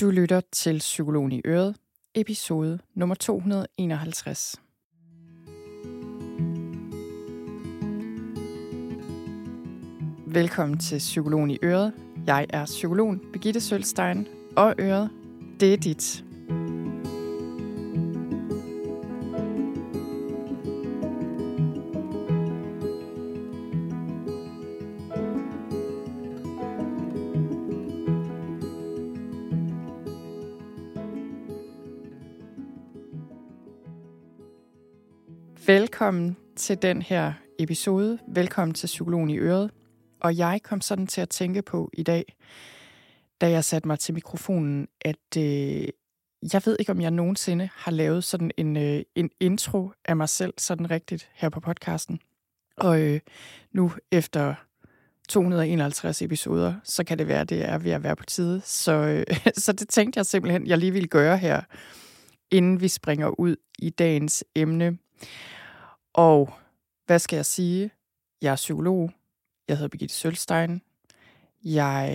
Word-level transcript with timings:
Du 0.00 0.10
lytter 0.10 0.40
til 0.52 0.78
Psykologen 0.78 1.32
i 1.32 1.40
Øret, 1.44 1.76
episode 2.14 2.78
nummer 2.94 3.14
251. 3.14 4.56
Velkommen 10.26 10.78
til 10.78 10.98
Psykologen 10.98 11.50
i 11.50 11.58
Øret. 11.62 11.92
Jeg 12.26 12.46
er 12.50 12.64
psykologen 12.64 13.20
Birgitte 13.32 13.60
Sølstein, 13.60 14.26
og 14.56 14.74
Øret, 14.78 15.10
det 15.60 15.72
er 15.72 15.76
dit. 15.76 16.24
Velkommen 36.00 36.36
til 36.56 36.82
den 36.82 37.02
her 37.02 37.32
episode. 37.58 38.18
Velkommen 38.28 38.74
til 38.74 38.86
Psykologen 38.86 39.30
i 39.30 39.38
Øret. 39.38 39.70
Og 40.20 40.36
jeg 40.36 40.60
kom 40.62 40.80
sådan 40.80 41.06
til 41.06 41.20
at 41.20 41.28
tænke 41.28 41.62
på 41.62 41.90
i 41.92 42.02
dag, 42.02 42.36
da 43.40 43.50
jeg 43.50 43.64
satte 43.64 43.88
mig 43.88 43.98
til 43.98 44.14
mikrofonen, 44.14 44.88
at 45.00 45.36
øh, 45.38 45.88
jeg 46.52 46.62
ved 46.64 46.76
ikke, 46.78 46.92
om 46.92 47.00
jeg 47.00 47.10
nogensinde 47.10 47.70
har 47.74 47.90
lavet 47.90 48.24
sådan 48.24 48.50
en, 48.56 48.76
øh, 48.76 49.02
en 49.14 49.30
intro 49.40 49.92
af 50.04 50.16
mig 50.16 50.28
selv, 50.28 50.54
sådan 50.58 50.90
rigtigt, 50.90 51.30
her 51.34 51.48
på 51.48 51.60
podcasten. 51.60 52.20
Og 52.76 53.00
øh, 53.00 53.20
nu 53.72 53.92
efter 54.12 54.54
251 55.28 56.22
episoder, 56.22 56.74
så 56.84 57.04
kan 57.04 57.18
det 57.18 57.28
være, 57.28 57.44
det 57.44 57.68
er 57.68 57.78
ved 57.78 57.92
at 57.92 58.02
være 58.02 58.16
på 58.16 58.24
tide. 58.24 58.60
Så, 58.64 58.92
øh, 58.92 59.36
så 59.64 59.72
det 59.72 59.88
tænkte 59.88 60.18
jeg 60.18 60.26
simpelthen, 60.26 60.66
jeg 60.66 60.78
lige 60.78 60.92
ville 60.92 61.08
gøre 61.08 61.38
her, 61.38 61.60
inden 62.50 62.80
vi 62.80 62.88
springer 62.88 63.40
ud 63.40 63.56
i 63.78 63.90
dagens 63.90 64.44
emne. 64.54 64.98
Og 66.12 66.52
hvad 67.06 67.18
skal 67.18 67.36
jeg 67.36 67.46
sige? 67.46 67.90
Jeg 68.42 68.52
er 68.52 68.56
psykolog. 68.56 69.10
Jeg 69.68 69.76
hedder 69.76 69.88
Birgitte 69.88 70.14
Sølstein. 70.14 70.82
Jeg 71.64 72.10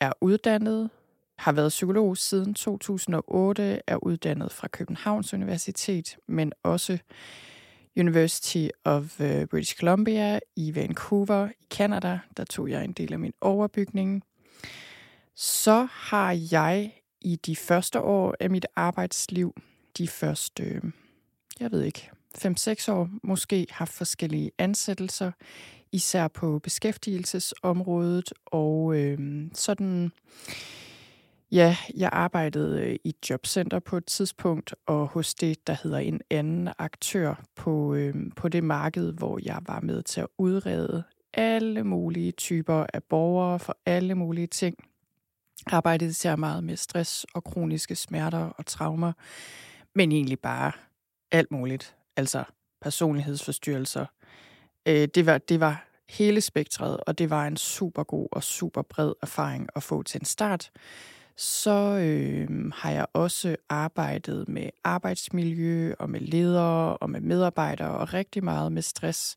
er 0.00 0.12
uddannet, 0.20 0.90
har 1.38 1.52
været 1.52 1.68
psykolog 1.68 2.16
siden 2.16 2.54
2008, 2.54 3.80
er 3.86 3.96
uddannet 3.96 4.52
fra 4.52 4.68
Københavns 4.68 5.34
Universitet, 5.34 6.16
men 6.28 6.52
også 6.62 6.98
University 7.96 8.68
of 8.84 9.20
øh, 9.20 9.46
British 9.46 9.76
Columbia 9.76 10.40
i 10.56 10.74
Vancouver 10.74 11.48
i 11.48 11.66
Canada. 11.70 12.18
Der 12.36 12.44
tog 12.44 12.70
jeg 12.70 12.84
en 12.84 12.92
del 12.92 13.12
af 13.12 13.18
min 13.18 13.32
overbygning. 13.40 14.22
Så 15.34 15.88
har 15.90 16.38
jeg 16.52 16.92
i 17.20 17.36
de 17.36 17.56
første 17.56 18.00
år 18.00 18.34
af 18.40 18.50
mit 18.50 18.66
arbejdsliv, 18.76 19.54
de 19.98 20.08
første, 20.08 20.82
jeg 21.60 21.70
ved 21.70 21.82
ikke, 21.82 22.10
5-6 22.38 22.92
år 22.92 23.08
måske 23.22 23.66
haft 23.70 23.92
forskellige 23.92 24.50
ansættelser, 24.58 25.32
især 25.92 26.28
på 26.28 26.58
beskæftigelsesområdet, 26.58 28.32
og 28.46 28.96
øh, 28.96 29.18
sådan, 29.54 30.12
ja, 31.52 31.76
jeg 31.96 32.10
arbejdede 32.12 32.82
øh, 32.82 32.96
i 33.04 33.08
et 33.08 33.30
jobcenter 33.30 33.78
på 33.78 33.96
et 33.96 34.06
tidspunkt, 34.06 34.74
og 34.86 35.06
hos 35.06 35.34
det, 35.34 35.66
der 35.66 35.76
hedder 35.82 35.98
en 35.98 36.20
anden 36.30 36.68
aktør 36.78 37.44
på, 37.56 37.94
øh, 37.94 38.14
på 38.36 38.48
det 38.48 38.64
marked, 38.64 39.12
hvor 39.12 39.38
jeg 39.42 39.58
var 39.66 39.80
med 39.80 40.02
til 40.02 40.20
at 40.20 40.28
udrede 40.38 41.02
alle 41.34 41.84
mulige 41.84 42.32
typer 42.32 42.86
af 42.92 43.02
borgere 43.02 43.58
for 43.58 43.76
alle 43.86 44.14
mulige 44.14 44.46
ting. 44.46 44.76
Arbejdede 45.66 46.10
især 46.10 46.36
meget 46.36 46.64
med 46.64 46.76
stress 46.76 47.26
og 47.34 47.44
kroniske 47.44 47.96
smerter 47.96 48.38
og 48.38 48.66
traumer, 48.66 49.12
men 49.94 50.12
egentlig 50.12 50.38
bare 50.38 50.72
alt 51.32 51.50
muligt 51.50 51.96
altså 52.16 52.44
personlighedsforstyrrelser. 52.80 54.06
Øh, 54.88 55.08
det, 55.14 55.26
var, 55.26 55.38
det 55.38 55.60
var 55.60 55.88
hele 56.08 56.40
spektret, 56.40 57.00
og 57.06 57.18
det 57.18 57.30
var 57.30 57.46
en 57.46 57.56
super 57.56 58.02
god 58.02 58.28
og 58.32 58.42
super 58.42 58.82
bred 58.82 59.12
erfaring 59.22 59.68
at 59.76 59.82
få 59.82 60.02
til 60.02 60.20
en 60.20 60.24
start. 60.24 60.70
Så 61.36 61.98
øh, 62.02 62.72
har 62.74 62.90
jeg 62.90 63.06
også 63.12 63.56
arbejdet 63.68 64.48
med 64.48 64.70
arbejdsmiljø 64.84 65.94
og 65.98 66.10
med 66.10 66.20
ledere 66.20 66.96
og 66.96 67.10
med 67.10 67.20
medarbejdere 67.20 67.90
og 67.90 68.14
rigtig 68.14 68.44
meget 68.44 68.72
med 68.72 68.82
stress. 68.82 69.36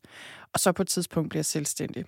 Og 0.52 0.60
så 0.60 0.72
på 0.72 0.82
et 0.82 0.88
tidspunkt 0.88 1.30
bliver 1.30 1.38
jeg 1.38 1.46
selvstændig. 1.46 2.04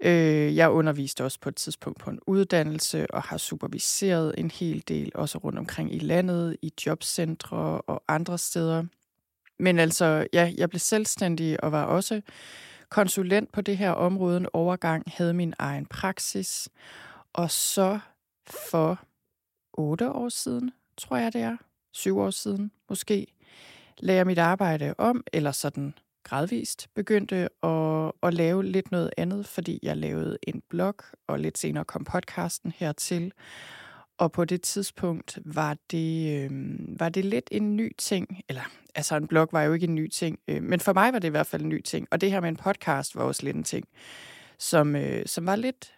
Øh, 0.00 0.56
jeg 0.56 0.70
underviste 0.70 1.24
også 1.24 1.40
på 1.40 1.48
et 1.48 1.56
tidspunkt 1.56 1.98
på 1.98 2.10
en 2.10 2.20
uddannelse 2.26 3.06
og 3.10 3.22
har 3.22 3.36
superviseret 3.36 4.34
en 4.38 4.50
hel 4.50 4.84
del, 4.88 5.12
også 5.14 5.38
rundt 5.38 5.58
omkring 5.58 5.94
i 5.94 5.98
landet, 5.98 6.56
i 6.62 6.72
jobcentre 6.86 7.80
og 7.80 8.02
andre 8.08 8.38
steder. 8.38 8.84
Men 9.58 9.78
altså, 9.78 10.26
ja, 10.32 10.52
jeg 10.56 10.70
blev 10.70 10.80
selvstændig 10.80 11.64
og 11.64 11.72
var 11.72 11.84
også 11.84 12.20
konsulent 12.88 13.52
på 13.52 13.60
det 13.60 13.76
her 13.76 13.90
område 13.90 14.36
en 14.36 14.46
overgang, 14.52 15.02
havde 15.06 15.34
min 15.34 15.54
egen 15.58 15.86
praksis. 15.86 16.68
Og 17.32 17.50
så 17.50 17.98
for 18.46 19.00
otte 19.72 20.12
år 20.12 20.28
siden, 20.28 20.72
tror 20.96 21.16
jeg 21.16 21.32
det 21.32 21.40
er, 21.40 21.56
syv 21.92 22.18
år 22.18 22.30
siden 22.30 22.70
måske, 22.88 23.26
lagde 23.98 24.18
jeg 24.18 24.26
mit 24.26 24.38
arbejde 24.38 24.94
om, 24.98 25.24
eller 25.32 25.52
sådan 25.52 25.94
gradvist 26.24 26.88
begyndte 26.94 27.48
at, 27.62 28.12
at 28.22 28.34
lave 28.34 28.64
lidt 28.64 28.90
noget 28.90 29.10
andet, 29.16 29.46
fordi 29.46 29.78
jeg 29.82 29.96
lavede 29.96 30.38
en 30.42 30.62
blog, 30.68 30.94
og 31.26 31.38
lidt 31.38 31.58
senere 31.58 31.84
kom 31.84 32.04
podcasten 32.04 32.72
hertil. 32.76 33.32
Og 34.18 34.32
på 34.32 34.44
det 34.44 34.62
tidspunkt 34.62 35.38
var 35.44 35.76
det, 35.90 36.44
øh, 36.44 36.50
var 37.00 37.08
det 37.08 37.24
lidt 37.24 37.48
en 37.52 37.76
ny 37.76 37.92
ting. 37.98 38.40
Eller, 38.48 38.70
altså 38.94 39.16
en 39.16 39.26
blog 39.26 39.48
var 39.52 39.62
jo 39.62 39.72
ikke 39.72 39.86
en 39.86 39.94
ny 39.94 40.08
ting, 40.08 40.38
øh, 40.48 40.62
men 40.62 40.80
for 40.80 40.92
mig 40.92 41.12
var 41.12 41.18
det 41.18 41.28
i 41.28 41.30
hvert 41.30 41.46
fald 41.46 41.62
en 41.62 41.68
ny 41.68 41.82
ting. 41.82 42.08
Og 42.10 42.20
det 42.20 42.30
her 42.30 42.40
med 42.40 42.48
en 42.48 42.56
podcast 42.56 43.16
var 43.16 43.22
også 43.22 43.42
lidt 43.42 43.56
en 43.56 43.64
ting, 43.64 43.88
som, 44.58 44.96
øh, 44.96 45.26
som 45.26 45.46
var 45.46 45.56
lidt 45.56 45.94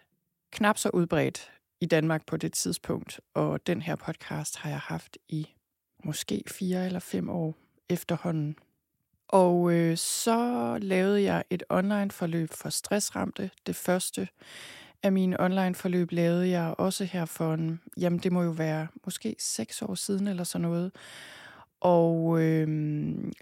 knap 0.51 0.77
så 0.77 0.89
udbredt 0.89 1.51
i 1.81 1.85
Danmark 1.85 2.25
på 2.25 2.37
det 2.37 2.53
tidspunkt. 2.53 3.19
Og 3.33 3.67
den 3.67 3.81
her 3.81 3.95
podcast 3.95 4.57
har 4.57 4.69
jeg 4.69 4.79
haft 4.79 5.17
i 5.29 5.47
måske 6.03 6.43
fire 6.47 6.85
eller 6.85 6.99
fem 6.99 7.29
år 7.29 7.55
efterhånden. 7.89 8.55
Og 9.27 9.73
øh, 9.73 9.97
så 9.97 10.77
lavede 10.81 11.23
jeg 11.23 11.43
et 11.49 11.63
online 11.69 12.11
forløb 12.11 12.49
for 12.53 12.69
stressramte, 12.69 13.51
det 13.65 13.75
første 13.75 14.27
af 15.03 15.11
mine 15.11 15.39
online-forløb 15.39 16.11
lavede 16.11 16.49
jeg 16.49 16.75
også 16.77 17.03
her 17.03 17.25
for 17.25 17.53
en, 17.53 17.81
jamen 17.97 18.19
det 18.19 18.31
må 18.31 18.43
jo 18.43 18.49
være 18.49 18.87
måske 19.05 19.35
seks 19.39 19.81
år 19.81 19.95
siden 19.95 20.27
eller 20.27 20.43
sådan 20.43 20.67
noget. 20.67 20.91
Og 21.81 22.41
øh, 22.41 22.67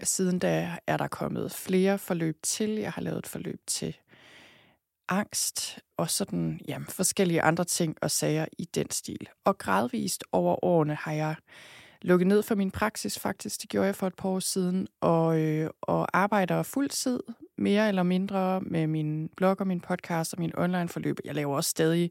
siden 0.02 0.38
da 0.38 0.76
er 0.86 0.96
der 0.96 1.08
kommet 1.08 1.52
flere 1.52 1.98
forløb 1.98 2.38
til. 2.42 2.70
Jeg 2.70 2.92
har 2.92 3.02
lavet 3.02 3.18
et 3.18 3.26
forløb 3.26 3.60
til 3.66 3.96
angst 5.08 5.78
og 5.96 6.10
sådan 6.10 6.60
jamen, 6.68 6.86
forskellige 6.86 7.42
andre 7.42 7.64
ting 7.64 7.96
og 8.02 8.10
sager 8.10 8.46
i 8.58 8.64
den 8.64 8.90
stil. 8.90 9.28
Og 9.44 9.58
gradvist 9.58 10.24
over 10.32 10.64
årene 10.64 10.94
har 10.94 11.12
jeg 11.12 11.34
lukket 12.02 12.26
ned 12.26 12.42
for 12.42 12.54
min 12.54 12.70
praksis 12.70 13.18
faktisk. 13.18 13.62
Det 13.62 13.70
gjorde 13.70 13.86
jeg 13.86 13.96
for 13.96 14.06
et 14.06 14.14
par 14.14 14.28
år 14.28 14.40
siden, 14.40 14.88
og, 15.00 15.40
øh, 15.40 15.70
og 15.80 16.18
arbejder 16.18 16.62
fuld 16.62 16.88
tid, 16.88 17.20
mere 17.58 17.88
eller 17.88 18.02
mindre, 18.02 18.60
med 18.60 18.86
min 18.86 19.30
blog 19.36 19.56
og 19.60 19.66
min 19.66 19.80
podcast 19.80 20.34
og 20.34 20.40
min 20.40 20.52
online 20.58 20.88
forløb. 20.88 21.18
Jeg 21.24 21.34
laver 21.34 21.56
også 21.56 21.70
stadig 21.70 22.10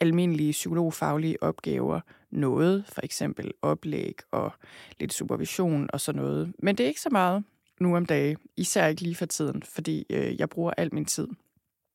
almindelige 0.00 0.52
psykologfaglige 0.52 1.42
opgaver, 1.42 2.00
noget, 2.30 2.84
for 2.88 3.00
eksempel 3.04 3.52
oplæg 3.62 4.14
og 4.30 4.52
lidt 5.00 5.12
supervision 5.12 5.90
og 5.92 6.00
sådan 6.00 6.22
noget. 6.22 6.52
Men 6.58 6.76
det 6.76 6.84
er 6.84 6.88
ikke 6.88 7.00
så 7.00 7.10
meget 7.12 7.44
nu 7.80 7.96
om 7.96 8.06
dagen, 8.06 8.36
især 8.56 8.86
ikke 8.86 9.02
lige 9.02 9.14
for 9.14 9.26
tiden, 9.26 9.62
fordi 9.62 10.06
øh, 10.10 10.40
jeg 10.40 10.48
bruger 10.48 10.72
al 10.76 10.94
min 10.94 11.04
tid 11.04 11.28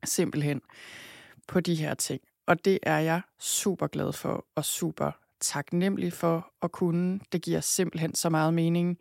simpelthen 0.03 0.61
på 1.47 1.59
de 1.59 1.75
her 1.75 1.93
ting. 1.93 2.21
Og 2.47 2.65
det 2.65 2.79
er 2.83 2.99
jeg 2.99 3.21
super 3.39 3.87
glad 3.87 4.13
for 4.13 4.45
og 4.55 4.65
super 4.65 5.11
taknemmelig 5.39 6.13
for 6.13 6.51
at 6.61 6.71
kunne. 6.71 7.19
Det 7.31 7.41
giver 7.41 7.59
simpelthen 7.59 8.15
så 8.15 8.29
meget 8.29 8.53
mening. 8.53 8.97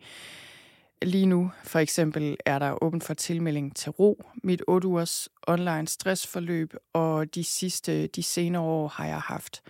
Lige 1.01 1.25
nu 1.25 1.51
for 1.63 1.79
eksempel 1.79 2.37
er 2.45 2.59
der 2.59 2.83
åben 2.83 3.01
for 3.01 3.13
tilmelding 3.13 3.75
til 3.75 3.91
RO, 3.91 4.23
mit 4.43 4.61
8 4.67 4.87
ugers 4.87 5.29
online 5.47 5.87
stressforløb, 5.87 6.73
og 6.93 7.35
de 7.35 7.43
sidste, 7.43 8.07
de 8.07 8.23
senere 8.23 8.61
år 8.61 8.87
har 8.87 9.05
jeg 9.05 9.19
haft 9.19 9.61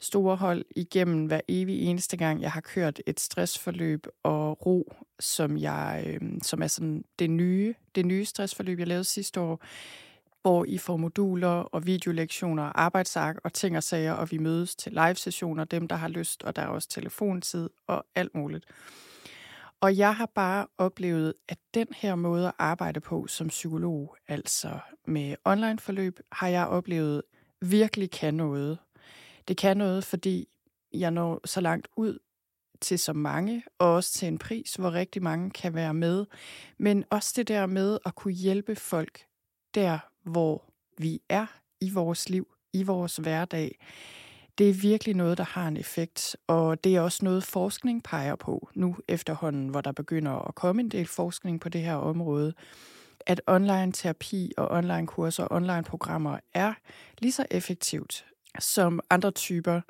store 0.00 0.36
hold 0.36 0.64
igennem 0.76 1.26
hver 1.26 1.40
evig 1.48 1.80
eneste 1.80 2.16
gang, 2.16 2.42
jeg 2.42 2.52
har 2.52 2.60
kørt 2.60 3.00
et 3.06 3.20
stressforløb 3.20 4.06
og 4.22 4.66
ro, 4.66 4.94
som, 5.20 5.56
jeg, 5.56 6.04
øh, 6.06 6.20
som 6.42 6.62
er 6.62 6.66
sådan 6.66 7.04
det 7.18 7.30
nye, 7.30 7.74
det 7.94 8.06
nye 8.06 8.24
stressforløb, 8.24 8.78
jeg 8.78 8.86
lavede 8.86 9.04
sidste 9.04 9.40
år 9.40 9.62
hvor 10.42 10.64
I 10.64 10.78
får 10.78 10.96
moduler 10.96 11.48
og 11.48 11.86
videolektioner, 11.86 12.62
arbejdsark 12.62 13.36
og 13.44 13.52
ting 13.52 13.76
og 13.76 13.82
sager, 13.82 14.12
og 14.12 14.30
vi 14.30 14.38
mødes 14.38 14.76
til 14.76 14.92
live-sessioner, 14.92 15.64
dem 15.64 15.88
der 15.88 15.96
har 15.96 16.08
lyst, 16.08 16.42
og 16.42 16.56
der 16.56 16.62
er 16.62 16.66
også 16.66 16.88
telefontid 16.88 17.70
og 17.86 18.06
alt 18.14 18.34
muligt. 18.34 18.64
Og 19.80 19.96
jeg 19.96 20.16
har 20.16 20.26
bare 20.26 20.66
oplevet, 20.78 21.34
at 21.48 21.58
den 21.74 21.86
her 21.96 22.14
måde 22.14 22.46
at 22.48 22.54
arbejde 22.58 23.00
på 23.00 23.26
som 23.26 23.48
psykolog, 23.48 24.16
altså 24.28 24.78
med 25.06 25.36
online 25.44 25.78
forløb, 25.78 26.20
har 26.32 26.48
jeg 26.48 26.66
oplevet 26.66 27.22
virkelig 27.60 28.10
kan 28.10 28.34
noget. 28.34 28.78
Det 29.48 29.56
kan 29.56 29.76
noget, 29.76 30.04
fordi 30.04 30.48
jeg 30.92 31.10
når 31.10 31.40
så 31.44 31.60
langt 31.60 31.88
ud 31.96 32.18
til 32.80 32.98
så 32.98 33.12
mange, 33.12 33.64
og 33.78 33.94
også 33.94 34.12
til 34.12 34.28
en 34.28 34.38
pris, 34.38 34.74
hvor 34.74 34.92
rigtig 34.92 35.22
mange 35.22 35.50
kan 35.50 35.74
være 35.74 35.94
med. 35.94 36.26
Men 36.78 37.04
også 37.10 37.32
det 37.36 37.48
der 37.48 37.66
med 37.66 37.98
at 38.06 38.14
kunne 38.14 38.34
hjælpe 38.34 38.76
folk 38.76 39.24
der, 39.74 39.98
hvor 40.22 40.64
vi 40.98 41.22
er 41.28 41.46
i 41.80 41.90
vores 41.90 42.28
liv, 42.28 42.48
i 42.72 42.82
vores 42.82 43.16
hverdag. 43.16 43.78
Det 44.60 44.68
er 44.68 44.74
virkelig 44.74 45.14
noget, 45.14 45.38
der 45.38 45.44
har 45.44 45.68
en 45.68 45.76
effekt, 45.76 46.36
og 46.46 46.84
det 46.84 46.96
er 46.96 47.00
også 47.00 47.24
noget, 47.24 47.44
forskning 47.44 48.02
peger 48.02 48.36
på 48.36 48.68
nu 48.74 48.96
efterhånden, 49.08 49.68
hvor 49.68 49.80
der 49.80 49.92
begynder 49.92 50.48
at 50.48 50.54
komme 50.54 50.82
en 50.82 50.88
del 50.88 51.06
forskning 51.06 51.60
på 51.60 51.68
det 51.68 51.80
her 51.80 51.94
område, 51.94 52.54
at 53.26 53.40
online 53.46 53.92
terapi 53.92 54.52
og 54.56 54.70
online 54.70 55.06
kurser 55.06 55.44
og 55.44 55.56
online 55.56 55.82
programmer 55.82 56.38
er 56.54 56.74
lige 57.18 57.32
så 57.32 57.46
effektivt 57.50 58.24
som 58.58 59.00
andre 59.10 59.30
typer 59.30 59.80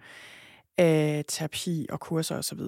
af 0.78 1.24
terapi 1.28 1.86
og 1.90 2.00
kurser 2.00 2.36
osv. 2.36 2.60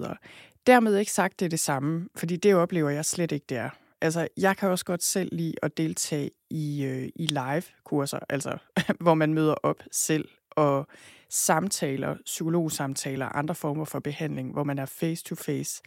Dermed 0.67 0.97
ikke 0.97 1.11
sagt, 1.11 1.39
det 1.39 1.45
er 1.45 1.49
det 1.49 1.59
samme, 1.59 2.09
fordi 2.15 2.35
det 2.35 2.55
oplever 2.55 2.89
jeg 2.89 3.05
slet 3.05 3.31
ikke, 3.31 3.45
det 3.49 3.57
er. 3.57 3.69
Altså, 4.01 4.27
jeg 4.37 4.57
kan 4.57 4.69
også 4.69 4.85
godt 4.85 5.03
selv 5.03 5.29
lide 5.31 5.53
at 5.61 5.77
deltage 5.77 6.31
i, 6.49 6.83
øh, 6.83 7.09
i 7.15 7.25
live-kurser, 7.25 8.19
altså 8.29 8.57
hvor 9.03 9.13
man 9.13 9.33
møder 9.33 9.53
op 9.53 9.83
selv 9.91 10.29
og 10.51 10.87
samtaler, 11.33 12.15
psykologsamtaler, 12.25 13.25
andre 13.25 13.55
former 13.55 13.85
for 13.85 13.99
behandling, 13.99 14.51
hvor 14.51 14.63
man 14.63 14.79
er 14.79 14.85
face-to-face. 14.85 15.81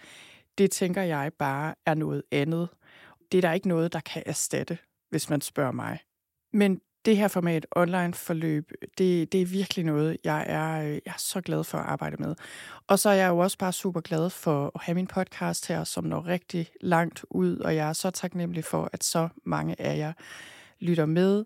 Det 0.58 0.70
tænker 0.70 1.02
jeg 1.02 1.32
bare 1.38 1.74
er 1.86 1.94
noget 1.94 2.22
andet. 2.32 2.68
Det 3.32 3.38
er 3.38 3.42
der 3.42 3.52
ikke 3.52 3.68
noget, 3.68 3.92
der 3.92 4.00
kan 4.00 4.22
erstatte, 4.26 4.78
hvis 5.10 5.30
man 5.30 5.40
spørger 5.40 5.72
mig. 5.72 5.98
Men 6.52 6.80
det 7.04 7.16
her 7.16 7.28
format, 7.28 7.66
online 7.76 8.14
forløb, 8.14 8.72
det, 8.98 9.32
det 9.32 9.42
er 9.42 9.46
virkelig 9.46 9.84
noget, 9.84 10.16
jeg 10.24 10.44
er, 10.48 10.82
øh, 10.82 10.90
jeg 10.90 11.00
er 11.06 11.18
så 11.18 11.40
glad 11.40 11.64
for 11.64 11.78
at 11.78 11.86
arbejde 11.86 12.16
med. 12.16 12.34
Og 12.86 12.98
så 12.98 13.08
er 13.08 13.14
jeg 13.14 13.28
jo 13.28 13.38
også 13.38 13.58
bare 13.58 13.72
super 13.72 14.00
glad 14.00 14.30
for 14.30 14.72
at 14.74 14.80
have 14.80 14.94
min 14.94 15.06
podcast 15.06 15.68
her, 15.68 15.84
som 15.84 16.04
når 16.04 16.26
rigtig 16.26 16.68
langt 16.80 17.24
ud, 17.30 17.58
og 17.58 17.76
jeg 17.76 17.88
er 17.88 17.92
så 17.92 18.10
taknemmelig 18.10 18.64
for, 18.64 18.90
at 18.92 19.04
så 19.04 19.28
mange 19.44 19.80
af 19.80 19.96
jer 19.96 20.12
lytter 20.80 21.06
med. 21.06 21.44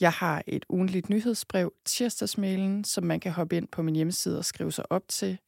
Jeg 0.00 0.12
har 0.12 0.42
et 0.46 0.64
ugentligt 0.68 1.10
nyhedsbrev, 1.10 1.72
tirsdagsmailen, 1.84 2.84
som 2.84 3.04
man 3.04 3.20
kan 3.20 3.32
hoppe 3.32 3.56
ind 3.56 3.68
på 3.68 3.82
min 3.82 3.96
hjemmeside 3.96 4.38
og 4.38 4.44
skrive 4.44 4.72
sig 4.72 4.92
op 4.92 5.02
til. 5.08 5.38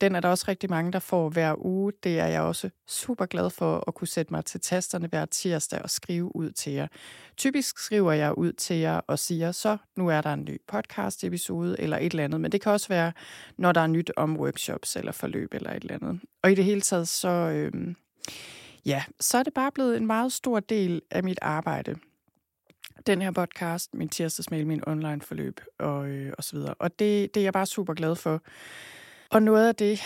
Den 0.00 0.14
er 0.14 0.20
der 0.20 0.28
også 0.28 0.44
rigtig 0.48 0.70
mange, 0.70 0.92
der 0.92 0.98
får 0.98 1.28
hver 1.28 1.54
uge. 1.64 1.92
Det 2.02 2.18
er 2.18 2.26
jeg 2.26 2.42
også 2.42 2.70
super 2.88 3.26
glad 3.26 3.50
for 3.50 3.84
at 3.88 3.94
kunne 3.94 4.08
sætte 4.08 4.32
mig 4.32 4.44
til 4.44 4.60
tasterne 4.60 5.08
hver 5.08 5.24
tirsdag 5.24 5.82
og 5.82 5.90
skrive 5.90 6.36
ud 6.36 6.50
til 6.50 6.72
jer. 6.72 6.86
Typisk 7.36 7.78
skriver 7.78 8.12
jeg 8.12 8.38
ud 8.38 8.52
til 8.52 8.76
jer 8.76 9.00
og 9.06 9.18
siger, 9.18 9.52
så 9.52 9.76
nu 9.96 10.08
er 10.08 10.20
der 10.20 10.32
en 10.32 10.44
ny 10.44 10.60
podcast-episode 10.68 11.76
eller 11.80 11.96
et 11.98 12.12
eller 12.12 12.24
andet. 12.24 12.40
Men 12.40 12.52
det 12.52 12.60
kan 12.60 12.72
også 12.72 12.88
være, 12.88 13.12
når 13.58 13.72
der 13.72 13.80
er 13.80 13.86
nyt 13.86 14.10
om 14.16 14.36
workshops 14.36 14.96
eller 14.96 15.12
forløb 15.12 15.54
eller 15.54 15.70
et 15.70 15.82
eller 15.82 15.94
andet. 15.94 16.20
Og 16.42 16.52
i 16.52 16.54
det 16.54 16.64
hele 16.64 16.80
taget, 16.80 17.08
så, 17.08 17.28
øh, 17.28 17.94
ja, 18.86 19.04
så 19.20 19.38
er 19.38 19.42
det 19.42 19.54
bare 19.54 19.72
blevet 19.72 19.96
en 19.96 20.06
meget 20.06 20.32
stor 20.32 20.60
del 20.60 21.02
af 21.10 21.24
mit 21.24 21.38
arbejde 21.42 21.96
den 23.06 23.22
her 23.22 23.30
podcast, 23.30 23.94
min 23.94 24.08
tirsdagsmail, 24.08 24.66
min 24.66 24.88
online 24.88 25.20
forløb 25.20 25.60
og, 25.78 26.08
øh, 26.08 26.32
og 26.38 26.44
så 26.44 26.56
videre. 26.56 26.74
Og 26.74 26.98
det, 26.98 27.34
det 27.34 27.40
er 27.40 27.44
jeg 27.44 27.52
bare 27.52 27.66
super 27.66 27.94
glad 27.94 28.16
for. 28.16 28.42
Og 29.30 29.42
noget 29.42 29.68
af 29.68 29.74
det, 29.74 30.00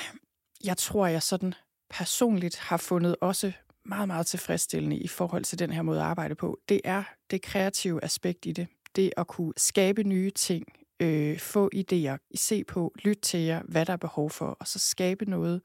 jeg 0.64 0.76
tror, 0.76 1.06
jeg 1.06 1.22
sådan 1.22 1.54
personligt 1.90 2.58
har 2.58 2.76
fundet 2.76 3.16
også 3.20 3.52
meget, 3.84 4.06
meget 4.08 4.26
tilfredsstillende 4.26 4.96
i 4.96 5.08
forhold 5.08 5.44
til 5.44 5.58
den 5.58 5.72
her 5.72 5.82
måde 5.82 6.00
at 6.00 6.06
arbejde 6.06 6.34
på, 6.34 6.58
det 6.68 6.80
er 6.84 7.02
det 7.30 7.42
kreative 7.42 8.04
aspekt 8.04 8.46
i 8.46 8.52
det. 8.52 8.66
Det 8.96 9.12
at 9.16 9.26
kunne 9.26 9.52
skabe 9.56 10.02
nye 10.02 10.30
ting, 10.30 10.66
øh, 11.00 11.38
få 11.38 11.70
idéer, 11.74 12.28
se 12.34 12.64
på, 12.64 12.94
lytte 13.04 13.22
til 13.22 13.40
jer, 13.40 13.62
hvad 13.68 13.86
der 13.86 13.92
er 13.92 13.96
behov 13.96 14.30
for, 14.30 14.46
og 14.46 14.68
så 14.68 14.78
skabe 14.78 15.30
noget 15.30 15.62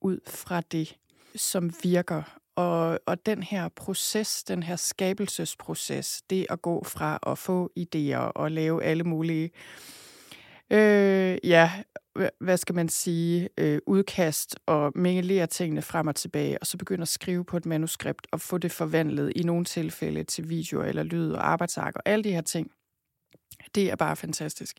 ud 0.00 0.18
fra 0.26 0.60
det, 0.60 0.96
som 1.36 1.72
virker. 1.82 2.39
Og, 2.56 3.00
og 3.06 3.26
den 3.26 3.42
her 3.42 3.68
proces, 3.68 4.44
den 4.44 4.62
her 4.62 4.76
skabelsesproces, 4.76 6.22
det 6.30 6.46
at 6.50 6.62
gå 6.62 6.84
fra 6.84 7.18
at 7.26 7.38
få 7.38 7.70
idéer 7.78 8.16
og 8.16 8.50
lave 8.50 8.84
alle 8.84 9.04
mulige 9.04 9.50
øh, 10.70 11.38
ja, 11.44 11.70
hvad 12.40 12.56
skal 12.56 12.74
man 12.74 12.88
sige, 12.88 13.48
øh, 13.58 13.78
udkast 13.86 14.56
og 14.66 14.92
mingelere 14.94 15.46
tingene 15.46 15.82
frem 15.82 16.06
og 16.06 16.16
tilbage, 16.16 16.58
og 16.58 16.66
så 16.66 16.76
begynde 16.76 17.02
at 17.02 17.08
skrive 17.08 17.44
på 17.44 17.56
et 17.56 17.66
manuskript 17.66 18.26
og 18.32 18.40
få 18.40 18.58
det 18.58 18.72
forvandlet 18.72 19.32
i 19.36 19.42
nogle 19.42 19.64
tilfælde 19.64 20.24
til 20.24 20.48
video 20.48 20.82
eller 20.82 21.02
lyd 21.02 21.32
og 21.32 21.48
arbejdsark 21.48 21.96
og 21.96 22.02
alle 22.04 22.24
de 22.24 22.32
her 22.32 22.40
ting. 22.40 22.70
Det 23.74 23.90
er 23.90 23.96
bare 23.96 24.16
fantastisk. 24.16 24.76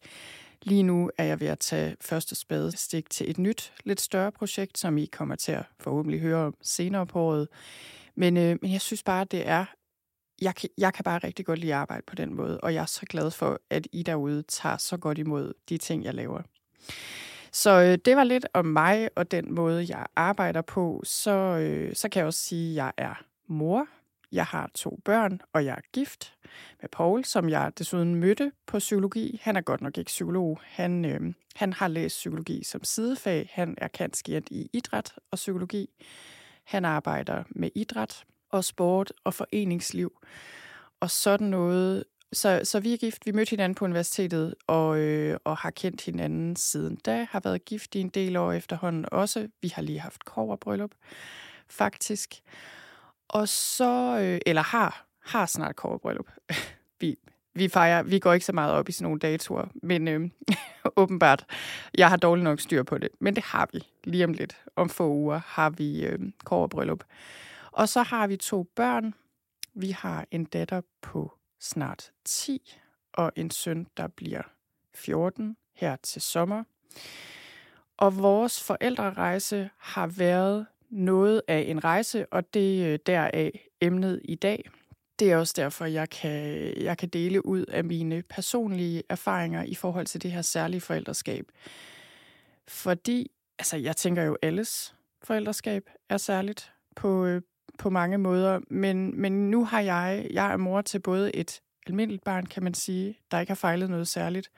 Lige 0.64 0.84
nu 0.84 1.12
er 1.18 1.24
jeg 1.24 1.40
ved 1.40 1.48
at 1.48 1.60
tage 1.60 1.96
første 2.02 2.36
spadestik 2.36 3.10
til 3.10 3.30
et 3.30 3.38
nyt, 3.38 3.74
lidt 3.84 4.02
større 4.02 4.32
projekt, 4.32 4.78
som 4.78 4.98
I 4.98 5.06
kommer 5.06 5.36
til 5.36 5.52
at 5.52 5.64
forhåbentlig 5.80 6.20
høre 6.20 6.46
om 6.46 6.54
senere 6.62 7.08
på 7.08 7.20
året. 7.20 7.48
Men, 8.16 8.38
øh, 8.38 8.58
men 8.62 8.72
jeg 8.72 8.82
synes 8.82 9.04
bare, 9.04 9.26
det 9.26 9.48
er 9.48 9.66
jeg 10.42 10.56
kan, 10.56 10.70
jeg 10.78 10.94
kan 10.94 11.04
bare 11.04 11.20
rigtig 11.20 11.46
godt 11.46 11.60
lide 11.60 11.74
at 11.74 11.80
arbejde 11.80 12.04
på 12.08 12.16
den 12.16 12.34
måde, 12.34 12.60
og 12.60 12.74
jeg 12.74 12.82
er 12.82 12.86
så 12.86 13.06
glad 13.06 13.32
for, 13.32 13.60
at 13.70 13.88
I 13.92 14.04
derude 14.04 14.44
tager 14.44 14.78
så 14.78 14.98
godt 14.98 15.18
imod 15.18 15.54
de 15.70 15.78
ting, 15.78 16.04
jeg 16.04 16.14
laver. 16.14 16.42
Så 17.52 17.82
øh, 17.82 17.98
det 18.06 18.16
var 18.16 18.24
lidt 18.24 18.46
om 18.54 18.66
mig 18.66 19.10
og 19.16 19.32
den 19.32 19.54
måde, 19.54 19.86
jeg 19.90 20.06
arbejder 20.16 20.62
på. 20.62 21.02
Så, 21.06 21.32
øh, 21.32 21.96
så 21.96 22.10
kan 22.10 22.20
jeg 22.20 22.28
også 22.28 22.40
sige, 22.40 22.70
at 22.72 22.76
jeg 22.76 22.94
er 22.98 23.24
mor. 23.48 23.88
Jeg 24.32 24.46
har 24.46 24.70
to 24.76 25.00
børn, 25.06 25.42
og 25.54 25.66
jeg 25.66 25.72
er 25.72 25.82
gift 25.94 26.34
med 26.82 26.90
Paul, 26.90 27.26
som 27.26 27.50
jeg 27.50 27.72
desuden 27.78 28.16
mødte 28.16 28.52
på 28.68 28.80
psykologi. 28.80 29.40
Han 29.44 29.56
er 29.56 29.62
godt 29.62 29.82
nok 29.82 29.98
ikke 29.98 30.10
psykolog. 30.10 30.60
Han, 30.64 31.06
øh, 31.06 31.34
han 31.56 31.74
har 31.74 31.88
læst 31.88 32.16
psykologi 32.16 32.64
som 32.64 32.84
sidefag. 32.84 33.50
Han 33.54 33.76
er 33.78 33.88
kanskert 33.88 34.44
i 34.52 34.70
idræt 34.74 35.14
og 35.32 35.36
psykologi. 35.36 35.90
Han 36.64 36.86
arbejder 36.86 37.44
med 37.50 37.70
idræt 37.76 38.24
og 38.50 38.64
sport 38.64 39.14
og 39.24 39.34
foreningsliv 39.34 40.12
og 41.00 41.12
sådan 41.12 41.48
noget. 41.48 42.04
Så, 42.34 42.62
så 42.64 42.80
vi 42.80 42.94
er 42.94 42.98
gift. 42.98 43.26
Vi 43.26 43.32
mødte 43.32 43.50
hinanden 43.50 43.76
på 43.76 43.86
universitetet 43.86 44.56
og, 44.68 45.00
øh, 45.00 45.38
og 45.44 45.58
har 45.58 45.72
kendt 45.72 46.06
hinanden 46.06 46.56
siden 46.56 46.96
da. 46.96 47.28
Har 47.32 47.40
været 47.40 47.66
gift 47.66 47.96
i 47.96 48.00
en 48.00 48.10
del 48.10 48.38
år 48.38 48.52
efterhånden 48.52 49.06
også. 49.12 49.48
Vi 49.62 49.68
har 49.68 49.82
lige 49.82 50.00
haft 50.00 50.26
bryllup, 50.62 50.92
faktisk. 51.70 52.42
Og 53.32 53.48
så, 53.50 54.20
øh, 54.22 54.40
eller 54.46 54.62
har, 54.62 55.06
har 55.20 55.46
snart 55.46 55.76
bryllup. 55.76 56.32
vi, 57.02 57.18
vi 57.54 57.68
fejrer, 57.70 58.04
vi 58.04 58.20
går 58.20 58.34
ikke 58.34 58.46
så 58.46 58.54
meget 58.54 58.74
op 58.74 58.90
i 58.90 58.92
sådan 58.92 59.04
nogle 59.04 59.20
datoer, 59.20 59.68
men 59.84 60.08
øh, 60.08 60.30
åbenbart, 60.96 61.46
jeg 61.98 62.10
har 62.10 62.18
dårligt 62.18 62.44
nok 62.44 62.60
styr 62.60 62.84
på 62.84 62.98
det. 62.98 63.10
Men 63.20 63.36
det 63.36 63.44
har 63.44 63.70
vi 63.74 63.88
lige 64.04 64.24
om 64.24 64.34
lidt. 64.34 64.58
Om 64.76 64.90
få 64.90 65.10
uger 65.10 65.42
har 65.46 65.70
vi 65.70 66.06
øh, 66.06 66.20
bryllup. 66.46 67.04
Og 67.72 67.90
så 67.90 68.04
har 68.04 68.28
vi 68.28 68.38
to 68.38 68.64
børn. 68.76 69.14
Vi 69.74 69.92
har 69.92 70.26
en 70.32 70.46
datter 70.46 70.82
på 71.02 71.34
snart 71.60 72.12
10 72.26 72.78
og 73.14 73.32
en 73.36 73.52
søn, 73.52 73.88
der 73.98 74.08
bliver 74.08 74.42
14 74.94 75.58
her 75.76 75.96
til 75.96 76.22
sommer. 76.22 76.64
Og 77.98 78.18
vores 78.18 78.64
forældrerejse 78.64 79.70
har 79.78 80.08
været 80.08 80.66
noget 80.92 81.42
af 81.48 81.66
en 81.68 81.84
rejse, 81.84 82.26
og 82.34 82.54
det 82.54 82.94
er 82.94 82.98
deraf 82.98 83.68
emnet 83.82 84.22
i 84.24 84.36
dag. 84.36 84.70
Det 85.20 85.32
er 85.32 85.38
også 85.38 85.54
derfor, 85.58 85.86
jeg 85.86 86.10
kan, 86.10 86.34
jeg 86.78 86.98
kan 86.98 87.10
dele 87.10 87.46
ud 87.46 87.66
af 87.66 87.84
mine 87.84 88.24
personlige 88.30 89.04
erfaringer 89.10 89.64
i 89.64 89.76
forhold 89.76 90.06
til 90.06 90.24
det 90.24 90.32
her 90.32 90.42
særlige 90.42 90.82
forældreskab. 90.82 91.46
Fordi, 92.68 93.32
altså 93.60 93.78
jeg 93.78 93.96
tænker 93.96 94.24
jo, 94.24 94.38
alles 94.42 94.96
forældreskab 95.24 95.90
er 96.10 96.18
særligt 96.18 96.74
på, 96.96 97.26
øh, 97.26 97.42
på 97.80 97.90
mange 97.90 98.18
måder, 98.18 98.60
men, 98.70 99.22
men 99.22 99.52
nu 99.52 99.66
har 99.66 99.82
jeg, 99.82 100.28
jeg 100.32 100.52
er 100.54 100.58
mor 100.58 100.82
til 100.82 101.00
både 101.00 101.36
et 101.36 101.62
almindeligt 101.88 102.24
barn, 102.24 102.46
kan 102.46 102.64
man 102.64 102.74
sige, 102.74 103.18
der 103.32 103.40
ikke 103.40 103.50
har 103.50 103.56
fejlet 103.56 103.90
noget 103.90 104.08
særligt, 104.08 104.52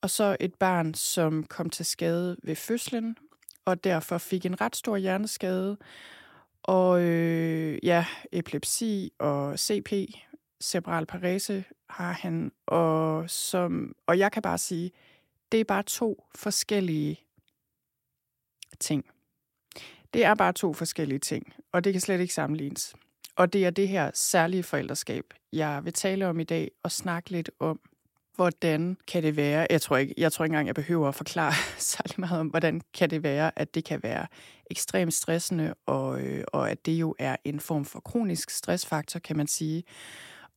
og 0.00 0.10
så 0.10 0.36
et 0.40 0.54
barn, 0.54 0.94
som 0.94 1.44
kom 1.44 1.70
til 1.70 1.86
skade 1.86 2.36
ved 2.42 2.56
fødslen, 2.56 3.16
og 3.64 3.84
derfor 3.84 4.18
fik 4.18 4.46
en 4.46 4.60
ret 4.60 4.76
stor 4.76 4.96
hjerneskade, 4.96 5.78
og 6.62 7.02
øh, 7.02 7.78
ja, 7.82 8.06
epilepsi 8.32 9.12
og 9.18 9.58
CP, 9.58 9.92
cerebral 10.62 11.06
parese 11.06 11.64
har 11.90 12.12
han, 12.12 12.52
og, 12.66 13.30
som, 13.30 13.94
og 14.06 14.18
jeg 14.18 14.32
kan 14.32 14.42
bare 14.42 14.58
sige, 14.58 14.90
det 15.52 15.60
er 15.60 15.64
bare 15.64 15.82
to 15.82 16.24
forskellige 16.34 17.20
ting. 18.80 19.04
Det 20.14 20.24
er 20.24 20.34
bare 20.34 20.52
to 20.52 20.72
forskellige 20.72 21.18
ting, 21.18 21.54
og 21.72 21.84
det 21.84 21.92
kan 21.92 22.00
slet 22.00 22.20
ikke 22.20 22.34
sammenlignes. 22.34 22.94
Og 23.36 23.52
det 23.52 23.66
er 23.66 23.70
det 23.70 23.88
her 23.88 24.10
særlige 24.14 24.62
forældreskab, 24.62 25.24
jeg 25.52 25.84
vil 25.84 25.92
tale 25.92 26.26
om 26.26 26.40
i 26.40 26.44
dag 26.44 26.70
og 26.82 26.92
snakke 26.92 27.30
lidt 27.30 27.50
om, 27.58 27.80
hvordan 28.34 28.96
kan 29.08 29.22
det 29.22 29.36
være, 29.36 29.66
jeg 29.70 29.82
tror 29.82 29.96
ikke, 29.96 30.14
jeg 30.16 30.32
tror 30.32 30.44
ikke 30.44 30.52
engang, 30.52 30.66
jeg 30.66 30.74
behøver 30.74 31.08
at 31.08 31.14
forklare 31.14 31.52
særlig 31.92 32.20
meget 32.20 32.40
om, 32.40 32.46
hvordan 32.46 32.80
kan 32.94 33.10
det 33.10 33.22
være, 33.22 33.58
at 33.58 33.74
det 33.74 33.84
kan 33.84 34.02
være 34.02 34.26
ekstremt 34.70 35.14
stressende, 35.14 35.74
og, 35.86 36.20
øh, 36.20 36.44
og 36.52 36.70
at 36.70 36.86
det 36.86 36.92
jo 36.92 37.14
er 37.18 37.36
en 37.44 37.60
form 37.60 37.84
for 37.84 38.00
kronisk 38.00 38.50
stressfaktor, 38.50 39.20
kan 39.20 39.36
man 39.36 39.46
sige. 39.46 39.84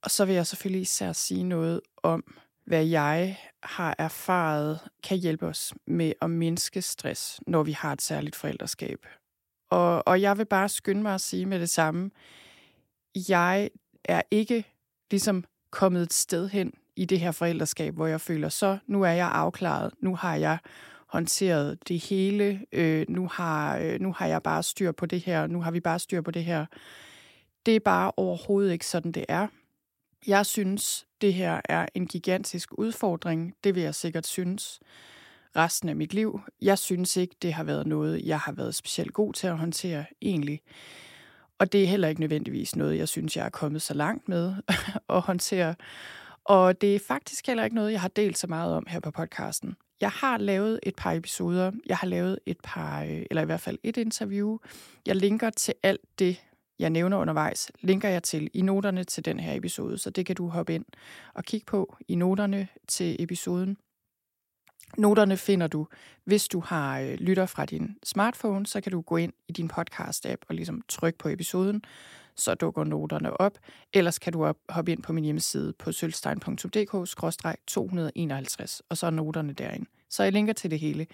Og 0.02 0.12
så 0.12 0.26
vil 0.26 0.36
jeg 0.36 0.48
selvfølgelig 0.48 0.82
især 0.82 1.12
sige 1.12 1.44
noget 1.44 1.82
om, 2.04 2.24
hvad 2.66 2.86
jeg 2.86 3.38
har 3.64 3.96
erfaret, 4.00 4.80
kan 5.04 5.18
hjælpe 5.18 5.46
os 5.46 5.74
med 5.88 6.14
at 6.22 6.30
mindske 6.30 6.82
stress, 6.82 7.40
når 7.48 7.64
vi 7.64 7.72
har 7.72 7.94
et 7.94 8.02
særligt 8.02 8.36
forældreskab. 8.36 9.06
Og, 9.72 10.08
og 10.08 10.22
jeg 10.22 10.38
vil 10.38 10.46
bare 10.46 10.70
skynde 10.70 11.02
mig 11.02 11.14
at 11.14 11.22
sige 11.22 11.46
med 11.46 11.60
det 11.60 11.70
samme, 11.70 12.12
jeg 13.30 13.70
er 14.06 14.22
ikke 14.32 14.66
ligesom 15.12 15.44
kommet 15.72 16.02
et 16.02 16.14
sted 16.14 16.50
hen 16.50 16.74
i 16.96 17.06
det 17.06 17.20
her 17.20 17.32
forældreskab, 17.32 17.96
hvor 17.96 18.08
jeg 18.08 18.22
føler, 18.22 18.50
så 18.50 18.78
nu 18.88 19.02
er 19.02 19.10
jeg 19.10 19.30
afklaret, 19.32 19.94
nu 20.00 20.16
har 20.16 20.36
jeg 20.36 20.58
håndteret 21.08 21.88
det 21.88 22.00
hele, 22.00 22.66
øh, 22.72 23.06
nu, 23.10 23.28
har, 23.28 23.78
øh, 23.78 24.00
nu 24.00 24.14
har 24.18 24.28
jeg 24.28 24.44
bare 24.44 24.64
styr 24.64 24.92
på 24.92 25.06
det 25.06 25.22
her, 25.22 25.48
nu 25.48 25.62
har 25.62 25.72
vi 25.72 25.80
bare 25.80 26.00
styr 26.00 26.22
på 26.22 26.32
det 26.32 26.44
her. 26.44 26.66
Det 27.66 27.76
er 27.76 27.80
bare 27.80 28.12
overhovedet 28.18 28.72
ikke 28.72 28.86
sådan, 28.86 29.12
det 29.12 29.26
er. 29.28 29.48
Jeg 30.28 30.46
synes, 30.46 31.06
det 31.22 31.34
her 31.34 31.62
er 31.66 31.86
en 31.96 32.08
gigantisk 32.08 32.70
udfordring. 32.78 33.54
Det 33.64 33.76
vil 33.76 33.84
jeg 33.84 33.96
sikkert 33.96 34.28
synes 34.28 34.80
resten 35.56 35.90
af 35.90 35.96
mit 35.96 36.14
liv. 36.14 36.42
Jeg 36.62 36.78
synes 36.78 37.18
ikke, 37.18 37.36
det 37.42 37.54
har 37.54 37.64
været 37.64 37.88
noget, 37.88 38.22
jeg 38.26 38.40
har 38.40 38.52
været 38.52 38.76
specielt 38.76 39.14
god 39.14 39.34
til 39.34 39.48
at 39.48 39.58
håndtere 39.58 40.06
egentlig. 40.22 40.62
Og 41.60 41.72
det 41.72 41.84
er 41.84 41.88
heller 41.88 42.08
ikke 42.08 42.22
nødvendigvis 42.22 42.76
noget, 42.76 42.98
jeg 42.98 43.08
synes, 43.08 43.38
jeg 43.38 43.46
er 43.46 43.50
kommet 43.50 43.82
så 43.82 43.94
langt 43.94 44.30
med 44.30 44.54
at 45.10 45.22
håndtere. 45.22 45.76
Og 46.46 46.82
det 46.82 46.96
er 46.96 47.00
faktisk 47.00 47.48
heller 47.48 47.64
ikke 47.64 47.76
noget, 47.76 47.92
jeg 47.92 48.02
har 48.02 48.08
delt 48.08 48.38
så 48.38 48.48
meget 48.48 48.74
om 48.74 48.86
her 48.88 49.00
på 49.00 49.12
podcasten. 49.12 49.76
Jeg 50.02 50.10
har 50.10 50.38
lavet 50.38 50.80
et 50.84 50.96
par 50.96 51.12
episoder. 51.12 51.72
Jeg 51.86 51.98
har 51.98 52.08
lavet 52.08 52.40
et 52.46 52.58
par, 52.64 53.04
øh, 53.04 53.26
eller 53.30 53.42
i 53.42 53.46
hvert 53.46 53.62
fald 53.62 53.78
et 53.84 53.98
interview. 53.98 54.58
Jeg 55.06 55.16
linker 55.16 55.50
til 55.50 55.74
alt 55.84 56.02
det, 56.20 56.44
jeg 56.80 56.90
nævner 56.90 57.18
undervejs, 57.18 57.72
linker 57.82 58.10
jeg 58.10 58.24
til 58.24 58.50
i 58.54 58.62
noterne 58.62 59.04
til 59.04 59.26
den 59.26 59.40
her 59.40 59.56
episode, 59.56 59.98
så 59.98 60.10
det 60.10 60.26
kan 60.26 60.36
du 60.36 60.48
hoppe 60.48 60.76
ind 60.76 60.86
og 61.34 61.44
kigge 61.44 61.66
på 61.66 61.98
i 62.08 62.16
noterne 62.16 62.68
til 62.88 63.16
episoden. 63.20 63.78
Noterne 64.98 65.38
finder 65.38 65.68
du, 65.68 65.88
hvis 66.26 66.48
du 66.48 66.60
har 66.60 67.00
øh, 67.00 67.14
lytter 67.14 67.46
fra 67.46 67.66
din 67.66 67.98
smartphone, 68.04 68.66
så 68.66 68.82
kan 68.82 68.92
du 68.92 69.02
gå 69.02 69.18
ind 69.18 69.34
i 69.48 69.52
din 69.52 69.72
podcast-app 69.74 70.46
og 70.50 70.56
ligesom 70.56 70.82
trykke 70.90 71.20
på 71.20 71.30
episoden, 71.30 71.84
så 72.36 72.54
dukker 72.54 72.84
noterne 72.84 73.42
op. 73.42 73.58
Ellers 73.94 74.20
kan 74.20 74.34
du 74.34 74.46
op, 74.46 74.58
hoppe 74.70 74.92
ind 74.92 75.04
på 75.04 75.14
min 75.14 75.24
hjemmeside 75.24 75.74
på 75.80 75.92
sølvstein.dk-251, 75.92 78.80
og 78.90 78.98
så 78.98 79.06
er 79.06 79.10
noterne 79.10 79.54
derinde. 79.54 79.86
Så 80.10 80.24
jeg 80.24 80.32
linker 80.32 80.54
til 80.54 80.72
det 80.72 80.80
hele. 80.80 81.08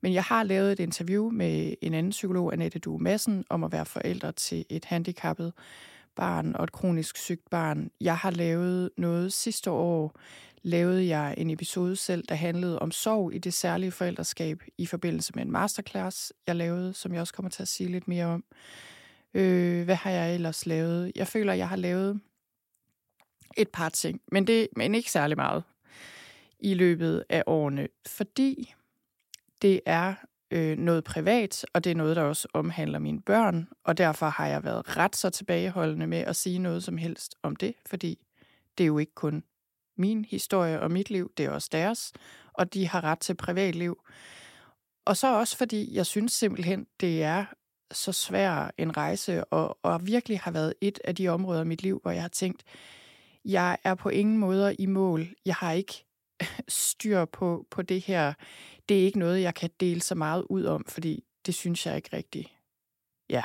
Men 0.00 0.14
jeg 0.14 0.22
har 0.22 0.42
lavet 0.42 0.72
et 0.72 0.80
interview 0.80 1.30
med 1.30 1.74
en 1.82 1.94
anden 1.94 2.10
psykolog, 2.10 2.52
Annette 2.52 2.78
Due 2.78 2.98
Madsen, 2.98 3.44
om 3.50 3.64
at 3.64 3.72
være 3.72 3.86
forældre 3.86 4.32
til 4.32 4.64
et 4.68 4.84
handicappet 4.84 5.52
barn 6.16 6.56
og 6.56 6.64
et 6.64 6.72
kronisk 6.72 7.16
sygt 7.16 7.50
barn. 7.50 7.90
Jeg 8.00 8.16
har 8.16 8.30
lavet 8.30 8.90
noget 8.96 9.32
sidste 9.32 9.70
år, 9.70 10.16
lavede 10.62 11.06
jeg 11.06 11.34
en 11.38 11.50
episode 11.50 11.96
selv, 11.96 12.24
der 12.28 12.34
handlede 12.34 12.78
om 12.78 12.90
sorg 12.90 13.34
i 13.34 13.38
det 13.38 13.54
særlige 13.54 13.90
forældreskab 13.90 14.62
i 14.78 14.86
forbindelse 14.86 15.32
med 15.34 15.42
en 15.42 15.50
masterclass, 15.50 16.32
jeg 16.46 16.56
lavede, 16.56 16.94
som 16.94 17.12
jeg 17.12 17.20
også 17.20 17.34
kommer 17.34 17.50
til 17.50 17.62
at 17.62 17.68
sige 17.68 17.90
lidt 17.90 18.08
mere 18.08 18.26
om. 18.26 18.44
Øh, 19.34 19.84
hvad 19.84 19.94
har 19.94 20.10
jeg 20.10 20.34
ellers 20.34 20.66
lavet? 20.66 21.12
Jeg 21.16 21.26
føler, 21.26 21.52
jeg 21.52 21.68
har 21.68 21.76
lavet 21.76 22.20
et 23.56 23.68
par 23.68 23.88
ting, 23.88 24.20
men, 24.32 24.46
det, 24.46 24.68
men 24.76 24.94
ikke 24.94 25.10
særlig 25.10 25.36
meget 25.36 25.62
i 26.58 26.74
løbet 26.74 27.24
af 27.28 27.42
årene, 27.46 27.88
fordi 28.06 28.74
det 29.62 29.80
er 29.86 30.14
øh, 30.50 30.78
noget 30.78 31.04
privat, 31.04 31.66
og 31.72 31.84
det 31.84 31.90
er 31.90 31.94
noget, 31.94 32.16
der 32.16 32.22
også 32.22 32.48
omhandler 32.54 32.98
mine 32.98 33.22
børn, 33.22 33.68
og 33.84 33.98
derfor 33.98 34.26
har 34.26 34.46
jeg 34.46 34.64
været 34.64 34.96
ret 34.96 35.16
så 35.16 35.30
tilbageholdende 35.30 36.06
med 36.06 36.18
at 36.18 36.36
sige 36.36 36.58
noget 36.58 36.82
som 36.82 36.96
helst 36.96 37.34
om 37.42 37.56
det, 37.56 37.74
fordi 37.86 38.26
det 38.78 38.84
er 38.84 38.88
jo 38.88 38.98
ikke 38.98 39.14
kun 39.14 39.44
min 39.96 40.24
historie 40.24 40.80
og 40.80 40.90
mit 40.90 41.10
liv, 41.10 41.32
det 41.36 41.46
er 41.46 41.50
også 41.50 41.68
deres, 41.72 42.12
og 42.52 42.74
de 42.74 42.88
har 42.88 43.04
ret 43.04 43.18
til 43.18 43.34
privatliv. 43.34 44.02
Og 45.04 45.16
så 45.16 45.38
også 45.38 45.56
fordi 45.56 45.96
jeg 45.96 46.06
synes 46.06 46.32
simpelthen, 46.32 46.86
det 47.00 47.22
er 47.22 47.44
så 47.92 48.12
svær 48.12 48.70
en 48.78 48.96
rejse, 48.96 49.44
og, 49.44 49.78
og 49.82 50.06
virkelig 50.06 50.40
har 50.40 50.50
været 50.50 50.74
et 50.80 51.00
af 51.04 51.14
de 51.14 51.28
områder 51.28 51.62
i 51.62 51.66
mit 51.66 51.82
liv, 51.82 52.00
hvor 52.02 52.10
jeg 52.10 52.22
har 52.22 52.28
tænkt, 52.28 52.64
jeg 53.44 53.78
er 53.84 53.94
på 53.94 54.08
ingen 54.08 54.38
måder 54.38 54.74
i 54.78 54.86
mål. 54.86 55.28
Jeg 55.44 55.54
har 55.54 55.72
ikke 55.72 56.04
styr 56.68 57.24
på, 57.24 57.66
på 57.70 57.82
det 57.82 58.00
her. 58.00 58.32
Det 58.88 59.00
er 59.00 59.04
ikke 59.04 59.18
noget, 59.18 59.42
jeg 59.42 59.54
kan 59.54 59.70
dele 59.80 60.00
så 60.00 60.14
meget 60.14 60.46
ud 60.50 60.64
om, 60.64 60.84
fordi 60.88 61.24
det 61.46 61.54
synes 61.54 61.86
jeg 61.86 61.96
ikke 61.96 62.16
rigtigt. 62.16 62.48
Ja, 63.30 63.42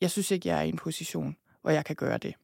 jeg 0.00 0.10
synes 0.10 0.30
ikke, 0.30 0.48
jeg 0.48 0.58
er 0.58 0.62
i 0.62 0.68
en 0.68 0.76
position, 0.76 1.36
hvor 1.62 1.70
jeg 1.70 1.84
kan 1.84 1.96
gøre 1.96 2.18
det. 2.18 2.34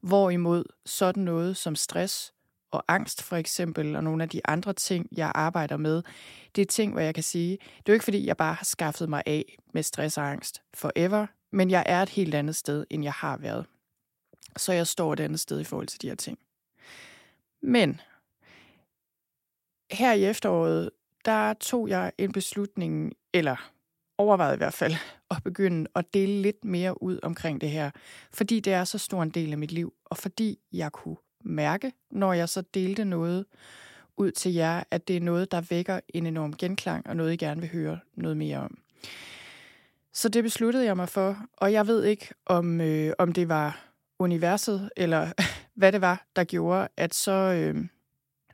Hvorimod 0.00 0.64
sådan 0.86 1.22
noget 1.22 1.56
som 1.56 1.76
stress 1.76 2.32
og 2.70 2.84
angst 2.88 3.22
for 3.22 3.36
eksempel, 3.36 3.96
og 3.96 4.04
nogle 4.04 4.22
af 4.22 4.28
de 4.28 4.40
andre 4.44 4.72
ting, 4.72 5.08
jeg 5.16 5.32
arbejder 5.34 5.76
med, 5.76 6.02
det 6.54 6.62
er 6.62 6.66
ting, 6.66 6.92
hvor 6.92 7.00
jeg 7.00 7.14
kan 7.14 7.24
sige, 7.24 7.50
det 7.50 7.78
er 7.78 7.82
jo 7.88 7.92
ikke 7.92 8.04
fordi, 8.04 8.26
jeg 8.26 8.36
bare 8.36 8.54
har 8.54 8.64
skaffet 8.64 9.08
mig 9.08 9.22
af 9.26 9.56
med 9.74 9.82
stress 9.82 10.18
og 10.18 10.30
angst 10.30 10.62
forever, 10.74 11.26
men 11.52 11.70
jeg 11.70 11.82
er 11.86 12.02
et 12.02 12.08
helt 12.08 12.34
andet 12.34 12.56
sted, 12.56 12.86
end 12.90 13.04
jeg 13.04 13.12
har 13.12 13.36
været. 13.36 13.66
Så 14.56 14.72
jeg 14.72 14.86
står 14.86 15.12
et 15.12 15.20
andet 15.20 15.40
sted 15.40 15.60
i 15.60 15.64
forhold 15.64 15.86
til 15.86 16.02
de 16.02 16.08
her 16.08 16.14
ting. 16.14 16.38
Men 17.62 18.00
her 19.92 20.12
i 20.12 20.24
efteråret, 20.24 20.90
der 21.24 21.54
tog 21.54 21.88
jeg 21.88 22.12
en 22.18 22.32
beslutning, 22.32 23.12
eller 23.34 23.70
overvejede 24.18 24.54
i 24.54 24.56
hvert 24.56 24.74
fald, 24.74 24.94
at 25.30 25.42
begynde 25.44 25.90
at 25.94 26.14
dele 26.14 26.42
lidt 26.42 26.64
mere 26.64 27.02
ud 27.02 27.18
omkring 27.22 27.60
det 27.60 27.70
her, 27.70 27.90
fordi 28.32 28.60
det 28.60 28.72
er 28.72 28.84
så 28.84 28.98
stor 28.98 29.22
en 29.22 29.30
del 29.30 29.52
af 29.52 29.58
mit 29.58 29.72
liv, 29.72 29.94
og 30.04 30.16
fordi 30.16 30.58
jeg 30.72 30.92
kunne 30.92 31.16
mærke, 31.44 31.92
når 32.10 32.32
jeg 32.32 32.48
så 32.48 32.62
delte 32.74 33.04
noget 33.04 33.46
ud 34.16 34.30
til 34.30 34.54
jer, 34.54 34.82
at 34.90 35.08
det 35.08 35.16
er 35.16 35.20
noget, 35.20 35.52
der 35.52 35.60
vækker 35.60 36.00
en 36.08 36.26
enorm 36.26 36.52
genklang, 36.52 37.06
og 37.06 37.16
noget, 37.16 37.32
I 37.32 37.36
gerne 37.36 37.60
vil 37.60 37.70
høre 37.70 37.98
noget 38.14 38.36
mere 38.36 38.58
om. 38.58 38.78
Så 40.12 40.28
det 40.28 40.44
besluttede 40.44 40.84
jeg 40.84 40.96
mig 40.96 41.08
for, 41.08 41.36
og 41.56 41.72
jeg 41.72 41.86
ved 41.86 42.04
ikke, 42.04 42.28
om, 42.46 42.80
øh, 42.80 43.12
om 43.18 43.32
det 43.32 43.48
var 43.48 43.84
universet, 44.18 44.90
eller 44.96 45.32
hvad 45.78 45.92
det 45.92 46.00
var, 46.00 46.26
der 46.36 46.44
gjorde, 46.44 46.88
at 46.96 47.14
så, 47.14 47.32
øh, 47.32 47.84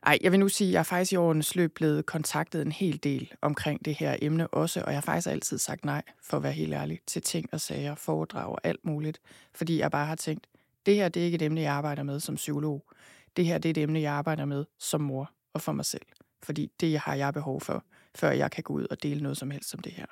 ej, 0.06 0.18
jeg 0.22 0.32
vil 0.32 0.40
nu 0.40 0.48
sige, 0.48 0.68
at 0.68 0.72
jeg 0.72 0.78
er 0.78 0.82
faktisk 0.82 1.12
i 1.12 1.16
årenes 1.16 1.56
løb 1.56 1.74
blevet 1.74 2.06
kontaktet 2.06 2.62
en 2.62 2.72
hel 2.72 3.00
del 3.02 3.32
omkring 3.42 3.84
det 3.84 3.94
her 3.94 4.16
emne 4.22 4.48
også, 4.48 4.80
og 4.80 4.86
jeg 4.86 4.96
har 4.96 5.02
faktisk 5.02 5.28
altid 5.28 5.58
sagt 5.58 5.84
nej, 5.84 6.02
for 6.22 6.36
at 6.36 6.42
være 6.42 6.52
helt 6.52 6.74
ærlig, 6.74 7.00
til 7.06 7.22
ting 7.22 7.48
og 7.52 7.60
sager, 7.60 7.94
foredrag 7.94 8.52
og 8.52 8.60
alt 8.64 8.84
muligt, 8.84 9.20
fordi 9.54 9.78
jeg 9.78 9.90
bare 9.90 10.06
har 10.06 10.16
tænkt, 10.16 10.46
det 10.86 10.94
her 10.94 11.08
det 11.08 11.20
er 11.20 11.24
ikke 11.24 11.34
et 11.34 11.42
emne, 11.42 11.60
jeg 11.60 11.72
arbejder 11.72 12.02
med 12.02 12.20
som 12.20 12.34
psykolog. 12.34 12.86
Det 13.36 13.46
her 13.46 13.58
det 13.58 13.68
er 13.68 13.70
et 13.70 13.78
emne, 13.78 14.00
jeg 14.00 14.12
arbejder 14.12 14.44
med 14.44 14.64
som 14.78 15.00
mor 15.00 15.30
og 15.52 15.60
for 15.60 15.72
mig 15.72 15.84
selv, 15.84 16.06
fordi 16.42 16.72
det 16.80 16.98
har 16.98 17.14
jeg 17.14 17.32
behov 17.32 17.60
for, 17.60 17.84
før 18.14 18.30
jeg 18.30 18.50
kan 18.50 18.62
gå 18.62 18.74
ud 18.74 18.86
og 18.90 19.02
dele 19.02 19.22
noget 19.22 19.36
som 19.36 19.50
helst 19.50 19.74
om 19.74 19.80
det 19.80 19.92
her. 19.92 20.06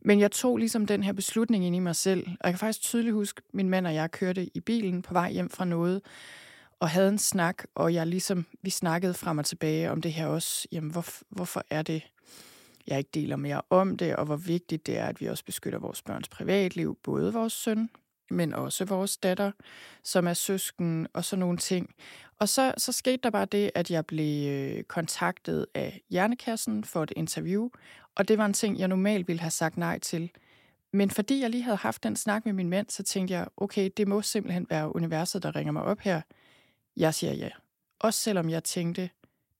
Men 0.00 0.20
jeg 0.20 0.30
tog 0.30 0.56
ligesom 0.56 0.86
den 0.86 1.02
her 1.02 1.12
beslutning 1.12 1.64
ind 1.64 1.76
i 1.76 1.78
mig 1.78 1.96
selv, 1.96 2.26
og 2.26 2.44
jeg 2.44 2.52
kan 2.52 2.58
faktisk 2.58 2.80
tydeligt 2.80 3.14
huske, 3.14 3.42
at 3.48 3.54
min 3.54 3.68
mand 3.68 3.86
og 3.86 3.94
jeg 3.94 4.10
kørte 4.10 4.56
i 4.56 4.60
bilen 4.60 5.02
på 5.02 5.12
vej 5.12 5.32
hjem 5.32 5.50
fra 5.50 5.64
noget, 5.64 6.02
og 6.80 6.88
havde 6.88 7.08
en 7.08 7.18
snak, 7.18 7.64
og 7.74 7.94
jeg 7.94 8.06
ligesom, 8.06 8.46
vi 8.62 8.70
snakkede 8.70 9.14
frem 9.14 9.38
og 9.38 9.44
tilbage 9.44 9.90
om 9.90 10.02
det 10.02 10.12
her 10.12 10.26
også. 10.26 10.68
Jamen, 10.72 10.90
hvor, 10.90 11.04
hvorfor 11.28 11.64
er 11.70 11.82
det, 11.82 12.02
jeg 12.86 12.98
ikke 12.98 13.10
deler 13.14 13.36
mere 13.36 13.62
om 13.70 13.96
det, 13.96 14.16
og 14.16 14.24
hvor 14.24 14.36
vigtigt 14.36 14.86
det 14.86 14.98
er, 14.98 15.06
at 15.06 15.20
vi 15.20 15.26
også 15.26 15.44
beskytter 15.44 15.78
vores 15.78 16.02
børns 16.02 16.28
privatliv, 16.28 16.98
både 17.02 17.32
vores 17.32 17.52
søn, 17.52 17.90
men 18.32 18.52
også 18.52 18.84
vores 18.84 19.16
datter, 19.16 19.52
som 20.02 20.26
er 20.26 20.34
søsken 20.34 21.06
og 21.12 21.24
sådan 21.24 21.40
nogle 21.40 21.58
ting. 21.58 21.94
Og 22.38 22.48
så, 22.48 22.74
så 22.76 22.92
skete 22.92 23.20
der 23.22 23.30
bare 23.30 23.44
det, 23.44 23.70
at 23.74 23.90
jeg 23.90 24.06
blev 24.06 24.48
øh, 24.48 24.84
kontaktet 24.84 25.66
af 25.74 26.00
Hjernekassen 26.10 26.84
for 26.84 27.02
et 27.02 27.12
interview, 27.16 27.68
og 28.14 28.28
det 28.28 28.38
var 28.38 28.46
en 28.46 28.52
ting, 28.52 28.78
jeg 28.78 28.88
normalt 28.88 29.28
ville 29.28 29.40
have 29.40 29.50
sagt 29.50 29.76
nej 29.76 29.98
til. 29.98 30.30
Men 30.92 31.10
fordi 31.10 31.40
jeg 31.40 31.50
lige 31.50 31.62
havde 31.62 31.76
haft 31.76 32.02
den 32.02 32.16
snak 32.16 32.44
med 32.44 32.52
min 32.52 32.68
mand, 32.68 32.86
så 32.90 33.02
tænkte 33.02 33.34
jeg, 33.34 33.46
okay, 33.56 33.90
det 33.96 34.08
må 34.08 34.22
simpelthen 34.22 34.66
være 34.70 34.96
universet, 34.96 35.42
der 35.42 35.56
ringer 35.56 35.72
mig 35.72 35.82
op 35.82 36.00
her. 36.00 36.20
Jeg 36.96 37.14
siger 37.14 37.32
ja. 37.32 37.48
Også 38.00 38.20
selvom 38.20 38.50
jeg 38.50 38.64
tænkte, 38.64 39.10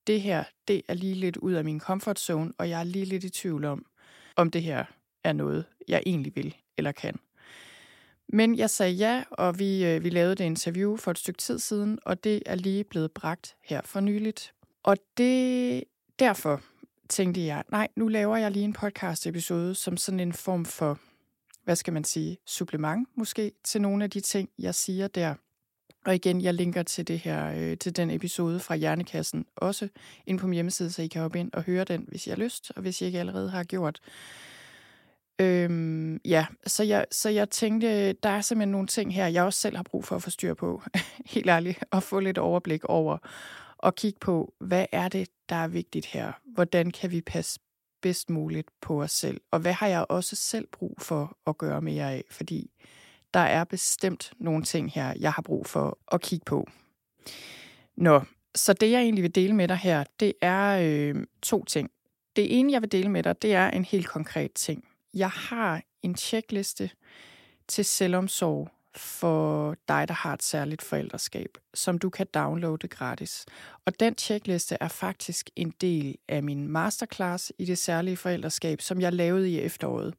det 0.07 0.21
her, 0.21 0.43
det 0.67 0.81
er 0.87 0.93
lige 0.93 1.13
lidt 1.13 1.37
ud 1.37 1.53
af 1.53 1.63
min 1.63 1.79
comfort 1.79 2.19
zone, 2.19 2.53
og 2.57 2.69
jeg 2.69 2.79
er 2.79 2.83
lige 2.83 3.05
lidt 3.05 3.23
i 3.23 3.29
tvivl 3.29 3.65
om, 3.65 3.85
om 4.35 4.51
det 4.51 4.61
her 4.63 4.85
er 5.23 5.33
noget, 5.33 5.65
jeg 5.87 6.03
egentlig 6.05 6.35
vil 6.35 6.55
eller 6.77 6.91
kan. 6.91 7.19
Men 8.33 8.57
jeg 8.57 8.69
sagde 8.69 8.91
ja, 8.91 9.23
og 9.31 9.59
vi, 9.59 9.85
øh, 9.85 10.03
vi 10.03 10.09
lavede 10.09 10.35
det 10.35 10.43
interview 10.43 10.97
for 10.97 11.11
et 11.11 11.17
stykke 11.17 11.37
tid 11.37 11.59
siden, 11.59 11.99
og 12.05 12.23
det 12.23 12.43
er 12.45 12.55
lige 12.55 12.83
blevet 12.83 13.11
bragt 13.11 13.55
her 13.63 13.81
for 13.85 13.99
nyligt. 13.99 14.53
Og 14.83 14.97
det 15.17 15.83
derfor 16.19 16.61
tænkte 17.09 17.45
jeg, 17.45 17.63
nej, 17.71 17.87
nu 17.95 18.07
laver 18.07 18.37
jeg 18.37 18.51
lige 18.51 18.65
en 18.65 18.73
podcast-episode 18.73 19.75
som 19.75 19.97
sådan 19.97 20.19
en 20.19 20.33
form 20.33 20.65
for, 20.65 20.99
hvad 21.63 21.75
skal 21.75 21.93
man 21.93 22.03
sige, 22.03 22.37
supplement 22.45 23.07
måske 23.15 23.51
til 23.63 23.81
nogle 23.81 24.03
af 24.03 24.09
de 24.09 24.19
ting, 24.19 24.49
jeg 24.59 24.75
siger 24.75 25.07
der. 25.07 25.35
Og 26.05 26.15
igen, 26.15 26.41
jeg 26.41 26.53
linker 26.53 26.83
til 26.83 27.07
det 27.07 27.19
her, 27.19 27.53
øh, 27.57 27.77
til 27.77 27.95
den 27.95 28.09
episode 28.09 28.59
fra 28.59 28.75
Hjernekassen 28.75 29.45
også 29.55 29.87
ind 30.27 30.39
på 30.39 30.47
min 30.47 30.53
hjemmeside, 30.53 30.91
så 30.91 31.01
I 31.01 31.07
kan 31.07 31.21
hoppe 31.21 31.39
ind 31.39 31.51
og 31.53 31.63
høre 31.63 31.83
den, 31.83 32.05
hvis 32.07 32.27
I 32.27 32.29
har 32.29 32.37
lyst, 32.37 32.71
og 32.75 32.81
hvis 32.81 33.01
I 33.01 33.05
ikke 33.05 33.19
allerede 33.19 33.49
har 33.49 33.63
gjort. 33.63 33.99
Øhm, 35.39 36.19
ja, 36.25 36.45
så 36.67 36.83
jeg, 36.83 37.05
så 37.11 37.29
jeg 37.29 37.49
tænkte, 37.49 38.13
der 38.13 38.29
er 38.29 38.41
simpelthen 38.41 38.71
nogle 38.71 38.87
ting 38.87 39.13
her, 39.15 39.27
jeg 39.27 39.43
også 39.43 39.59
selv 39.59 39.75
har 39.75 39.83
brug 39.83 40.05
for 40.05 40.15
at 40.15 40.23
få 40.23 40.29
styr 40.29 40.53
på, 40.53 40.81
helt 41.33 41.49
ærligt, 41.49 41.83
og 41.91 42.03
få 42.03 42.19
lidt 42.19 42.37
overblik 42.37 42.83
over. 42.83 43.17
og 43.77 43.95
kigge 43.95 44.19
på, 44.19 44.53
hvad 44.59 44.85
er 44.91 45.09
det, 45.09 45.29
der 45.49 45.55
er 45.55 45.67
vigtigt 45.67 46.05
her? 46.05 46.31
Hvordan 46.53 46.91
kan 46.91 47.11
vi 47.11 47.21
passe 47.21 47.59
bedst 48.01 48.29
muligt 48.29 48.67
på 48.81 49.01
os 49.01 49.11
selv? 49.11 49.41
Og 49.51 49.59
hvad 49.59 49.73
har 49.73 49.87
jeg 49.87 50.05
også 50.09 50.35
selv 50.35 50.67
brug 50.71 50.97
for 50.99 51.37
at 51.47 51.57
gøre 51.57 51.81
mere 51.81 52.11
af? 52.11 52.23
Fordi 52.31 52.71
der 53.33 53.39
er 53.39 53.63
bestemt 53.63 54.33
nogle 54.39 54.63
ting 54.63 54.91
her, 54.91 55.13
jeg 55.19 55.31
har 55.31 55.41
brug 55.41 55.65
for 55.65 55.97
at 56.11 56.21
kigge 56.21 56.43
på. 56.45 56.67
Nå, 57.95 58.21
så 58.55 58.73
det 58.73 58.91
jeg 58.91 59.01
egentlig 59.01 59.23
vil 59.23 59.35
dele 59.35 59.55
med 59.55 59.67
dig 59.67 59.77
her, 59.77 60.03
det 60.19 60.33
er 60.41 60.79
øh, 60.83 61.23
to 61.41 61.63
ting. 61.63 61.91
Det 62.35 62.59
ene, 62.59 62.71
jeg 62.71 62.81
vil 62.81 62.91
dele 62.91 63.09
med 63.09 63.23
dig, 63.23 63.41
det 63.41 63.53
er 63.53 63.69
en 63.69 63.85
helt 63.85 64.07
konkret 64.07 64.53
ting. 64.53 64.85
Jeg 65.13 65.29
har 65.29 65.81
en 66.01 66.13
tjekliste 66.13 66.89
til 67.67 67.85
selvomsorg 67.85 68.69
for 68.95 69.75
dig, 69.87 70.07
der 70.07 70.13
har 70.13 70.33
et 70.33 70.43
særligt 70.43 70.81
forældreskab, 70.81 71.57
som 71.73 71.97
du 71.97 72.09
kan 72.09 72.27
downloade 72.33 72.87
gratis. 72.87 73.45
Og 73.85 73.99
den 73.99 74.15
tjekliste 74.15 74.77
er 74.81 74.87
faktisk 74.87 75.49
en 75.55 75.73
del 75.81 76.17
af 76.27 76.43
min 76.43 76.67
masterclass 76.67 77.53
i 77.57 77.65
det 77.65 77.77
særlige 77.77 78.17
forældreskab, 78.17 78.81
som 78.81 79.01
jeg 79.01 79.13
lavede 79.13 79.49
i 79.49 79.59
efteråret. 79.59 80.13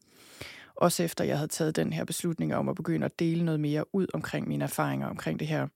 Også 0.74 1.02
efter 1.02 1.24
jeg 1.24 1.36
havde 1.36 1.48
taget 1.48 1.76
den 1.76 1.92
her 1.92 2.04
beslutning 2.04 2.54
om 2.54 2.68
at 2.68 2.76
begynde 2.76 3.06
at 3.06 3.18
dele 3.18 3.44
noget 3.44 3.60
mere 3.60 3.94
ud 3.94 4.06
omkring 4.14 4.48
mine 4.48 4.64
erfaringer 4.64 5.06
omkring 5.06 5.38
det 5.40 5.48
her. 5.48 5.68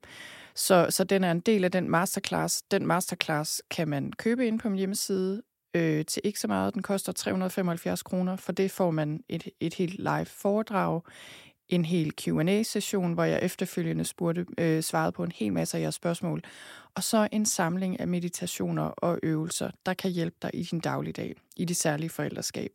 Så, 0.54 0.87
så 0.90 1.04
den 1.04 1.25
er 1.25 1.30
en 1.30 1.40
del 1.40 1.64
af 1.64 1.70
den 1.70 1.90
masterclass. 1.90 2.62
Den 2.62 2.87
masterclass 2.87 3.62
kan 3.70 3.88
man 3.88 4.12
købe 4.12 4.46
ind 4.46 4.58
på 4.58 4.68
min 4.68 4.78
hjemmeside 4.78 5.42
øh, 5.75 6.04
til 6.04 6.22
ikke 6.25 6.40
så 6.40 6.48
meget. 6.48 6.75
Den 6.75 6.82
koster 6.82 7.12
375 7.12 8.02
kroner. 8.02 8.37
For 8.37 8.52
det 8.52 8.70
får 8.70 8.90
man 8.90 9.25
et, 9.28 9.48
et 9.60 9.75
helt 9.75 9.98
live 9.98 10.26
foredrag, 10.26 11.00
en 11.68 11.84
hel 11.84 12.12
Q&A-session, 12.12 13.12
hvor 13.12 13.25
jeg 13.25 13.38
efterfølgende 13.42 14.04
spurgte, 14.04 14.46
øh, 14.58 14.82
svarede 14.82 15.12
på 15.12 15.25
en 15.25 15.32
hel 15.34 15.52
masse 15.52 15.76
af 15.76 15.82
jeres 15.82 15.94
spørgsmål. 15.94 16.42
Og 16.94 17.04
så 17.04 17.28
en 17.32 17.46
samling 17.46 18.00
af 18.00 18.08
meditationer 18.08 18.82
og 18.82 19.18
øvelser, 19.22 19.70
der 19.87 19.94
kan 19.94 20.10
hjælpe 20.10 20.37
dig 20.42 20.50
i 20.54 20.62
din 20.62 20.80
dagligdag, 20.80 21.34
i 21.56 21.64
det 21.64 21.76
særlige 21.76 22.10
forældreskab. 22.10 22.70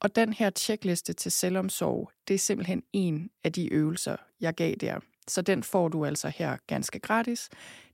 Og 0.00 0.16
den 0.16 0.32
her 0.32 0.50
tjekliste 0.50 1.12
til 1.12 1.32
selvomsorg, 1.32 2.10
det 2.28 2.34
er 2.34 2.38
simpelthen 2.38 2.82
en 2.92 3.30
af 3.44 3.52
de 3.52 3.72
øvelser, 3.72 4.16
jeg 4.40 4.54
gav 4.54 4.74
der. 4.74 5.00
Så 5.28 5.42
den 5.42 5.62
får 5.62 5.88
du 5.88 6.04
altså 6.04 6.32
her 6.36 6.56
ganske 6.66 6.98
gratis. 6.98 7.48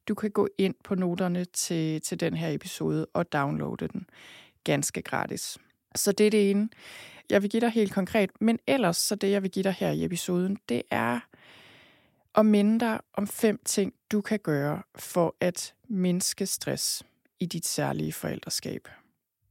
Du 0.08 0.14
kan 0.14 0.30
gå 0.30 0.48
ind 0.58 0.74
på 0.84 0.94
noterne 0.94 1.44
til, 1.44 2.00
til 2.00 2.20
den 2.20 2.36
her 2.36 2.48
episode 2.48 3.06
og 3.12 3.32
downloade 3.32 3.88
den 3.88 4.06
ganske 4.64 5.02
gratis. 5.02 5.58
Så 5.94 6.12
det 6.12 6.26
er 6.26 6.30
det 6.30 6.50
ene, 6.50 6.68
jeg 7.30 7.42
vil 7.42 7.50
give 7.50 7.60
dig 7.60 7.70
helt 7.70 7.92
konkret. 7.92 8.30
Men 8.40 8.58
ellers, 8.66 8.96
så 8.96 9.14
det 9.14 9.30
jeg 9.30 9.42
vil 9.42 9.50
give 9.50 9.62
dig 9.62 9.72
her 9.72 9.90
i 9.90 10.04
episoden, 10.04 10.58
det 10.68 10.82
er 10.90 11.20
at 12.34 12.46
minde 12.46 12.80
dig 12.80 13.00
om 13.14 13.26
fem 13.26 13.60
ting, 13.64 13.94
du 14.12 14.20
kan 14.20 14.38
gøre 14.38 14.82
for 14.96 15.36
at 15.40 15.74
mindske 15.88 16.46
stress 16.46 17.02
i 17.40 17.46
dit 17.46 17.66
særlige 17.66 18.12
forældreskab. 18.12 18.88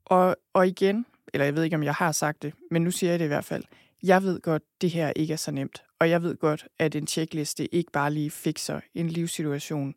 Og, 0.05 0.35
og 0.53 0.67
igen, 0.67 1.05
eller 1.33 1.45
jeg 1.45 1.55
ved 1.55 1.63
ikke, 1.63 1.75
om 1.75 1.83
jeg 1.83 1.93
har 1.93 2.11
sagt 2.11 2.41
det, 2.41 2.53
men 2.71 2.81
nu 2.81 2.91
siger 2.91 3.11
jeg 3.11 3.19
det 3.19 3.25
i 3.25 3.27
hvert 3.27 3.45
fald. 3.45 3.63
Jeg 4.03 4.23
ved 4.23 4.41
godt, 4.41 4.63
det 4.81 4.91
her 4.91 5.13
ikke 5.15 5.33
er 5.33 5.37
så 5.37 5.51
nemt. 5.51 5.83
Og 5.99 6.09
jeg 6.09 6.23
ved 6.23 6.37
godt, 6.37 6.67
at 6.79 6.95
en 6.95 7.05
tjekliste 7.05 7.75
ikke 7.75 7.91
bare 7.91 8.13
lige 8.13 8.31
fikser 8.31 8.79
en 8.95 9.09
livssituation, 9.09 9.95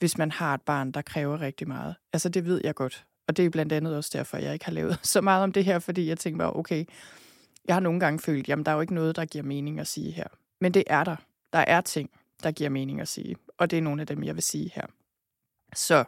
hvis 0.00 0.18
man 0.18 0.30
har 0.30 0.54
et 0.54 0.62
barn, 0.62 0.92
der 0.92 1.02
kræver 1.02 1.40
rigtig 1.40 1.68
meget. 1.68 1.94
Altså, 2.12 2.28
det 2.28 2.44
ved 2.44 2.60
jeg 2.64 2.74
godt. 2.74 3.04
Og 3.28 3.36
det 3.36 3.44
er 3.44 3.50
blandt 3.50 3.72
andet 3.72 3.96
også 3.96 4.10
derfor, 4.12 4.36
jeg 4.36 4.52
ikke 4.52 4.64
har 4.64 4.72
lavet 4.72 4.98
så 5.06 5.20
meget 5.20 5.42
om 5.42 5.52
det 5.52 5.64
her, 5.64 5.78
fordi 5.78 6.08
jeg 6.08 6.18
tænker 6.18 6.38
bare, 6.38 6.56
okay, 6.56 6.84
jeg 7.68 7.74
har 7.74 7.80
nogle 7.80 8.00
gange 8.00 8.18
følt, 8.18 8.48
jamen 8.48 8.64
der 8.64 8.70
er 8.70 8.74
jo 8.74 8.80
ikke 8.80 8.94
noget, 8.94 9.16
der 9.16 9.24
giver 9.24 9.44
mening 9.44 9.80
at 9.80 9.86
sige 9.86 10.12
her. 10.12 10.26
Men 10.60 10.74
det 10.74 10.84
er 10.86 11.04
der. 11.04 11.16
Der 11.52 11.58
er 11.58 11.80
ting, 11.80 12.10
der 12.42 12.50
giver 12.50 12.70
mening 12.70 13.00
at 13.00 13.08
sige. 13.08 13.36
Og 13.58 13.70
det 13.70 13.76
er 13.76 13.82
nogle 13.82 14.00
af 14.00 14.06
dem, 14.06 14.24
jeg 14.24 14.34
vil 14.34 14.42
sige 14.42 14.70
her. 14.74 14.86
Så 15.74 16.04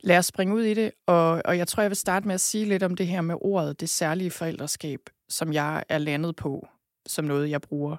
lad 0.00 0.18
os 0.18 0.26
springe 0.26 0.54
ud 0.54 0.62
i 0.62 0.74
det, 0.74 0.92
og, 1.06 1.42
og 1.44 1.58
jeg 1.58 1.68
tror, 1.68 1.82
jeg 1.82 1.90
vil 1.90 1.96
starte 1.96 2.26
med 2.26 2.34
at 2.34 2.40
sige 2.40 2.64
lidt 2.64 2.82
om 2.82 2.96
det 2.96 3.06
her 3.06 3.20
med 3.20 3.34
ordet, 3.40 3.80
det 3.80 3.88
særlige 3.88 4.30
forældreskab, 4.30 5.00
som 5.28 5.52
jeg 5.52 5.84
er 5.88 5.98
landet 5.98 6.36
på, 6.36 6.68
som 7.06 7.24
noget, 7.24 7.50
jeg 7.50 7.60
bruger. 7.60 7.96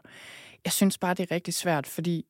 Jeg 0.66 0.74
synes 0.74 0.98
bare, 0.98 1.14
det 1.14 1.32
er 1.32 1.36
rigtig 1.36 1.54
svært, 1.54 1.88
fordi 1.88 2.26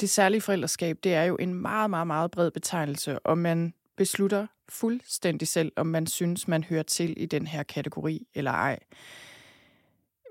det 0.00 0.10
særlige 0.10 0.40
forældreskab, 0.40 0.98
det 1.04 1.14
er 1.14 1.24
jo 1.24 1.36
en 1.36 1.54
meget, 1.54 1.90
meget, 1.90 2.06
meget 2.06 2.30
bred 2.30 2.50
betegnelse, 2.50 3.18
og 3.18 3.38
man 3.38 3.74
beslutter 3.96 4.46
fuldstændig 4.68 5.48
selv, 5.48 5.72
om 5.76 5.86
man 5.86 6.06
synes, 6.06 6.48
man 6.48 6.64
hører 6.64 6.82
til 6.82 7.14
i 7.16 7.26
den 7.26 7.46
her 7.46 7.62
kategori 7.62 8.26
eller 8.34 8.50
ej. 8.50 8.78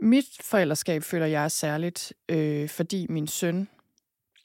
Mit 0.01 0.25
forældreskab 0.41 1.03
føler 1.03 1.25
jeg 1.25 1.43
er 1.43 1.47
særligt, 1.47 2.13
øh, 2.29 2.69
fordi 2.69 3.05
min 3.09 3.27
søn 3.27 3.67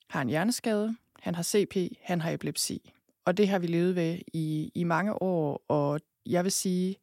har 0.08 0.22
en 0.22 0.28
hjerneskade, 0.28 0.96
han 1.20 1.34
har 1.34 1.42
CP, 1.42 1.76
han 2.02 2.20
har 2.20 2.30
epilepsi. 2.30 2.92
Og 3.24 3.36
det 3.36 3.48
har 3.48 3.58
vi 3.58 3.66
levet 3.66 3.96
ved 3.96 4.18
i, 4.32 4.72
i 4.74 4.84
mange 4.84 5.22
år, 5.22 5.64
og 5.68 6.00
jeg 6.26 6.44
vil 6.44 6.52
sige, 6.52 6.96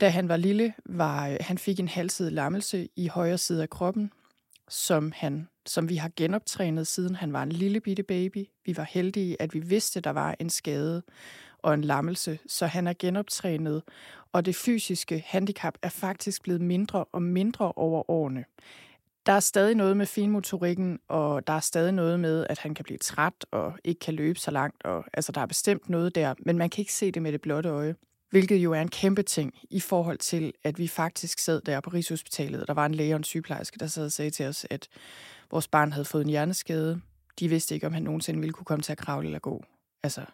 da 0.00 0.08
han 0.08 0.28
var 0.28 0.36
lille, 0.36 0.74
var 0.84 1.28
øh, 1.28 1.36
han 1.40 1.58
fik 1.58 1.80
en 1.80 1.88
halvsidig 1.88 2.32
lammelse 2.32 2.88
i 2.96 3.06
højre 3.06 3.38
side 3.38 3.62
af 3.62 3.70
kroppen, 3.70 4.12
som, 4.70 5.12
han, 5.16 5.48
som 5.66 5.88
vi 5.88 5.96
har 5.96 6.10
genoptrænet, 6.16 6.86
siden 6.86 7.14
han 7.14 7.32
var 7.32 7.42
en 7.42 7.52
lille 7.52 7.80
bitte 7.80 8.02
baby. 8.02 8.46
Vi 8.64 8.76
var 8.76 8.86
heldige, 8.90 9.42
at 9.42 9.54
vi 9.54 9.58
vidste, 9.58 10.00
der 10.00 10.10
var 10.10 10.36
en 10.38 10.50
skade 10.50 11.02
og 11.58 11.74
en 11.74 11.84
lammelse, 11.84 12.38
så 12.46 12.66
han 12.66 12.86
er 12.86 12.92
genoptrænet, 12.98 13.82
og 14.32 14.46
det 14.46 14.56
fysiske 14.56 15.24
handicap 15.26 15.74
er 15.82 15.88
faktisk 15.88 16.42
blevet 16.42 16.60
mindre 16.60 17.04
og 17.04 17.22
mindre 17.22 17.72
over 17.72 18.10
årene. 18.10 18.44
Der 19.26 19.32
er 19.32 19.40
stadig 19.40 19.74
noget 19.74 19.96
med 19.96 20.06
finmotorikken, 20.06 20.98
og 21.08 21.46
der 21.46 21.52
er 21.52 21.60
stadig 21.60 21.92
noget 21.92 22.20
med, 22.20 22.46
at 22.50 22.58
han 22.58 22.74
kan 22.74 22.84
blive 22.84 22.98
træt 22.98 23.46
og 23.50 23.72
ikke 23.84 23.98
kan 23.98 24.14
løbe 24.14 24.38
så 24.38 24.50
langt. 24.50 24.84
Og, 24.84 25.04
altså, 25.12 25.32
der 25.32 25.40
er 25.40 25.46
bestemt 25.46 25.88
noget 25.88 26.14
der, 26.14 26.34
men 26.38 26.58
man 26.58 26.70
kan 26.70 26.82
ikke 26.82 26.92
se 26.92 27.10
det 27.10 27.22
med 27.22 27.32
det 27.32 27.40
blotte 27.40 27.68
øje. 27.68 27.94
Hvilket 28.30 28.56
jo 28.56 28.72
er 28.72 28.80
en 28.80 28.88
kæmpe 28.88 29.22
ting 29.22 29.54
i 29.70 29.80
forhold 29.80 30.18
til, 30.18 30.52
at 30.64 30.78
vi 30.78 30.88
faktisk 30.88 31.38
sad 31.38 31.60
der 31.60 31.80
på 31.80 31.90
Rigshospitalet, 31.90 32.60
og 32.60 32.68
der 32.68 32.74
var 32.74 32.86
en 32.86 32.94
læge 32.94 33.14
og 33.14 33.16
en 33.16 33.24
sygeplejerske, 33.24 33.78
der 33.78 33.86
sad 33.86 34.04
og 34.04 34.12
sagde 34.12 34.30
til 34.30 34.46
os, 34.46 34.66
at 34.70 34.88
vores 35.50 35.68
barn 35.68 35.92
havde 35.92 36.04
fået 36.04 36.22
en 36.22 36.30
hjerneskade. 36.30 37.00
De 37.38 37.48
vidste 37.48 37.74
ikke, 37.74 37.86
om 37.86 37.92
han 37.92 38.02
nogensinde 38.02 38.40
ville 38.40 38.52
kunne 38.52 38.64
komme 38.64 38.82
til 38.82 38.92
at 38.92 38.98
kravle 38.98 39.26
eller 39.26 39.38
gå. 39.38 39.64
Altså, 40.02 40.24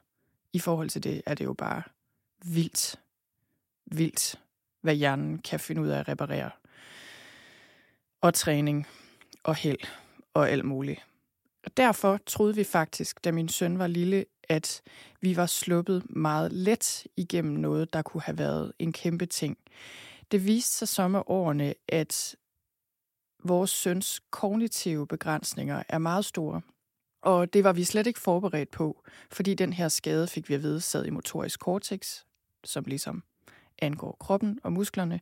i 0.52 0.58
forhold 0.58 0.90
til 0.90 1.04
det 1.04 1.22
er 1.26 1.34
det 1.34 1.44
jo 1.44 1.52
bare 1.52 1.82
vildt, 2.44 2.96
vildt, 3.86 4.40
hvad 4.80 4.94
hjernen 4.94 5.38
kan 5.38 5.60
finde 5.60 5.82
ud 5.82 5.88
af 5.88 5.98
at 5.98 6.08
reparere. 6.08 6.50
Og 8.20 8.34
træning, 8.34 8.86
og 9.44 9.54
held, 9.54 9.78
og 10.34 10.50
alt 10.50 10.64
muligt. 10.64 11.06
Og 11.66 11.76
derfor 11.76 12.18
troede 12.26 12.54
vi 12.54 12.64
faktisk, 12.64 13.24
da 13.24 13.32
min 13.32 13.48
søn 13.48 13.78
var 13.78 13.86
lille, 13.86 14.24
at 14.48 14.82
vi 15.20 15.36
var 15.36 15.46
sluppet 15.46 16.02
meget 16.10 16.52
let 16.52 17.06
igennem 17.16 17.54
noget, 17.54 17.92
der 17.92 18.02
kunne 18.02 18.22
have 18.22 18.38
været 18.38 18.72
en 18.78 18.92
kæmpe 18.92 19.26
ting. 19.26 19.58
Det 20.30 20.46
viste 20.46 20.76
sig 20.76 20.88
så 20.88 21.08
med 21.08 21.22
årene, 21.26 21.74
at 21.88 22.36
vores 23.44 23.70
søns 23.70 24.20
kognitive 24.30 25.06
begrænsninger 25.06 25.82
er 25.88 25.98
meget 25.98 26.24
store. 26.24 26.60
Og 27.22 27.52
det 27.52 27.64
var 27.64 27.72
vi 27.72 27.84
slet 27.84 28.06
ikke 28.06 28.20
forberedt 28.20 28.70
på, 28.70 29.04
fordi 29.30 29.54
den 29.54 29.72
her 29.72 29.88
skade 29.88 30.26
fik 30.26 30.48
vi 30.48 30.54
at 30.54 30.62
vide 30.62 30.80
sad 30.80 31.06
i 31.06 31.10
motorisk 31.10 31.60
cortex, 31.60 32.20
som 32.64 32.84
ligesom 32.84 33.22
angår 33.78 34.16
kroppen 34.20 34.58
og 34.62 34.72
musklerne. 34.72 35.20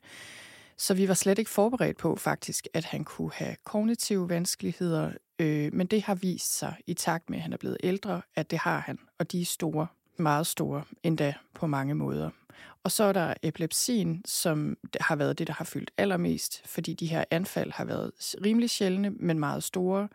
Så 0.77 0.95
vi 0.95 1.09
var 1.09 1.15
slet 1.15 1.39
ikke 1.39 1.51
forberedt 1.51 1.97
på 1.97 2.17
faktisk, 2.17 2.69
at 2.75 2.85
han 2.85 3.05
kunne 3.05 3.33
have 3.35 3.57
kognitive 3.65 4.29
vanskeligheder, 4.29 5.13
øh, 5.39 5.73
men 5.73 5.87
det 5.87 6.03
har 6.03 6.15
vist 6.15 6.59
sig 6.59 6.77
i 6.87 6.95
takt 6.95 7.31
med, 7.31 7.39
at 7.39 7.43
han 7.43 7.53
er 7.53 7.57
blevet 7.57 7.77
ældre, 7.83 8.23
at 8.35 8.51
det 8.51 8.59
har 8.59 8.79
han, 8.79 8.99
og 9.19 9.33
de 9.33 9.41
er 9.41 9.45
store, 9.45 9.87
meget 10.17 10.47
store, 10.47 10.85
endda 11.03 11.35
på 11.55 11.67
mange 11.67 11.95
måder. 11.95 12.31
Og 12.85 12.93
så 12.93 13.05
er 13.05 13.13
der 13.13 13.35
epilepsien, 13.43 14.23
som 14.25 14.77
har 15.01 15.17
været 15.17 15.39
det, 15.39 15.47
der 15.47 15.53
har 15.53 15.65
fyldt 15.65 15.91
allermest, 15.99 16.69
fordi 16.69 16.95
de 16.95 17.07
her 17.07 17.25
anfald 17.31 17.73
har 17.73 17.85
været 17.85 18.13
rimelig 18.45 18.71
sjældne, 18.71 19.11
men 19.11 19.39
meget 19.39 19.63
store. 19.65 20.09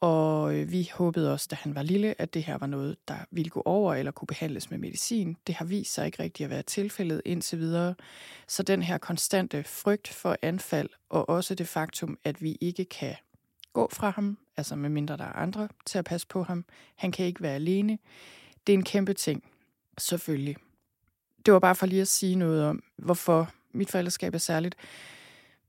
Og 0.00 0.54
øh, 0.54 0.72
vi 0.72 0.90
håbede 0.94 1.32
også, 1.32 1.48
da 1.50 1.56
han 1.56 1.74
var 1.74 1.82
lille, 1.82 2.20
at 2.20 2.34
det 2.34 2.42
her 2.42 2.58
var 2.58 2.66
noget, 2.66 2.96
der 3.08 3.18
ville 3.30 3.50
gå 3.50 3.62
over 3.64 3.94
eller 3.94 4.12
kunne 4.12 4.26
behandles 4.26 4.70
med 4.70 4.78
medicin. 4.78 5.36
Det 5.46 5.54
har 5.54 5.64
vist 5.64 5.94
sig 5.94 6.06
ikke 6.06 6.22
rigtigt 6.22 6.44
at 6.44 6.50
være 6.50 6.62
tilfældet 6.62 7.22
indtil 7.24 7.58
videre. 7.58 7.94
Så 8.46 8.62
den 8.62 8.82
her 8.82 8.98
konstante 8.98 9.64
frygt 9.64 10.08
for 10.08 10.36
anfald, 10.42 10.88
og 11.08 11.28
også 11.28 11.54
det 11.54 11.68
faktum, 11.68 12.18
at 12.24 12.42
vi 12.42 12.58
ikke 12.60 12.84
kan 12.84 13.14
gå 13.72 13.88
fra 13.92 14.10
ham, 14.10 14.38
altså 14.56 14.76
med 14.76 14.90
mindre 14.90 15.16
der 15.16 15.24
er 15.24 15.32
andre 15.32 15.68
til 15.86 15.98
at 15.98 16.04
passe 16.04 16.26
på 16.26 16.42
ham. 16.42 16.64
Han 16.96 17.12
kan 17.12 17.26
ikke 17.26 17.42
være 17.42 17.54
alene. 17.54 17.98
Det 18.66 18.72
er 18.72 18.78
en 18.78 18.84
kæmpe 18.84 19.12
ting, 19.12 19.44
selvfølgelig. 19.98 20.56
Det 21.46 21.52
var 21.52 21.60
bare 21.60 21.74
for 21.74 21.86
lige 21.86 22.00
at 22.00 22.08
sige 22.08 22.34
noget 22.34 22.64
om, 22.64 22.82
hvorfor 22.96 23.50
mit 23.72 23.90
forældreskab 23.90 24.34
er 24.34 24.38
særligt. 24.38 24.76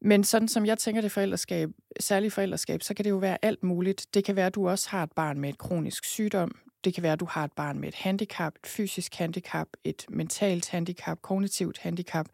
Men 0.01 0.23
sådan 0.23 0.47
som 0.47 0.65
jeg 0.65 0.77
tænker 0.77 1.01
det 1.01 1.11
forældreskab, 1.11 1.69
særligt 1.99 2.33
forældreskab, 2.33 2.83
så 2.83 2.93
kan 2.93 3.05
det 3.05 3.09
jo 3.09 3.17
være 3.17 3.37
alt 3.41 3.63
muligt. 3.63 4.05
Det 4.13 4.23
kan 4.23 4.35
være, 4.35 4.45
at 4.45 4.55
du 4.55 4.69
også 4.69 4.89
har 4.89 5.03
et 5.03 5.11
barn 5.11 5.39
med 5.39 5.49
et 5.49 5.57
kronisk 5.57 6.05
sygdom. 6.05 6.55
Det 6.83 6.93
kan 6.93 7.03
være, 7.03 7.13
at 7.13 7.19
du 7.19 7.25
har 7.25 7.43
et 7.43 7.51
barn 7.51 7.79
med 7.79 7.87
et 7.87 7.95
handicap, 7.95 8.53
et 8.55 8.67
fysisk 8.67 9.15
handicap, 9.15 9.67
et 9.83 10.05
mentalt 10.09 10.69
handicap, 10.69 11.21
kognitivt 11.21 11.77
handicap. 11.77 12.27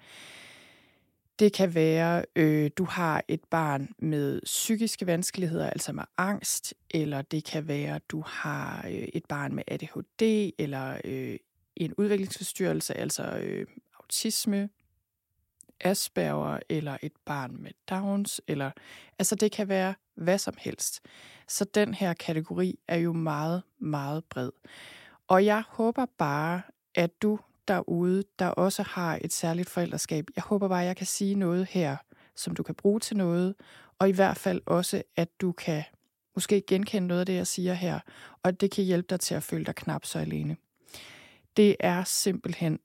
Det 1.40 1.54
kan 1.54 1.76
være, 1.76 2.26
øh, 2.36 2.72
du 2.78 2.84
har 2.86 3.24
et 3.28 3.44
barn 3.44 3.90
med 4.00 4.42
psykiske 4.44 5.08
vanskeligheder, 5.08 5.70
altså 5.70 5.94
med 5.94 6.04
angst, 6.18 6.74
eller 6.92 7.22
det 7.22 7.44
kan 7.44 7.68
være, 7.68 8.00
du 8.10 8.24
har 8.28 8.86
øh, 8.88 9.08
et 9.14 9.26
barn 9.26 9.56
med 9.56 9.64
ADHD, 9.68 10.52
eller 10.58 10.98
øh, 11.04 11.38
en 11.76 11.94
udviklingsforstyrrelse, 11.98 12.94
altså 12.94 13.24
øh, 13.24 13.68
autisme, 14.00 14.70
Asperger, 15.82 16.60
eller 16.70 16.98
et 17.02 17.14
barn 17.26 17.56
med 17.60 17.72
Downs, 17.90 18.42
eller 18.48 18.72
altså 19.20 19.36
det 19.36 19.52
kan 19.52 19.70
være 19.70 19.94
hvad 20.16 20.38
som 20.38 20.54
helst. 20.58 21.02
Så 21.48 21.66
den 21.66 21.94
her 21.94 22.14
kategori 22.14 22.80
er 22.88 22.98
jo 22.98 23.14
meget, 23.14 23.64
meget 23.80 24.24
bred. 24.26 24.52
Og 25.28 25.46
jeg 25.46 25.64
håber 25.68 26.06
bare, 26.18 26.62
at 26.96 27.22
du 27.22 27.40
derude, 27.68 28.24
der 28.40 28.48
også 28.48 28.84
har 28.84 29.20
et 29.22 29.34
særligt 29.34 29.70
forældreskab, 29.70 30.26
jeg 30.36 30.44
håber 30.44 30.68
bare, 30.68 30.82
at 30.82 30.88
jeg 30.88 30.98
kan 30.98 31.08
sige 31.08 31.36
noget 31.36 31.66
her, 31.66 31.98
som 32.36 32.56
du 32.56 32.64
kan 32.64 32.76
bruge 32.76 33.00
til 33.00 33.18
noget, 33.18 33.56
og 34.00 34.10
i 34.10 34.12
hvert 34.12 34.38
fald 34.38 34.62
også, 34.66 35.04
at 35.16 35.42
du 35.42 35.52
kan 35.52 35.84
måske 36.36 36.64
genkende 36.68 37.08
noget 37.08 37.20
af 37.20 37.26
det, 37.26 37.36
jeg 37.36 37.48
siger 37.48 37.74
her, 37.74 38.00
og 38.44 38.50
at 38.50 38.62
det 38.62 38.72
kan 38.72 38.84
hjælpe 38.84 39.08
dig 39.10 39.20
til 39.20 39.36
at 39.36 39.44
føle 39.44 39.66
dig 39.66 39.76
knap 39.76 40.06
så 40.06 40.20
alene. 40.20 40.58
Det 41.58 41.76
er 41.80 42.04
simpelthen 42.04 42.80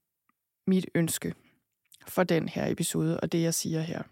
mit 0.67 0.87
ønske 0.95 1.35
for 2.09 2.25
den 2.25 2.49
her 2.49 2.67
episode, 2.71 3.21
og 3.21 3.33
det, 3.33 3.43
jeg 3.43 3.55
siger 3.55 3.81
her. 3.81 4.03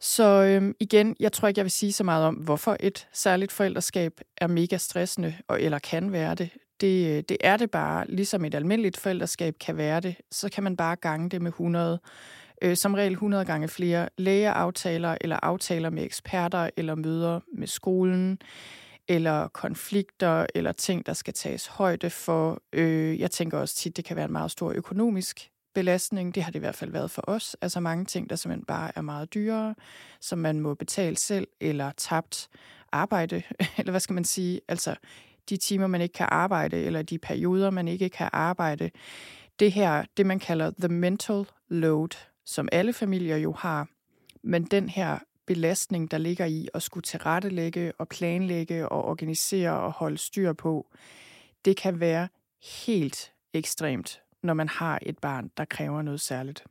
Så 0.00 0.44
øhm, 0.44 0.74
igen, 0.80 1.16
jeg 1.20 1.32
tror 1.32 1.48
ikke, 1.48 1.58
jeg 1.58 1.64
vil 1.64 1.70
sige 1.70 1.92
så 1.92 2.04
meget 2.04 2.24
om, 2.24 2.34
hvorfor 2.34 2.76
et 2.80 3.08
særligt 3.12 3.52
forældreskab 3.52 4.20
er 4.36 4.46
mega 4.46 4.76
stressende, 4.76 5.34
og, 5.48 5.62
eller 5.62 5.78
kan 5.78 6.12
være 6.12 6.34
det. 6.34 6.50
det. 6.80 7.16
Øh, 7.16 7.22
det 7.28 7.36
er 7.40 7.56
det 7.56 7.70
bare, 7.70 8.06
ligesom 8.08 8.44
et 8.44 8.54
almindeligt 8.54 8.96
forældreskab 8.96 9.54
kan 9.60 9.76
være 9.76 10.00
det, 10.00 10.16
så 10.30 10.48
kan 10.48 10.64
man 10.64 10.76
bare 10.76 10.96
gange 10.96 11.30
det 11.30 11.42
med 11.42 11.50
100. 11.50 12.00
Øh, 12.62 12.76
som 12.76 12.94
regel 12.94 13.12
100 13.12 13.44
gange 13.44 13.68
flere 13.68 14.08
lægeaftaler, 14.18 15.16
eller 15.20 15.36
aftaler 15.42 15.90
med 15.90 16.04
eksperter, 16.04 16.70
eller 16.76 16.94
møder 16.94 17.40
med 17.54 17.66
skolen, 17.66 18.38
eller 19.08 19.48
konflikter, 19.48 20.46
eller 20.54 20.72
ting, 20.72 21.06
der 21.06 21.12
skal 21.12 21.34
tages 21.34 21.66
højde 21.66 22.10
for. 22.10 22.62
Øh, 22.72 23.20
jeg 23.20 23.30
tænker 23.30 23.58
også 23.58 23.74
tit, 23.74 23.96
det 23.96 24.04
kan 24.04 24.16
være 24.16 24.24
en 24.24 24.32
meget 24.32 24.50
stor 24.50 24.72
økonomisk 24.72 25.50
belastning. 25.78 26.34
Det 26.34 26.42
har 26.42 26.50
det 26.50 26.58
i 26.58 26.60
hvert 26.60 26.74
fald 26.74 26.90
været 26.90 27.10
for 27.10 27.22
os. 27.26 27.56
Altså 27.60 27.80
mange 27.80 28.04
ting, 28.04 28.30
der 28.30 28.36
simpelthen 28.36 28.64
bare 28.64 28.90
er 28.96 29.00
meget 29.00 29.34
dyrere, 29.34 29.74
som 30.20 30.38
man 30.38 30.60
må 30.60 30.74
betale 30.74 31.16
selv, 31.16 31.48
eller 31.60 31.92
tabt 31.96 32.48
arbejde, 32.92 33.42
eller 33.78 33.90
hvad 33.90 34.00
skal 34.00 34.14
man 34.14 34.24
sige, 34.24 34.60
altså 34.68 34.94
de 35.48 35.56
timer, 35.56 35.86
man 35.86 36.00
ikke 36.00 36.12
kan 36.12 36.28
arbejde, 36.30 36.76
eller 36.76 37.02
de 37.02 37.18
perioder, 37.18 37.70
man 37.70 37.88
ikke 37.88 38.08
kan 38.08 38.30
arbejde. 38.32 38.90
Det 39.58 39.72
her, 39.72 40.04
det 40.16 40.26
man 40.26 40.38
kalder 40.38 40.72
the 40.78 40.88
mental 40.88 41.46
load, 41.68 42.18
som 42.44 42.68
alle 42.72 42.92
familier 42.92 43.36
jo 43.36 43.52
har, 43.52 43.88
men 44.42 44.64
den 44.64 44.88
her 44.88 45.18
belastning, 45.46 46.10
der 46.10 46.18
ligger 46.18 46.46
i 46.46 46.68
at 46.74 46.82
skulle 46.82 47.04
tilrettelægge 47.04 47.92
og 47.98 48.08
planlægge 48.08 48.88
og 48.88 49.04
organisere 49.04 49.80
og 49.80 49.92
holde 49.92 50.18
styr 50.18 50.52
på, 50.52 50.86
det 51.64 51.76
kan 51.76 52.00
være 52.00 52.28
helt 52.84 53.32
ekstremt 53.54 54.20
når 54.42 54.54
man 54.54 54.68
har 54.68 54.98
et 55.02 55.18
barn, 55.18 55.50
der 55.56 55.64
kræver 55.64 56.02
noget 56.02 56.20
særligt. 56.20 56.64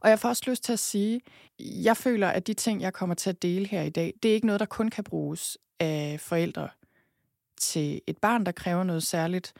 Og 0.00 0.10
jeg 0.10 0.18
får 0.18 0.28
også 0.28 0.42
lyst 0.46 0.64
til 0.64 0.72
at 0.72 0.78
sige, 0.78 1.20
jeg 1.58 1.96
føler, 1.96 2.28
at 2.28 2.46
de 2.46 2.54
ting, 2.54 2.82
jeg 2.82 2.92
kommer 2.92 3.14
til 3.14 3.30
at 3.30 3.42
dele 3.42 3.66
her 3.66 3.82
i 3.82 3.90
dag, 3.90 4.14
det 4.22 4.30
er 4.30 4.34
ikke 4.34 4.46
noget, 4.46 4.60
der 4.60 4.66
kun 4.66 4.88
kan 4.88 5.04
bruges 5.04 5.58
af 5.80 6.20
forældre 6.20 6.68
til 7.56 8.00
et 8.06 8.18
barn, 8.18 8.46
der 8.46 8.52
kræver 8.52 8.84
noget 8.84 9.02
særligt. 9.02 9.52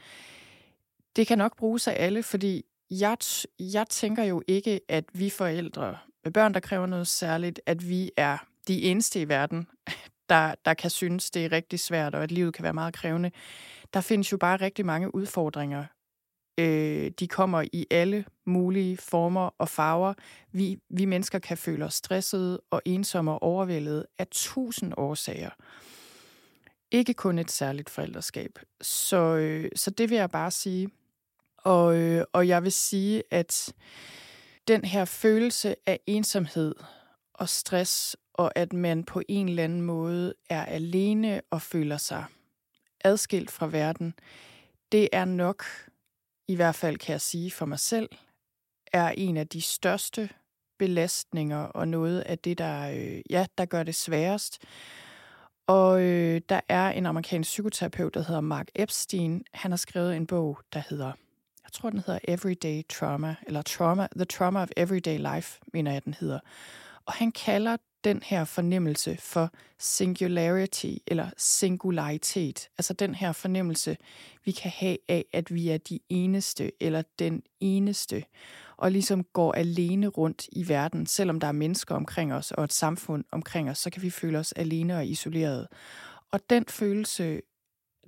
Det 1.17 1.27
kan 1.27 1.39
nok 1.39 1.57
bruges 1.57 1.89
af 1.89 1.95
alle, 1.99 2.23
fordi 2.23 2.65
jeg, 2.91 3.17
jeg 3.59 3.87
tænker 3.89 4.25
jo 4.25 4.43
ikke, 4.47 4.81
at 4.89 5.05
vi 5.13 5.31
forældre 5.31 5.99
med 6.25 6.33
børn, 6.33 6.55
der 6.55 6.61
kræver 6.61 6.87
noget 6.87 7.07
særligt, 7.07 7.61
at 7.67 7.89
vi 7.89 8.11
er 8.17 8.39
de 8.69 8.83
eneste 8.83 9.21
i 9.21 9.29
verden, 9.29 9.67
der, 10.31 10.55
der 10.65 10.75
kan 10.75 10.91
synes, 10.91 11.31
det 11.31 11.45
er 11.45 11.53
rigtig 11.53 11.81
svært, 11.81 12.15
og 12.15 12.23
at 12.23 12.33
livet 12.33 12.55
kan 12.55 12.63
være 12.63 12.73
meget 12.73 12.95
krævende. 12.95 13.31
Der 13.95 14.01
findes 14.01 14.33
jo 14.33 14.37
bare 14.37 14.57
rigtig 14.57 14.87
mange 14.87 15.15
udfordringer 15.15 15.85
Øh, 16.59 17.11
de 17.19 17.29
kommer 17.29 17.65
i 17.73 17.87
alle 17.91 18.25
mulige 18.47 18.97
former 18.97 19.51
og 19.59 19.69
farver. 19.69 20.15
Vi, 20.53 20.79
vi 20.89 21.05
mennesker 21.05 21.39
kan 21.39 21.57
føle 21.57 21.85
os 21.85 21.95
stressede 21.95 22.61
og 22.71 22.83
ensomme 22.85 23.31
og 23.31 23.43
overvældet 23.43 24.07
af 24.19 24.27
tusind 24.31 24.93
årsager. 24.97 25.51
Ikke 26.91 27.15
kun 27.15 27.39
et 27.39 27.51
særligt 27.51 27.91
forældreskab. 27.91 28.59
Så, 28.81 29.17
øh, 29.17 29.71
så 29.77 29.91
det 29.91 30.11
vil 30.11 30.17
jeg 30.17 30.31
bare 30.31 30.51
sige. 30.51 30.91
Og, 31.59 31.97
øh, 31.97 32.25
og 32.33 32.49
jeg 32.49 32.63
vil 32.63 32.73
sige, 32.73 33.23
at 33.31 33.73
den 34.69 34.85
her 34.85 35.05
følelse 35.05 35.75
af 35.87 36.01
ensomhed 36.07 36.75
og 37.35 37.49
stress, 37.49 38.17
og 38.35 38.53
at 38.55 38.73
man 38.73 39.05
på 39.05 39.23
en 39.29 39.49
eller 39.49 39.65
anden 39.65 39.83
måde 39.83 40.35
er 40.51 40.65
alene 40.65 41.41
og 41.51 41.63
føler 41.63 41.97
sig 41.97 42.25
adskilt 43.05 43.51
fra 43.51 43.67
verden, 43.67 44.15
det 44.93 45.09
er 45.13 45.25
nok 45.25 45.65
i 46.49 46.55
hvert 46.55 46.75
fald 46.75 46.97
kan 46.97 47.13
jeg 47.13 47.21
sige 47.21 47.51
for 47.51 47.67
mig 47.67 47.79
selv, 47.79 48.09
er 48.93 49.09
en 49.09 49.37
af 49.37 49.49
de 49.49 49.61
største 49.61 50.29
belastninger 50.79 51.59
og 51.59 51.89
noget 51.89 52.21
af 52.21 52.39
det, 52.39 52.59
der, 52.59 52.91
øh, 52.91 53.21
ja, 53.31 53.47
der 53.59 53.65
gør 53.65 53.83
det 53.83 53.95
sværest. 53.95 54.63
Og 55.67 56.03
øh, 56.03 56.41
der 56.49 56.61
er 56.69 56.91
en 56.91 57.07
amerikansk 57.07 57.49
psykoterapeut, 57.49 58.15
der 58.15 58.23
hedder 58.23 58.41
Mark 58.41 58.67
Epstein. 58.75 59.45
Han 59.53 59.71
har 59.73 59.77
skrevet 59.77 60.17
en 60.17 60.27
bog, 60.27 60.59
der 60.73 60.83
hedder, 60.91 61.13
jeg 61.65 61.73
tror, 61.73 61.91
den 61.91 61.99
hedder 62.07 62.21
Everyday 62.25 62.83
Trauma, 62.89 63.37
eller 63.47 63.63
Trauma, 63.63 64.09
The 64.17 64.25
Trauma 64.25 64.63
of 64.63 64.69
Everyday 64.77 65.35
Life, 65.35 65.61
mener 65.73 65.93
jeg, 65.93 66.05
den 66.05 66.15
hedder. 66.15 66.41
Og 67.09 67.15
han 67.15 67.33
kalder 67.33 67.77
den 68.05 68.23
her 68.25 68.45
fornemmelse 68.45 69.17
for 69.21 69.51
singularity 69.79 70.95
eller 71.07 71.31
singularitet. 71.37 72.69
Altså 72.79 72.93
den 72.93 73.15
her 73.15 73.33
fornemmelse, 73.33 73.97
vi 74.45 74.53
kan 74.53 74.71
have 74.75 74.97
af, 75.09 75.25
at 75.33 75.55
vi 75.55 75.69
er 75.69 75.79
de 75.79 75.99
eneste 76.09 76.73
eller 76.81 77.03
den 77.19 77.43
eneste, 77.61 78.25
og 78.77 78.93
ligesom 78.93 79.25
går 79.25 79.53
alene 79.53 80.07
rundt 80.07 80.49
i 80.53 80.69
verden. 80.69 81.07
Selvom 81.07 81.41
der 81.41 81.47
er 81.47 81.53
mennesker 81.53 81.95
omkring 81.95 82.35
os 82.35 82.53
og 82.53 82.65
et 82.65 82.73
samfund 82.73 83.25
omkring 83.33 83.71
os, 83.71 83.79
så 83.79 83.91
kan 83.91 84.03
vi 84.03 84.11
føle 84.11 84.39
os 84.39 84.53
alene 84.53 84.97
og 84.97 85.07
isoleret. 85.07 85.67
Og 86.33 86.41
den 86.51 86.65
følelse 86.69 87.41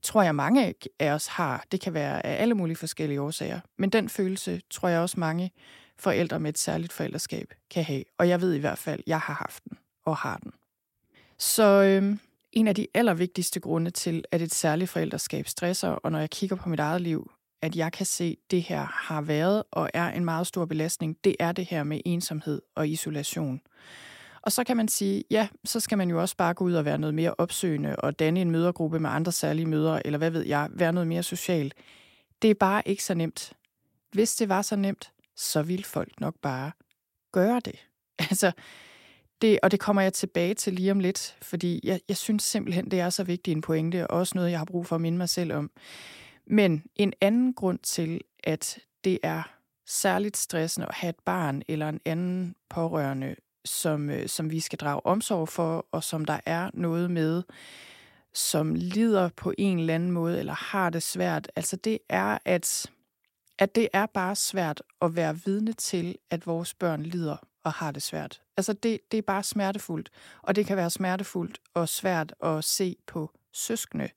tror 0.02 0.22
jeg 0.22 0.34
mange 0.34 0.74
af 0.98 1.10
os 1.10 1.26
har. 1.26 1.64
Det 1.72 1.80
kan 1.80 1.94
være 1.94 2.26
af 2.26 2.42
alle 2.42 2.54
mulige 2.54 2.76
forskellige 2.76 3.20
årsager. 3.20 3.60
Men 3.78 3.90
den 3.90 4.08
følelse 4.08 4.60
tror 4.70 4.88
jeg 4.88 5.00
også 5.00 5.20
mange 5.20 5.50
forældre 6.00 6.40
med 6.40 6.50
et 6.50 6.58
særligt 6.58 6.92
forældreskab 6.92 7.54
kan 7.70 7.84
have. 7.84 8.04
Og 8.18 8.28
jeg 8.28 8.40
ved 8.40 8.54
i 8.54 8.58
hvert 8.58 8.78
fald, 8.78 9.00
at 9.00 9.06
jeg 9.06 9.20
har 9.20 9.34
haft 9.34 9.64
den 9.64 9.78
og 10.04 10.16
har 10.16 10.36
den. 10.36 10.52
Så 11.38 11.82
øhm, 11.82 12.20
en 12.52 12.68
af 12.68 12.74
de 12.74 12.86
allervigtigste 12.94 13.60
grunde 13.60 13.90
til, 13.90 14.24
at 14.30 14.42
et 14.42 14.54
særligt 14.54 14.90
forældreskab 14.90 15.48
stresser, 15.48 15.88
og 15.88 16.12
når 16.12 16.18
jeg 16.18 16.30
kigger 16.30 16.56
på 16.56 16.68
mit 16.68 16.80
eget 16.80 17.00
liv, 17.00 17.30
at 17.62 17.76
jeg 17.76 17.92
kan 17.92 18.06
se, 18.06 18.36
at 18.44 18.50
det 18.50 18.62
her 18.62 18.84
har 18.84 19.20
været 19.20 19.62
og 19.70 19.90
er 19.94 20.10
en 20.10 20.24
meget 20.24 20.46
stor 20.46 20.64
belastning, 20.64 21.16
det 21.24 21.36
er 21.38 21.52
det 21.52 21.64
her 21.64 21.84
med 21.84 22.00
ensomhed 22.04 22.62
og 22.74 22.88
isolation. 22.88 23.60
Og 24.42 24.52
så 24.52 24.64
kan 24.64 24.76
man 24.76 24.88
sige, 24.88 25.24
ja, 25.30 25.48
så 25.64 25.80
skal 25.80 25.98
man 25.98 26.10
jo 26.10 26.20
også 26.20 26.36
bare 26.36 26.54
gå 26.54 26.64
ud 26.64 26.72
og 26.72 26.84
være 26.84 26.98
noget 26.98 27.14
mere 27.14 27.34
opsøgende 27.38 27.96
og 27.96 28.18
danne 28.18 28.40
en 28.40 28.50
mødergruppe 28.50 29.00
med 29.00 29.10
andre 29.10 29.32
særlige 29.32 29.66
mødre, 29.66 30.06
eller 30.06 30.18
hvad 30.18 30.30
ved 30.30 30.46
jeg, 30.46 30.68
være 30.72 30.92
noget 30.92 31.06
mere 31.06 31.22
social. 31.22 31.72
Det 32.42 32.50
er 32.50 32.54
bare 32.54 32.82
ikke 32.86 33.04
så 33.04 33.14
nemt. 33.14 33.52
Hvis 34.12 34.36
det 34.36 34.48
var 34.48 34.62
så 34.62 34.76
nemt, 34.76 35.12
så 35.40 35.62
vil 35.62 35.84
folk 35.84 36.20
nok 36.20 36.34
bare 36.42 36.72
gøre 37.32 37.60
det. 37.64 37.74
Altså, 38.30 38.52
det, 39.42 39.58
og 39.62 39.70
det 39.70 39.80
kommer 39.80 40.02
jeg 40.02 40.12
tilbage 40.12 40.54
til 40.54 40.72
lige 40.72 40.90
om 40.90 41.00
lidt, 41.00 41.36
fordi 41.42 41.80
jeg, 41.84 42.00
jeg 42.08 42.16
synes 42.16 42.42
simpelthen, 42.42 42.90
det 42.90 43.00
er 43.00 43.10
så 43.10 43.24
vigtigt 43.24 43.56
en 43.56 43.60
pointe, 43.60 44.06
og 44.06 44.18
også 44.18 44.32
noget, 44.34 44.50
jeg 44.50 44.58
har 44.58 44.64
brug 44.64 44.86
for 44.86 44.94
at 44.94 45.00
minde 45.00 45.18
mig 45.18 45.28
selv 45.28 45.52
om. 45.52 45.70
Men 46.46 46.84
en 46.96 47.12
anden 47.20 47.54
grund 47.54 47.78
til, 47.78 48.20
at 48.44 48.78
det 49.04 49.18
er 49.22 49.42
særligt 49.86 50.36
stressende 50.36 50.86
at 50.88 50.94
have 50.94 51.08
et 51.08 51.18
barn 51.24 51.62
eller 51.68 51.88
en 51.88 52.00
anden 52.04 52.54
pårørende, 52.70 53.36
som, 53.64 54.10
øh, 54.10 54.28
som 54.28 54.50
vi 54.50 54.60
skal 54.60 54.78
drage 54.78 55.06
omsorg 55.06 55.48
for, 55.48 55.86
og 55.92 56.04
som 56.04 56.24
der 56.24 56.40
er 56.46 56.70
noget 56.74 57.10
med, 57.10 57.42
som 58.34 58.74
lider 58.74 59.28
på 59.36 59.52
en 59.58 59.78
eller 59.78 59.94
anden 59.94 60.10
måde, 60.10 60.38
eller 60.38 60.54
har 60.54 60.90
det 60.90 61.02
svært, 61.02 61.50
altså 61.56 61.76
det 61.76 61.98
er, 62.08 62.38
at, 62.44 62.90
at 63.60 63.74
det 63.74 63.88
er 63.92 64.06
bare 64.06 64.36
svært 64.36 64.82
at 65.02 65.16
være 65.16 65.38
vidne 65.44 65.72
til, 65.72 66.18
at 66.30 66.46
vores 66.46 66.74
børn 66.74 67.02
lider 67.02 67.36
og 67.64 67.72
har 67.72 67.90
det 67.90 68.02
svært. 68.02 68.40
Altså 68.56 68.72
det, 68.72 69.00
det 69.10 69.18
er 69.18 69.22
bare 69.22 69.42
smertefuldt, 69.42 70.10
og 70.42 70.56
det 70.56 70.66
kan 70.66 70.76
være 70.76 70.90
smertefuldt 70.90 71.60
og 71.74 71.88
svært 71.88 72.34
at 72.42 72.64
se 72.64 72.96
på 73.06 73.30
søskende, 73.52 74.08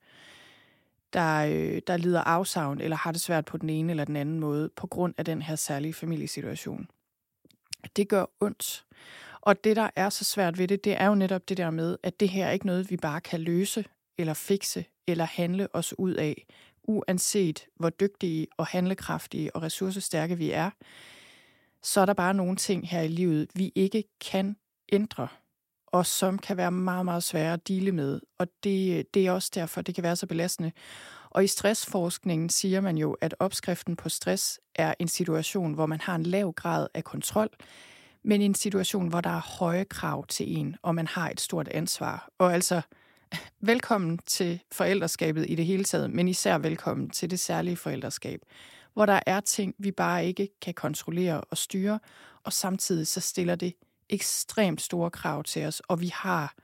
der, 1.13 1.45
øh, 1.45 1.81
der 1.87 1.97
lider 1.97 2.21
afsavn 2.21 2.81
eller 2.81 2.97
har 2.97 3.11
det 3.11 3.21
svært 3.21 3.45
på 3.45 3.57
den 3.57 3.69
ene 3.69 3.91
eller 3.91 4.05
den 4.05 4.15
anden 4.15 4.39
måde 4.39 4.69
på 4.69 4.87
grund 4.87 5.13
af 5.17 5.25
den 5.25 5.41
her 5.41 5.55
særlige 5.55 5.93
familiesituation. 5.93 6.87
Det 7.95 8.07
gør 8.07 8.25
ondt. 8.39 8.85
Og 9.41 9.63
det, 9.63 9.75
der 9.75 9.89
er 9.95 10.09
så 10.09 10.23
svært 10.23 10.57
ved 10.57 10.67
det, 10.67 10.83
det 10.83 11.01
er 11.01 11.07
jo 11.07 11.15
netop 11.15 11.49
det 11.49 11.57
der 11.57 11.69
med, 11.69 11.97
at 12.03 12.19
det 12.19 12.29
her 12.29 12.45
er 12.45 12.51
ikke 12.51 12.65
noget, 12.65 12.89
vi 12.89 12.97
bare 12.97 13.21
kan 13.21 13.41
løse 13.41 13.85
eller 14.17 14.33
fikse 14.33 14.85
eller 15.07 15.25
handle 15.25 15.75
os 15.75 15.99
ud 15.99 16.13
af, 16.13 16.45
uanset 16.83 17.65
hvor 17.75 17.89
dygtige 17.89 18.47
og 18.57 18.67
handlekraftige 18.67 19.55
og 19.55 19.61
ressourcestærke 19.61 20.37
vi 20.37 20.51
er 20.51 20.69
så 21.83 22.01
er 22.01 22.05
der 22.05 22.13
bare 22.13 22.33
nogle 22.33 22.55
ting 22.55 22.89
her 22.89 23.01
i 23.01 23.07
livet, 23.07 23.47
vi 23.55 23.71
ikke 23.75 24.03
kan 24.21 24.55
ændre, 24.91 25.27
og 25.87 26.05
som 26.05 26.39
kan 26.39 26.57
være 26.57 26.71
meget, 26.71 27.05
meget 27.05 27.23
svære 27.23 27.53
at 27.53 27.67
dele 27.67 27.91
med. 27.91 28.19
Og 28.39 28.47
det, 28.63 29.05
det 29.13 29.27
er 29.27 29.31
også 29.31 29.51
derfor, 29.55 29.81
det 29.81 29.95
kan 29.95 30.03
være 30.03 30.15
så 30.15 30.27
belastende. 30.27 30.71
Og 31.29 31.43
i 31.43 31.47
stressforskningen 31.47 32.49
siger 32.49 32.81
man 32.81 32.97
jo, 32.97 33.17
at 33.21 33.35
opskriften 33.39 33.95
på 33.95 34.09
stress 34.09 34.59
er 34.75 34.93
en 34.99 35.07
situation, 35.07 35.73
hvor 35.73 35.85
man 35.85 36.01
har 36.01 36.15
en 36.15 36.23
lav 36.23 36.51
grad 36.51 36.87
af 36.93 37.03
kontrol, 37.03 37.49
men 38.23 38.41
en 38.41 38.55
situation, 38.55 39.07
hvor 39.07 39.21
der 39.21 39.29
er 39.29 39.57
høje 39.59 39.83
krav 39.83 40.25
til 40.27 40.57
en, 40.57 40.75
og 40.81 40.95
man 40.95 41.07
har 41.07 41.29
et 41.29 41.41
stort 41.41 41.67
ansvar. 41.67 42.29
Og 42.37 42.53
altså, 42.53 42.81
velkommen 43.61 44.19
til 44.25 44.59
forældreskabet 44.71 45.45
i 45.49 45.55
det 45.55 45.65
hele 45.65 45.83
taget, 45.83 46.11
men 46.11 46.27
især 46.27 46.57
velkommen 46.57 47.09
til 47.09 47.31
det 47.31 47.39
særlige 47.39 47.75
forældreskab, 47.75 48.41
hvor 48.93 49.05
der 49.05 49.19
er 49.25 49.39
ting, 49.39 49.75
vi 49.77 49.91
bare 49.91 50.25
ikke 50.25 50.49
kan 50.61 50.73
kontrollere 50.73 51.41
og 51.41 51.57
styre, 51.57 51.99
og 52.43 52.53
samtidig 52.53 53.07
så 53.07 53.19
stiller 53.19 53.55
det 53.55 53.73
ekstremt 54.09 54.81
store 54.81 55.11
krav 55.11 55.43
til 55.43 55.65
os, 55.65 55.79
og 55.79 56.01
vi 56.01 56.11
har 56.13 56.55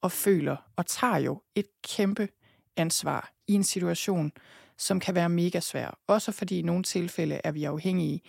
og 0.00 0.12
føler 0.12 0.56
og 0.76 0.86
tager 0.86 1.18
jo 1.18 1.42
et 1.54 1.66
kæmpe 1.82 2.28
ansvar 2.76 3.32
i 3.46 3.52
en 3.52 3.64
situation, 3.64 4.32
som 4.78 5.00
kan 5.00 5.14
være 5.14 5.28
mega 5.28 5.60
svær. 5.60 5.98
Også 6.06 6.32
fordi 6.32 6.58
i 6.58 6.62
nogle 6.62 6.82
tilfælde 6.82 7.40
er 7.44 7.52
vi 7.52 7.64
afhængige 7.64 8.20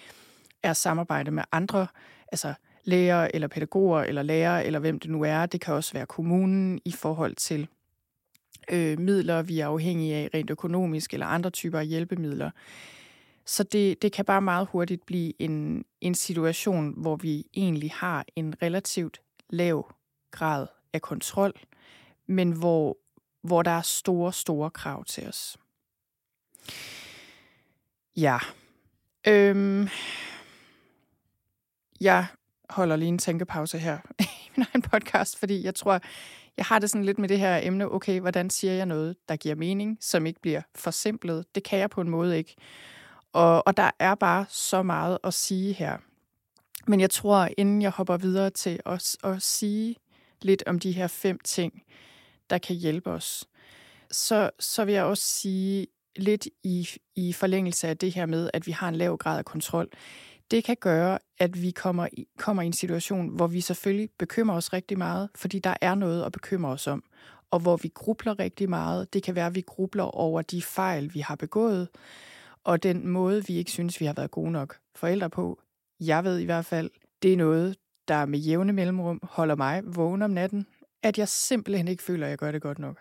af 0.64 0.70
at 0.70 0.78
samarbejde 0.78 1.32
med 1.32 1.44
andre, 1.52 1.88
altså 2.32 2.54
læger 2.84 3.28
eller 3.34 3.48
pædagoger 3.48 4.02
eller 4.02 4.22
lærere 4.24 4.66
eller 4.66 4.80
hvem 4.80 5.00
det 5.00 5.12
nu 5.12 5.24
er. 5.24 5.46
Det 5.46 5.62
kan 5.62 5.74
også 5.74 5.94
være 5.94 6.06
kommunen 6.06 6.82
i 6.86 6.92
forhold 6.92 7.36
til 7.36 7.68
øh, 8.72 9.00
midler, 9.00 9.42
vi 9.42 9.60
er 9.60 9.68
afhængige 9.68 10.16
af 10.16 10.30
rent 10.34 10.50
økonomisk 10.50 11.14
eller 11.14 11.26
andre 11.26 11.50
typer 11.50 11.80
af 11.80 11.88
hjælpemidler. 11.88 12.52
Så 13.46 13.64
det, 13.64 14.02
det 14.02 14.12
kan 14.12 14.26
bare 14.26 14.42
meget 14.42 14.68
hurtigt 14.72 15.06
blive 15.06 15.42
en, 15.42 15.86
en 16.02 16.16
situation, 16.16 16.94
hvor 16.98 17.16
vi 17.16 17.46
egentlig 17.54 17.92
har 17.92 18.26
en 18.36 18.62
relativt 18.62 19.22
lav 19.50 19.92
grad 20.32 20.68
af 20.94 21.02
kontrol, 21.02 21.54
men 22.28 22.52
hvor, 22.52 22.98
hvor 23.42 23.62
der 23.62 23.72
er 23.72 23.82
store, 23.82 24.34
store 24.34 24.70
krav 24.70 25.06
til 25.06 25.28
os. 25.28 25.58
Ja. 28.18 28.38
Øhm, 29.28 29.88
jeg 32.02 32.26
holder 32.70 32.96
lige 32.96 33.10
en 33.10 33.18
tænkepause 33.18 33.80
her 33.80 33.98
i 34.20 34.50
min 34.56 34.66
egen 34.74 34.82
podcast, 34.82 35.40
fordi 35.40 35.64
jeg 35.64 35.76
tror, 35.76 36.00
jeg 36.58 36.66
har 36.66 36.80
det 36.80 36.90
sådan 36.90 37.06
lidt 37.06 37.20
med 37.20 37.30
det 37.30 37.40
her 37.40 37.60
emne, 37.64 37.92
okay, 37.92 38.20
hvordan 38.20 38.50
siger 38.50 38.74
jeg 38.74 38.86
noget, 38.86 39.16
der 39.30 39.36
giver 39.36 39.56
mening, 39.56 39.98
som 40.02 40.26
ikke 40.26 40.42
bliver 40.42 40.62
forsimplet? 40.76 41.46
Det 41.56 41.64
kan 41.64 41.80
jeg 41.80 41.90
på 41.90 42.02
en 42.02 42.10
måde 42.10 42.38
ikke. 42.38 42.56
Og, 43.34 43.68
og 43.68 43.78
der 43.78 43.92
er 44.00 44.16
bare 44.16 44.46
så 44.50 44.84
meget 44.84 45.18
at 45.24 45.34
sige 45.34 45.74
her. 45.74 45.98
Men 46.88 47.00
jeg 47.00 47.10
tror, 47.10 47.50
inden 47.58 47.82
jeg 47.82 47.92
hopper 47.92 48.18
videre 48.18 48.50
til 48.50 48.80
at, 48.86 49.16
at 49.24 49.42
sige 49.42 49.96
lidt 50.42 50.64
om 50.68 50.80
de 50.80 50.92
her 50.92 51.08
fem 51.08 51.40
ting, 51.44 51.84
der 52.50 52.58
kan 52.58 52.76
hjælpe 52.76 53.12
os, 53.12 53.46
så, 54.12 54.50
så 54.60 54.86
vil 54.86 54.94
jeg 54.94 55.04
også 55.04 55.24
sige 55.24 55.88
lidt 56.16 56.48
i, 56.64 56.90
i 57.16 57.34
forlængelse 57.34 57.88
af 57.88 57.98
det 57.98 58.14
her 58.14 58.26
med, 58.26 58.50
at 58.54 58.68
vi 58.68 58.72
har 58.72 58.90
en 58.90 58.96
lav 58.96 59.18
grad 59.18 59.38
af 59.38 59.46
kontrol. 59.46 59.90
Det 60.52 60.64
kan 60.64 60.78
gøre, 60.80 61.20
at 61.38 61.62
vi 61.62 61.72
kommer 61.72 62.08
i, 62.14 62.28
kommer 62.38 62.64
i 62.64 62.66
en 62.66 62.74
situation, 62.74 63.30
hvor 63.30 63.48
vi 63.48 63.62
selvfølgelig 63.62 64.10
bekymrer 64.20 64.56
os 64.56 64.74
rigtig 64.74 64.98
meget, 64.98 65.30
fordi 65.36 65.60
der 65.60 65.74
er 65.82 65.96
noget 65.96 66.24
at 66.24 66.32
bekymre 66.32 66.72
os 66.72 66.88
om, 66.88 67.04
og 67.52 67.60
hvor 67.60 67.78
vi 67.78 67.92
grubler 67.94 68.40
rigtig 68.40 68.70
meget. 68.70 69.14
Det 69.14 69.24
kan 69.24 69.36
være, 69.36 69.46
at 69.46 69.56
vi 69.56 69.62
grubler 69.62 70.04
over 70.04 70.42
de 70.42 70.62
fejl, 70.62 71.14
vi 71.14 71.20
har 71.20 71.36
begået, 71.36 71.88
og 72.64 72.84
den 72.84 73.08
måde, 73.08 73.46
vi 73.48 73.54
ikke 73.54 73.72
synes, 73.72 74.00
vi 74.00 74.06
har 74.06 74.14
været 74.14 74.32
gode 74.32 74.52
nok 74.52 74.78
forældre 74.96 75.30
på. 75.30 75.60
Jeg 76.00 76.24
ved 76.24 76.40
i 76.40 76.46
hvert 76.46 76.66
fald, 76.66 76.90
det 77.22 77.34
er 77.34 77.38
noget, 77.38 77.76
der 78.08 78.26
med 78.26 78.40
jævne 78.40 78.74
mellemrum 78.74 79.20
holder 79.24 79.56
mig 79.56 79.82
vågen 79.86 80.22
om 80.22 80.32
natten, 80.32 80.68
at 81.04 81.18
jeg 81.18 81.28
simpelthen 81.28 81.88
ikke 81.88 82.04
føler, 82.04 82.26
at 82.26 82.30
jeg 82.30 82.38
gør 82.38 82.52
det 82.52 82.62
godt 82.62 82.80
nok. 82.80 83.00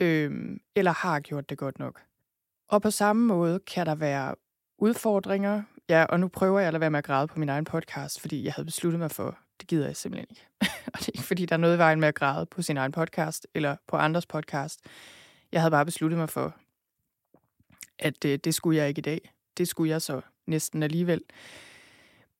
Øhm, 0.00 0.60
eller 0.76 0.90
har 0.92 1.20
gjort 1.20 1.50
det 1.50 1.58
godt 1.58 1.78
nok. 1.78 2.02
Og 2.68 2.82
på 2.82 2.90
samme 2.90 3.26
måde 3.26 3.58
kan 3.58 3.86
der 3.86 3.94
være 3.94 4.34
udfordringer. 4.78 5.62
Ja, 5.88 6.04
og 6.04 6.20
nu 6.20 6.28
prøver 6.28 6.58
jeg 6.58 6.66
at 6.66 6.72
lade 6.72 6.80
være 6.80 6.90
med 6.90 6.98
at 6.98 7.04
græde 7.04 7.26
på 7.26 7.38
min 7.38 7.48
egen 7.48 7.64
podcast, 7.64 8.20
fordi 8.20 8.44
jeg 8.44 8.52
havde 8.52 8.66
besluttet 8.66 9.00
mig 9.00 9.10
for, 9.10 9.38
det 9.60 9.68
gider 9.68 9.86
jeg 9.86 9.96
simpelthen 9.96 10.26
ikke. 10.30 10.46
og 10.94 10.98
det 10.98 11.08
er 11.08 11.12
ikke, 11.14 11.26
fordi 11.26 11.46
der 11.46 11.54
er 11.54 11.60
noget 11.60 11.74
i 11.74 11.78
vejen 11.78 12.00
med 12.00 12.08
at 12.08 12.14
græde 12.14 12.46
på 12.46 12.62
sin 12.62 12.76
egen 12.76 12.92
podcast, 12.92 13.46
eller 13.54 13.76
på 13.86 13.96
andres 13.96 14.26
podcast. 14.26 14.80
Jeg 15.52 15.60
havde 15.60 15.70
bare 15.70 15.84
besluttet 15.84 16.18
mig 16.18 16.30
for, 16.30 16.56
at 17.98 18.24
øh, 18.24 18.38
det 18.44 18.54
skulle 18.54 18.78
jeg 18.78 18.88
ikke 18.88 18.98
i 18.98 19.02
dag. 19.02 19.32
Det 19.58 19.68
skulle 19.68 19.90
jeg 19.90 20.02
så 20.02 20.20
næsten 20.46 20.82
alligevel. 20.82 21.20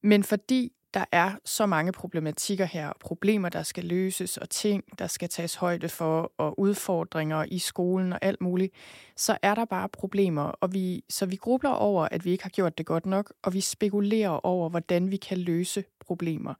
Men 0.02 0.24
fordi 0.24 0.72
der 0.96 1.04
er 1.12 1.32
så 1.44 1.66
mange 1.66 1.92
problematikker 1.92 2.64
her, 2.64 2.92
problemer, 3.00 3.48
der 3.48 3.62
skal 3.62 3.84
løses, 3.84 4.36
og 4.36 4.50
ting, 4.50 4.84
der 4.98 5.06
skal 5.06 5.28
tages 5.28 5.54
højde 5.54 5.88
for, 5.88 6.32
og 6.38 6.60
udfordringer 6.60 7.44
i 7.48 7.58
skolen 7.58 8.12
og 8.12 8.18
alt 8.22 8.40
muligt, 8.40 8.72
så 9.16 9.38
er 9.42 9.54
der 9.54 9.64
bare 9.64 9.88
problemer, 9.88 10.42
og 10.42 10.74
vi, 10.74 11.04
så 11.08 11.26
vi 11.26 11.36
grubler 11.36 11.70
over, 11.70 12.08
at 12.10 12.24
vi 12.24 12.30
ikke 12.30 12.44
har 12.44 12.50
gjort 12.50 12.78
det 12.78 12.86
godt 12.86 13.06
nok, 13.06 13.32
og 13.42 13.54
vi 13.54 13.60
spekulerer 13.60 14.46
over, 14.46 14.68
hvordan 14.68 15.10
vi 15.10 15.16
kan 15.16 15.38
løse 15.38 15.84
problemer. 16.00 16.54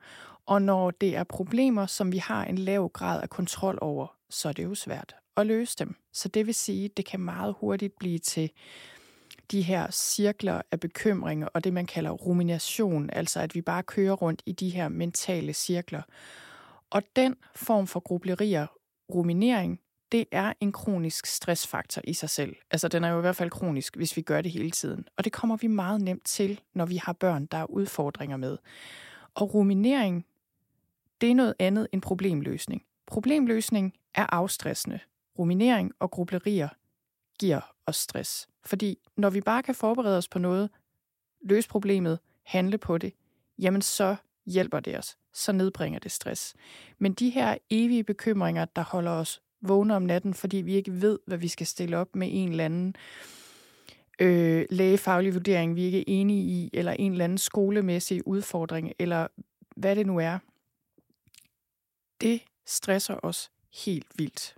Og 0.47 0.63
når 0.63 0.91
det 0.91 1.17
er 1.17 1.25
problemer, 1.25 1.87
som 1.87 2.13
vi 2.13 2.19
har 2.19 2.45
en 2.45 2.59
lav 2.59 2.91
grad 2.95 3.23
af 3.23 3.31
kontrol 3.31 3.79
over, 3.81 4.17
så 4.31 4.49
er 4.49 4.53
det 4.53 4.65
jo 4.65 4.75
svært 4.75 5.15
at 5.37 5.47
løse 5.47 5.77
dem. 5.79 5.95
Så 6.13 6.29
det 6.29 6.47
vil 6.47 6.55
sige, 6.55 6.85
at 6.85 6.97
det 6.97 7.05
kan 7.05 7.21
meget 7.21 7.55
hurtigt 7.61 7.99
blive 7.99 8.19
til 8.19 8.51
de 9.51 9.63
her 9.63 9.91
cirkler 9.91 10.63
af 10.71 10.81
bekymringer 10.81 11.47
og 11.47 11.65
det, 11.65 11.73
man 11.73 11.87
kalder 11.87 12.11
rumination, 12.11 13.11
altså 13.13 13.41
at 13.41 13.55
vi 13.55 13.61
bare 13.61 13.83
kører 13.83 14.13
rundt 14.13 14.43
i 14.47 14.53
de 14.53 14.71
her 14.71 14.89
mentale 14.89 15.53
cirkler. 15.53 16.03
Og 16.91 17.03
den 17.17 17.37
form 17.55 17.87
for 17.87 18.01
grublerier, 18.01 18.67
ruminering, 19.15 19.81
det 20.13 20.25
er 20.33 20.53
en 20.61 20.73
kronisk 20.73 21.27
stressfaktor 21.27 22.03
i 22.05 22.13
sig 22.13 22.31
selv. 22.31 22.57
Altså 22.71 22.89
den 22.89 23.05
er 23.05 23.09
jo 23.09 23.19
i 23.19 23.21
hvert 23.21 23.37
fald 23.37 23.51
kronisk, 23.51 23.97
hvis 23.97 24.17
vi 24.17 24.23
gør 24.23 24.41
det 24.41 24.51
hele 24.51 24.71
tiden. 24.71 25.09
Og 25.17 25.25
det 25.25 25.33
kommer 25.33 25.57
vi 25.57 25.67
meget 25.67 26.01
nemt 26.01 26.25
til, 26.25 26.61
når 26.75 26.87
vi 26.87 26.97
har 26.97 27.13
børn, 27.13 27.47
der 27.47 27.59
er 27.59 27.71
udfordringer 27.71 28.37
med. 28.37 28.59
Og 29.35 29.55
ruminering, 29.55 30.27
det 31.21 31.31
er 31.31 31.35
noget 31.35 31.55
andet 31.59 31.89
end 31.93 32.03
problemløsning. 32.03 32.83
Problemløsning 33.07 33.95
er 34.15 34.27
afstressende. 34.35 35.01
Ruminering 35.39 35.93
og 35.99 36.11
grublerier 36.11 36.69
giver 37.39 37.61
os 37.87 37.97
stress. 37.97 38.49
Fordi 38.67 38.99
når 39.17 39.31
vi 39.31 39.41
bare 39.41 39.63
kan 39.63 39.75
forberede 39.75 40.19
os 40.19 40.29
på 40.29 40.39
noget, 40.39 40.71
løse 41.43 41.69
problemet, 41.69 42.19
handle 42.43 42.79
på 42.79 42.99
det, 42.99 43.13
jamen 43.59 43.83
så 43.83 44.17
hjælper 44.47 44.81
det 44.81 44.99
os. 44.99 45.17
Så 45.33 45.53
nedbringer 45.53 45.99
det 45.99 46.13
stress. 46.13 46.55
Men 46.99 47.13
de 47.13 47.31
her 47.31 47.57
evige 47.71 48.05
bekymringer, 48.05 48.65
der 48.65 48.83
holder 48.83 49.11
os 49.11 49.43
vågne 49.61 49.97
om 49.97 50.03
natten, 50.03 50.35
fordi 50.35 50.57
vi 50.57 50.75
ikke 50.75 51.01
ved, 51.01 51.19
hvad 51.27 51.39
vi 51.39 51.49
skal 51.49 51.67
stille 51.67 51.97
op 51.97 52.17
med 52.17 52.29
en 52.33 52.51
eller 52.51 52.65
anden 52.65 52.97
øh, 54.21 54.67
lægefaglig 54.71 55.35
vurdering, 55.35 55.77
vi 55.77 55.83
ikke 55.83 55.99
er 55.99 56.05
enige 56.07 56.43
i, 56.43 56.71
eller 56.73 56.93
en 56.93 57.13
eller 57.13 57.25
anden 57.25 57.39
skolemæssig 57.39 58.27
udfordring, 58.27 58.93
eller 58.99 59.27
hvad 59.77 59.97
det 59.97 60.07
nu 60.07 60.19
er, 60.19 60.39
det 62.21 62.41
stresser 62.67 63.17
os 63.23 63.51
helt 63.85 64.07
vildt. 64.15 64.57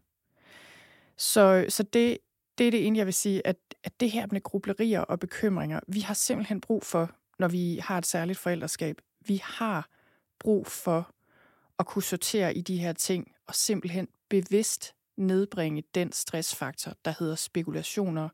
Så, 1.16 1.66
så 1.68 1.83
det, 1.83 2.18
det 2.59 2.66
er 2.66 2.71
det 2.71 2.87
ene, 2.87 2.99
jeg 2.99 3.07
vil 3.07 3.14
sige, 3.14 3.47
at, 3.47 3.57
at 3.85 4.01
det 4.01 4.11
her 4.11 4.27
med 4.31 4.43
grublerier 4.43 5.01
og 5.01 5.21
bekymringer, 5.21 5.81
vi 5.88 6.01
har 6.01 6.14
simpelthen 6.14 6.61
brug 6.61 6.85
for, 6.85 7.11
når 7.38 7.49
vi 7.49 7.81
har 7.83 7.99
et 7.99 8.07
særligt 8.07 8.38
forældreskab. 8.38 9.01
Vi 9.27 9.41
har 9.45 9.88
brug 10.38 10.67
for 10.67 11.11
at 11.79 11.87
kunne 11.87 12.03
sortere 12.03 12.55
i 12.55 12.61
de 12.61 12.77
her 12.77 12.93
ting 12.93 13.33
og 13.47 13.55
simpelthen 13.55 14.09
bevidst 14.29 14.95
nedbringe 15.17 15.83
den 15.95 16.12
stressfaktor, 16.12 16.93
der 17.05 17.14
hedder 17.19 17.35
spekulationer, 17.35 18.29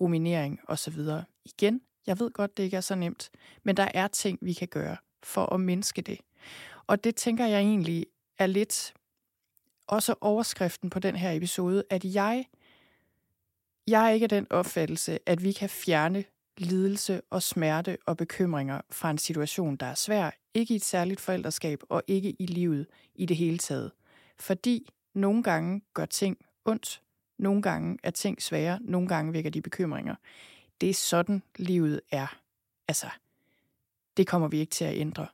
ruminering 0.00 0.60
osv. 0.68 1.00
Igen, 1.44 1.80
jeg 2.06 2.20
ved 2.20 2.30
godt, 2.30 2.56
det 2.56 2.62
ikke 2.62 2.76
er 2.76 2.80
så 2.80 2.94
nemt, 2.94 3.30
men 3.62 3.76
der 3.76 3.88
er 3.94 4.08
ting, 4.08 4.38
vi 4.42 4.52
kan 4.52 4.68
gøre 4.68 4.96
for 5.22 5.46
at 5.46 5.60
mindske 5.60 6.02
det. 6.02 6.18
Og 6.86 7.04
det 7.04 7.16
tænker 7.16 7.46
jeg 7.46 7.60
egentlig 7.60 8.06
er 8.38 8.46
lidt 8.46 8.94
også 9.86 10.14
overskriften 10.20 10.90
på 10.90 10.98
den 10.98 11.16
her 11.16 11.32
episode, 11.32 11.84
at 11.90 12.04
jeg, 12.04 12.46
jeg 13.90 14.06
er 14.06 14.10
ikke 14.10 14.24
af 14.24 14.28
den 14.28 14.46
opfattelse, 14.50 15.18
at 15.26 15.44
vi 15.44 15.52
kan 15.52 15.68
fjerne 15.68 16.24
lidelse 16.58 17.20
og 17.30 17.42
smerte 17.42 17.98
og 18.06 18.16
bekymringer 18.16 18.80
fra 18.90 19.10
en 19.10 19.18
situation, 19.18 19.76
der 19.76 19.86
er 19.86 19.94
svær, 19.94 20.30
ikke 20.54 20.74
i 20.74 20.76
et 20.76 20.84
særligt 20.84 21.20
forældreskab 21.20 21.82
og 21.88 22.02
ikke 22.06 22.36
i 22.38 22.46
livet 22.46 22.86
i 23.14 23.26
det 23.26 23.36
hele 23.36 23.58
taget. 23.58 23.92
Fordi 24.38 24.88
nogle 25.14 25.42
gange 25.42 25.82
gør 25.94 26.04
ting 26.04 26.38
ondt, 26.64 27.02
nogle 27.38 27.62
gange 27.62 27.98
er 28.02 28.10
ting 28.10 28.42
svære, 28.42 28.78
nogle 28.82 29.08
gange 29.08 29.32
vækker 29.32 29.50
de 29.50 29.62
bekymringer. 29.62 30.14
Det 30.80 30.90
er 30.90 30.94
sådan, 30.94 31.42
livet 31.56 32.00
er. 32.10 32.38
Altså, 32.88 33.06
det 34.16 34.26
kommer 34.26 34.48
vi 34.48 34.58
ikke 34.58 34.70
til 34.70 34.84
at 34.84 34.96
ændre. 34.96 35.26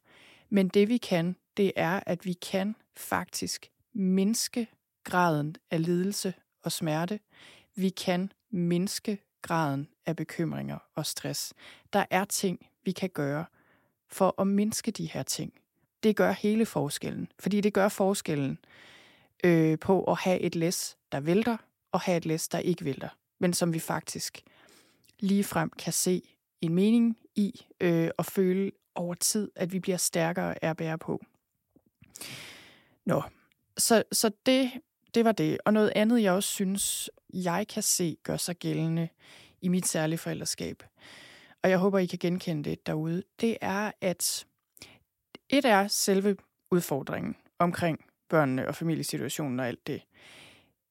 Men 0.50 0.68
det 0.68 0.88
vi 0.88 0.96
kan, 0.96 1.36
det 1.56 1.72
er, 1.76 2.00
at 2.06 2.26
vi 2.26 2.32
kan 2.32 2.76
faktisk 2.96 3.70
mindske 3.92 4.68
graden 5.04 5.56
af 5.70 5.82
lidelse 5.82 6.34
og 6.62 6.72
smerte. 6.72 7.20
Vi 7.74 7.88
kan 7.88 8.32
mindske 8.54 9.18
graden 9.42 9.88
af 10.06 10.16
bekymringer 10.16 10.78
og 10.94 11.06
stress. 11.06 11.54
Der 11.92 12.04
er 12.10 12.24
ting, 12.24 12.66
vi 12.84 12.92
kan 12.92 13.10
gøre 13.10 13.44
for 14.08 14.40
at 14.40 14.46
mindske 14.46 14.90
de 14.90 15.06
her 15.06 15.22
ting. 15.22 15.52
Det 16.02 16.16
gør 16.16 16.32
hele 16.32 16.66
forskellen, 16.66 17.28
fordi 17.38 17.60
det 17.60 17.74
gør 17.74 17.88
forskellen 17.88 18.58
øh, 19.44 19.78
på 19.78 20.04
at 20.04 20.18
have 20.18 20.40
et 20.40 20.54
læs, 20.54 20.96
der 21.12 21.20
vælter, 21.20 21.56
og 21.92 22.00
have 22.00 22.16
et 22.16 22.26
læs, 22.26 22.48
der 22.48 22.58
ikke 22.58 22.84
vælter, 22.84 23.08
men 23.38 23.52
som 23.52 23.74
vi 23.74 23.78
faktisk 23.78 24.42
lige 25.18 25.44
frem 25.44 25.70
kan 25.70 25.92
se 25.92 26.22
en 26.60 26.74
mening 26.74 27.18
i 27.34 27.66
øh, 27.80 28.10
og 28.18 28.26
føle 28.26 28.70
over 28.94 29.14
tid, 29.14 29.50
at 29.56 29.72
vi 29.72 29.80
bliver 29.80 29.96
stærkere 29.96 30.64
af 30.64 30.70
at 30.70 30.76
bære 30.76 30.98
på. 30.98 31.24
Nå, 33.04 33.22
så, 33.78 34.02
så 34.12 34.30
det, 34.46 34.70
det 35.14 35.24
var 35.24 35.32
det. 35.32 35.58
Og 35.64 35.72
noget 35.72 35.92
andet, 35.96 36.22
jeg 36.22 36.32
også 36.32 36.48
synes, 36.48 37.10
jeg 37.32 37.66
kan 37.68 37.82
se 37.82 38.16
gør 38.22 38.36
sig 38.36 38.56
gældende 38.56 39.08
i 39.60 39.68
mit 39.68 39.86
særlige 39.86 40.18
forældreskab, 40.18 40.82
og 41.62 41.70
jeg 41.70 41.78
håber, 41.78 41.98
I 41.98 42.06
kan 42.06 42.18
genkende 42.18 42.70
det 42.70 42.86
derude, 42.86 43.22
det 43.40 43.58
er, 43.60 43.92
at 44.00 44.46
et 45.48 45.64
er 45.64 45.88
selve 45.88 46.36
udfordringen 46.70 47.36
omkring 47.58 48.04
børnene 48.28 48.68
og 48.68 48.74
familiesituationen 48.74 49.60
og 49.60 49.68
alt 49.68 49.86
det. 49.86 50.02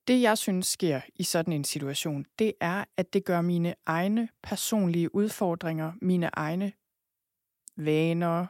Det, 0.07 0.21
jeg 0.21 0.37
synes 0.37 0.67
sker 0.67 1.01
i 1.15 1.23
sådan 1.23 1.53
en 1.53 1.63
situation, 1.63 2.25
det 2.39 2.53
er, 2.59 2.83
at 2.97 3.13
det 3.13 3.25
gør 3.25 3.41
mine 3.41 3.75
egne 3.85 4.29
personlige 4.43 5.15
udfordringer, 5.15 5.91
mine 6.01 6.29
egne 6.33 6.71
vaner, 7.77 8.45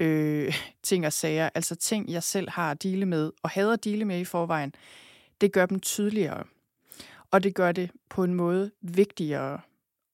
øh, 0.00 0.54
ting 0.82 1.06
og 1.06 1.12
sager, 1.12 1.48
altså 1.54 1.74
ting, 1.74 2.10
jeg 2.10 2.22
selv 2.22 2.50
har 2.50 2.70
at 2.70 2.82
dele 2.82 3.06
med, 3.06 3.32
og 3.42 3.50
hader 3.50 3.72
at 3.72 3.84
dele 3.84 4.04
med 4.04 4.20
i 4.20 4.24
forvejen, 4.24 4.74
det 5.40 5.52
gør 5.52 5.66
dem 5.66 5.80
tydeligere. 5.80 6.44
Og 7.30 7.42
det 7.42 7.54
gør 7.54 7.72
det 7.72 7.90
på 8.10 8.24
en 8.24 8.34
måde 8.34 8.70
vigtigere 8.82 9.60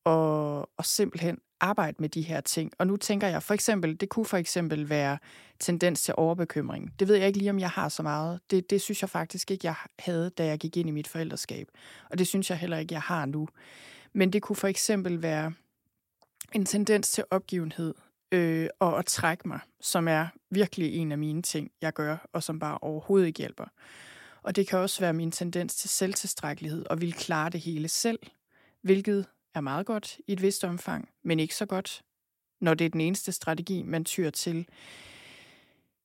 og, 0.05 0.59
og 0.77 0.85
simpelthen 0.85 1.39
arbejde 1.61 1.97
med 1.99 2.09
de 2.09 2.23
her 2.23 2.41
ting. 2.41 2.73
Og 2.79 2.87
nu 2.87 2.97
tænker 2.97 3.29
jeg 3.29 3.43
for 3.43 3.55
eksempel, 3.55 4.01
det 4.01 4.09
kunne 4.09 4.27
for 4.27 4.37
eksempel 4.37 4.89
være 4.89 5.19
tendens 5.59 6.03
til 6.03 6.15
overbekymring. 6.17 6.93
Det 6.99 7.09
ved 7.09 7.17
jeg 7.17 7.27
ikke 7.27 7.39
lige, 7.39 7.51
om 7.51 7.59
jeg 7.59 7.71
har 7.71 7.89
så 7.89 8.03
meget. 8.03 8.41
Det, 8.51 8.71
det 8.71 8.81
synes 8.81 9.03
jeg 9.03 9.11
faktisk 9.11 9.51
ikke, 9.51 9.67
jeg 9.67 9.75
havde, 9.99 10.31
da 10.31 10.47
jeg 10.47 10.59
gik 10.59 10.77
ind 10.77 10.89
i 10.89 10.93
mit 10.93 11.09
forældreskab. 11.09 11.69
Og 12.11 12.19
det 12.19 12.27
synes 12.27 12.51
jeg 12.51 12.59
heller 12.59 12.77
ikke, 12.77 12.95
jeg 12.95 13.03
har 13.03 13.27
nu. 13.27 13.49
Men 14.13 14.33
det 14.33 14.43
kunne 14.43 14.57
for 14.57 14.69
eksempel 14.69 15.23
være 15.23 15.53
en 16.53 16.65
tendens 16.65 17.11
til 17.11 17.25
opgivenhed 17.31 17.95
øh, 18.33 18.69
og 18.81 18.99
at 18.99 19.07
trække 19.07 19.49
mig, 19.49 19.61
som 19.81 20.09
er 20.09 20.27
virkelig 20.51 20.95
en 20.95 21.13
af 21.13 21.19
mine 21.19 21.43
ting, 21.43 21.71
jeg 21.81 21.93
gør, 21.93 22.29
og 22.33 22.43
som 22.43 22.59
bare 22.59 22.79
overhovedet 22.79 23.27
ikke 23.27 23.39
hjælper. 23.39 23.65
Og 24.43 24.57
det 24.57 24.69
kan 24.69 24.79
også 24.79 25.01
være 25.01 25.13
min 25.13 25.31
tendens 25.31 25.77
til 25.77 25.91
selvtilstrækkelighed 25.91 26.87
og 26.91 27.01
vil 27.01 27.13
klare 27.13 27.51
det 27.51 27.61
hele 27.61 27.89
selv, 27.89 28.19
hvilket 28.83 29.27
er 29.55 29.61
meget 29.61 29.87
godt 29.87 30.19
i 30.27 30.33
et 30.33 30.43
vist 30.43 30.65
omfang, 30.65 31.09
men 31.23 31.41
ikke 31.41 31.55
så 31.55 31.67
godt, 31.67 32.03
når 32.61 32.75
det 32.75 32.85
er 32.85 32.89
den 32.89 33.01
eneste 33.01 33.33
strategi, 33.33 33.83
man 33.83 34.05
tyr 34.05 34.31
til. 34.31 34.69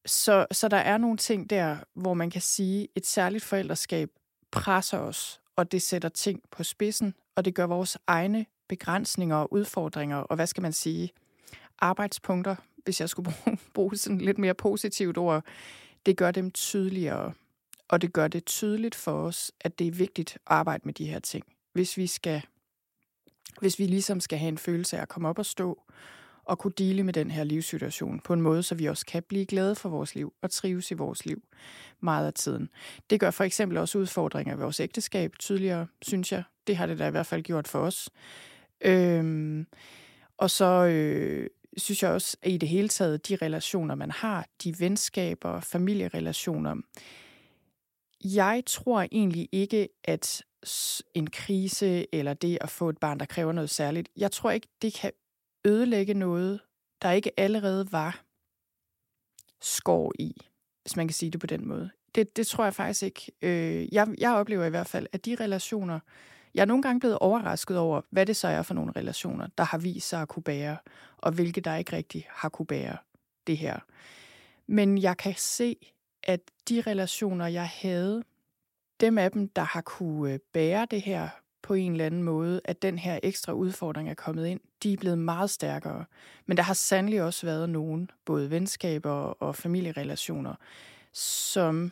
Så, 0.05 0.45
så 0.51 0.67
der 0.67 0.77
er 0.77 0.97
nogle 0.97 1.17
ting 1.17 1.49
der, 1.49 1.77
hvor 1.93 2.13
man 2.13 2.29
kan 2.29 2.41
sige, 2.41 2.83
at 2.83 2.89
et 2.95 3.05
særligt 3.05 3.43
forældreskab 3.43 4.09
presser 4.51 4.97
os, 4.97 5.41
og 5.55 5.71
det 5.71 5.81
sætter 5.81 6.09
ting 6.09 6.41
på 6.51 6.63
spidsen, 6.63 7.13
og 7.35 7.45
det 7.45 7.55
gør 7.55 7.65
vores 7.65 7.97
egne 8.07 8.45
begrænsninger 8.69 9.35
og 9.35 9.53
udfordringer, 9.53 10.17
og 10.17 10.35
hvad 10.35 10.47
skal 10.47 10.61
man 10.61 10.73
sige, 10.73 11.09
arbejdspunkter, 11.81 12.55
hvis 12.83 13.01
jeg 13.01 13.09
skulle 13.09 13.31
bruge, 13.43 13.57
bruge 13.73 13.95
sådan 13.95 14.21
lidt 14.21 14.37
mere 14.37 14.53
positivt 14.53 15.17
ord, 15.17 15.43
det 16.05 16.17
gør 16.17 16.31
dem 16.31 16.51
tydeligere. 16.51 17.33
Og 17.87 18.01
det 18.01 18.13
gør 18.13 18.27
det 18.27 18.45
tydeligt 18.45 18.95
for 18.95 19.11
os, 19.11 19.51
at 19.61 19.79
det 19.79 19.87
er 19.87 19.91
vigtigt 19.91 20.33
at 20.33 20.41
arbejde 20.45 20.81
med 20.85 20.93
de 20.93 21.05
her 21.05 21.19
ting. 21.19 21.45
Hvis 21.73 21.97
vi 21.97 22.07
skal 22.07 22.41
hvis 23.59 23.79
vi 23.79 23.85
ligesom 23.85 24.19
skal 24.19 24.39
have 24.39 24.49
en 24.49 24.57
følelse 24.57 24.97
af 24.97 25.01
at 25.01 25.09
komme 25.09 25.27
op 25.27 25.39
og 25.39 25.45
stå 25.45 25.83
og 26.43 26.59
kunne 26.59 26.73
dele 26.77 27.03
med 27.03 27.13
den 27.13 27.31
her 27.31 27.43
livssituation 27.43 28.19
på 28.19 28.33
en 28.33 28.41
måde, 28.41 28.63
så 28.63 28.75
vi 28.75 28.85
også 28.85 29.05
kan 29.05 29.23
blive 29.23 29.45
glade 29.45 29.75
for 29.75 29.89
vores 29.89 30.15
liv 30.15 30.33
og 30.41 30.51
trives 30.51 30.91
i 30.91 30.93
vores 30.93 31.25
liv 31.25 31.43
meget 31.99 32.27
af 32.27 32.33
tiden. 32.33 32.69
Det 33.09 33.19
gør 33.19 33.31
for 33.31 33.43
eksempel 33.43 33.77
også 33.77 33.97
udfordringer 33.97 34.55
i 34.55 34.57
vores 34.57 34.79
ægteskab 34.79 35.33
tydeligere, 35.39 35.87
synes 36.01 36.31
jeg. 36.31 36.43
Det 36.67 36.77
har 36.77 36.85
det 36.85 36.99
da 36.99 37.07
i 37.07 37.11
hvert 37.11 37.25
fald 37.25 37.43
gjort 37.43 37.67
for 37.67 37.79
os. 37.79 38.09
Øhm, 38.81 39.67
og 40.37 40.49
så 40.49 40.65
øh, 40.65 41.47
synes 41.77 42.03
jeg 42.03 42.11
også, 42.11 42.37
at 42.41 42.51
i 42.51 42.57
det 42.57 42.69
hele 42.69 42.89
taget, 42.89 43.27
de 43.27 43.35
relationer, 43.35 43.95
man 43.95 44.11
har, 44.11 44.47
de 44.63 44.79
venskaber, 44.79 45.59
familierelationer, 45.59 46.75
jeg 48.23 48.63
tror 48.65 49.07
egentlig 49.11 49.49
ikke, 49.51 49.89
at 50.03 50.43
en 51.13 51.29
krise 51.29 52.15
eller 52.15 52.33
det 52.33 52.57
at 52.61 52.69
få 52.69 52.89
et 52.89 52.97
barn, 52.97 53.19
der 53.19 53.25
kræver 53.25 53.51
noget 53.51 53.69
særligt, 53.69 54.09
jeg 54.17 54.31
tror 54.31 54.51
ikke, 54.51 54.67
det 54.81 54.93
kan 54.93 55.11
ødelægge 55.65 56.13
noget, 56.13 56.59
der 57.01 57.11
ikke 57.11 57.39
allerede 57.39 57.91
var 57.91 58.23
skår 59.61 60.13
i, 60.19 60.41
hvis 60.83 60.95
man 60.95 61.07
kan 61.07 61.13
sige 61.13 61.31
det 61.31 61.39
på 61.39 61.47
den 61.47 61.67
måde. 61.67 61.89
Det, 62.15 62.37
det 62.37 62.47
tror 62.47 62.63
jeg 62.63 62.73
faktisk 62.73 63.03
ikke. 63.03 63.31
Øh, 63.41 63.93
jeg, 63.93 64.07
jeg 64.17 64.31
oplever 64.33 64.65
i 64.65 64.69
hvert 64.69 64.87
fald, 64.87 65.07
at 65.11 65.25
de 65.25 65.35
relationer, 65.35 65.99
jeg 66.53 66.61
er 66.61 66.65
nogle 66.65 66.83
gange 66.83 66.99
blevet 66.99 67.17
overrasket 67.17 67.77
over, 67.77 68.01
hvad 68.09 68.25
det 68.25 68.35
så 68.35 68.47
er 68.47 68.61
for 68.61 68.73
nogle 68.73 68.93
relationer, 68.95 69.47
der 69.57 69.63
har 69.63 69.77
vist 69.77 70.09
sig 70.09 70.21
at 70.21 70.27
kunne 70.27 70.43
bære, 70.43 70.77
og 71.17 71.31
hvilke 71.31 71.61
der 71.61 71.75
ikke 71.75 71.95
rigtig 71.95 72.27
har 72.29 72.49
kunne 72.49 72.65
bære 72.65 72.97
det 73.47 73.57
her. 73.57 73.79
Men 74.67 74.97
jeg 74.97 75.17
kan 75.17 75.33
se, 75.37 75.75
at 76.23 76.39
de 76.69 76.81
relationer, 76.81 77.47
jeg 77.47 77.69
havde, 77.69 78.23
dem 78.99 79.17
af 79.17 79.31
dem, 79.31 79.49
der 79.49 79.61
har 79.61 79.81
kunne 79.81 80.33
øh, 80.33 80.39
bære 80.53 80.87
det 80.91 81.01
her 81.01 81.29
på 81.61 81.73
en 81.73 81.91
eller 81.91 82.05
anden 82.05 82.23
måde, 82.23 82.61
at 82.65 82.81
den 82.81 82.99
her 82.99 83.19
ekstra 83.23 83.53
udfordring 83.53 84.09
er 84.09 84.13
kommet 84.13 84.47
ind, 84.47 84.59
de 84.83 84.93
er 84.93 84.97
blevet 84.97 85.17
meget 85.17 85.49
stærkere. 85.49 86.05
Men 86.45 86.57
der 86.57 86.63
har 86.63 86.73
sandelig 86.73 87.23
også 87.23 87.45
været 87.45 87.69
nogen, 87.69 88.11
både 88.25 88.51
venskaber 88.51 89.11
og 89.11 89.55
familierelationer, 89.55 90.55
som 91.13 91.91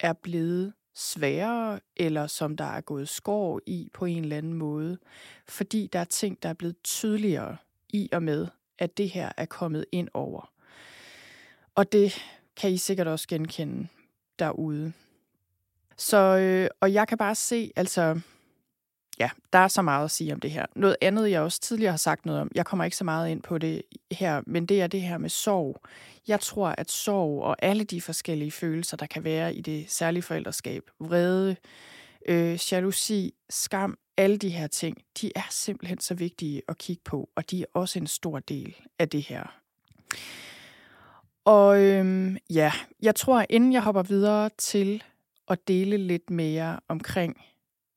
er 0.00 0.12
blevet 0.12 0.72
sværere, 0.96 1.80
eller 1.96 2.26
som 2.26 2.56
der 2.56 2.64
er 2.64 2.80
gået 2.80 3.08
skår 3.08 3.60
i 3.66 3.90
på 3.94 4.04
en 4.04 4.22
eller 4.22 4.36
anden 4.36 4.52
måde, 4.52 4.98
fordi 5.48 5.88
der 5.92 5.98
er 5.98 6.04
ting, 6.04 6.42
der 6.42 6.48
er 6.48 6.54
blevet 6.54 6.76
tydeligere 6.84 7.56
i 7.88 8.08
og 8.12 8.22
med, 8.22 8.46
at 8.78 8.96
det 8.96 9.10
her 9.10 9.32
er 9.36 9.44
kommet 9.44 9.84
ind 9.92 10.08
over. 10.14 10.52
Og 11.74 11.92
det 11.92 12.14
kan 12.56 12.70
I 12.70 12.76
sikkert 12.76 13.06
også 13.06 13.28
genkende 13.28 13.88
derude. 14.38 14.92
Så, 15.96 16.16
øh, 16.16 16.68
og 16.80 16.92
jeg 16.92 17.08
kan 17.08 17.18
bare 17.18 17.34
se, 17.34 17.72
altså, 17.76 18.20
ja, 19.18 19.30
der 19.52 19.58
er 19.58 19.68
så 19.68 19.82
meget 19.82 20.04
at 20.04 20.10
sige 20.10 20.32
om 20.32 20.40
det 20.40 20.50
her. 20.50 20.66
Noget 20.76 20.96
andet, 21.00 21.30
jeg 21.30 21.40
også 21.40 21.60
tidligere 21.60 21.92
har 21.92 21.98
sagt 21.98 22.26
noget 22.26 22.40
om, 22.40 22.50
jeg 22.54 22.66
kommer 22.66 22.84
ikke 22.84 22.96
så 22.96 23.04
meget 23.04 23.30
ind 23.30 23.42
på 23.42 23.58
det 23.58 23.82
her, 24.12 24.42
men 24.46 24.66
det 24.66 24.82
er 24.82 24.86
det 24.86 25.02
her 25.02 25.18
med 25.18 25.30
sorg. 25.30 25.80
Jeg 26.28 26.40
tror, 26.40 26.68
at 26.68 26.90
sorg 26.90 27.42
og 27.42 27.56
alle 27.58 27.84
de 27.84 28.00
forskellige 28.00 28.50
følelser, 28.50 28.96
der 28.96 29.06
kan 29.06 29.24
være 29.24 29.54
i 29.54 29.60
det 29.60 29.90
særlige 29.90 30.22
forældreskab, 30.22 30.82
vrede, 31.00 31.56
øh, 32.28 32.58
jalousi, 32.72 33.34
skam, 33.50 33.98
alle 34.16 34.36
de 34.36 34.48
her 34.48 34.66
ting, 34.66 34.98
de 35.20 35.32
er 35.36 35.46
simpelthen 35.50 36.00
så 36.00 36.14
vigtige 36.14 36.62
at 36.68 36.78
kigge 36.78 37.02
på, 37.04 37.28
og 37.34 37.50
de 37.50 37.62
er 37.62 37.66
også 37.74 37.98
en 37.98 38.06
stor 38.06 38.38
del 38.38 38.76
af 38.98 39.08
det 39.08 39.22
her. 39.22 39.56
Og 41.44 41.82
øhm, 41.82 42.36
ja, 42.50 42.72
jeg 43.02 43.14
tror, 43.14 43.46
inden 43.50 43.72
jeg 43.72 43.82
hopper 43.82 44.02
videre 44.02 44.50
til 44.58 45.02
at 45.48 45.68
dele 45.68 45.96
lidt 45.96 46.30
mere 46.30 46.80
omkring, 46.88 47.40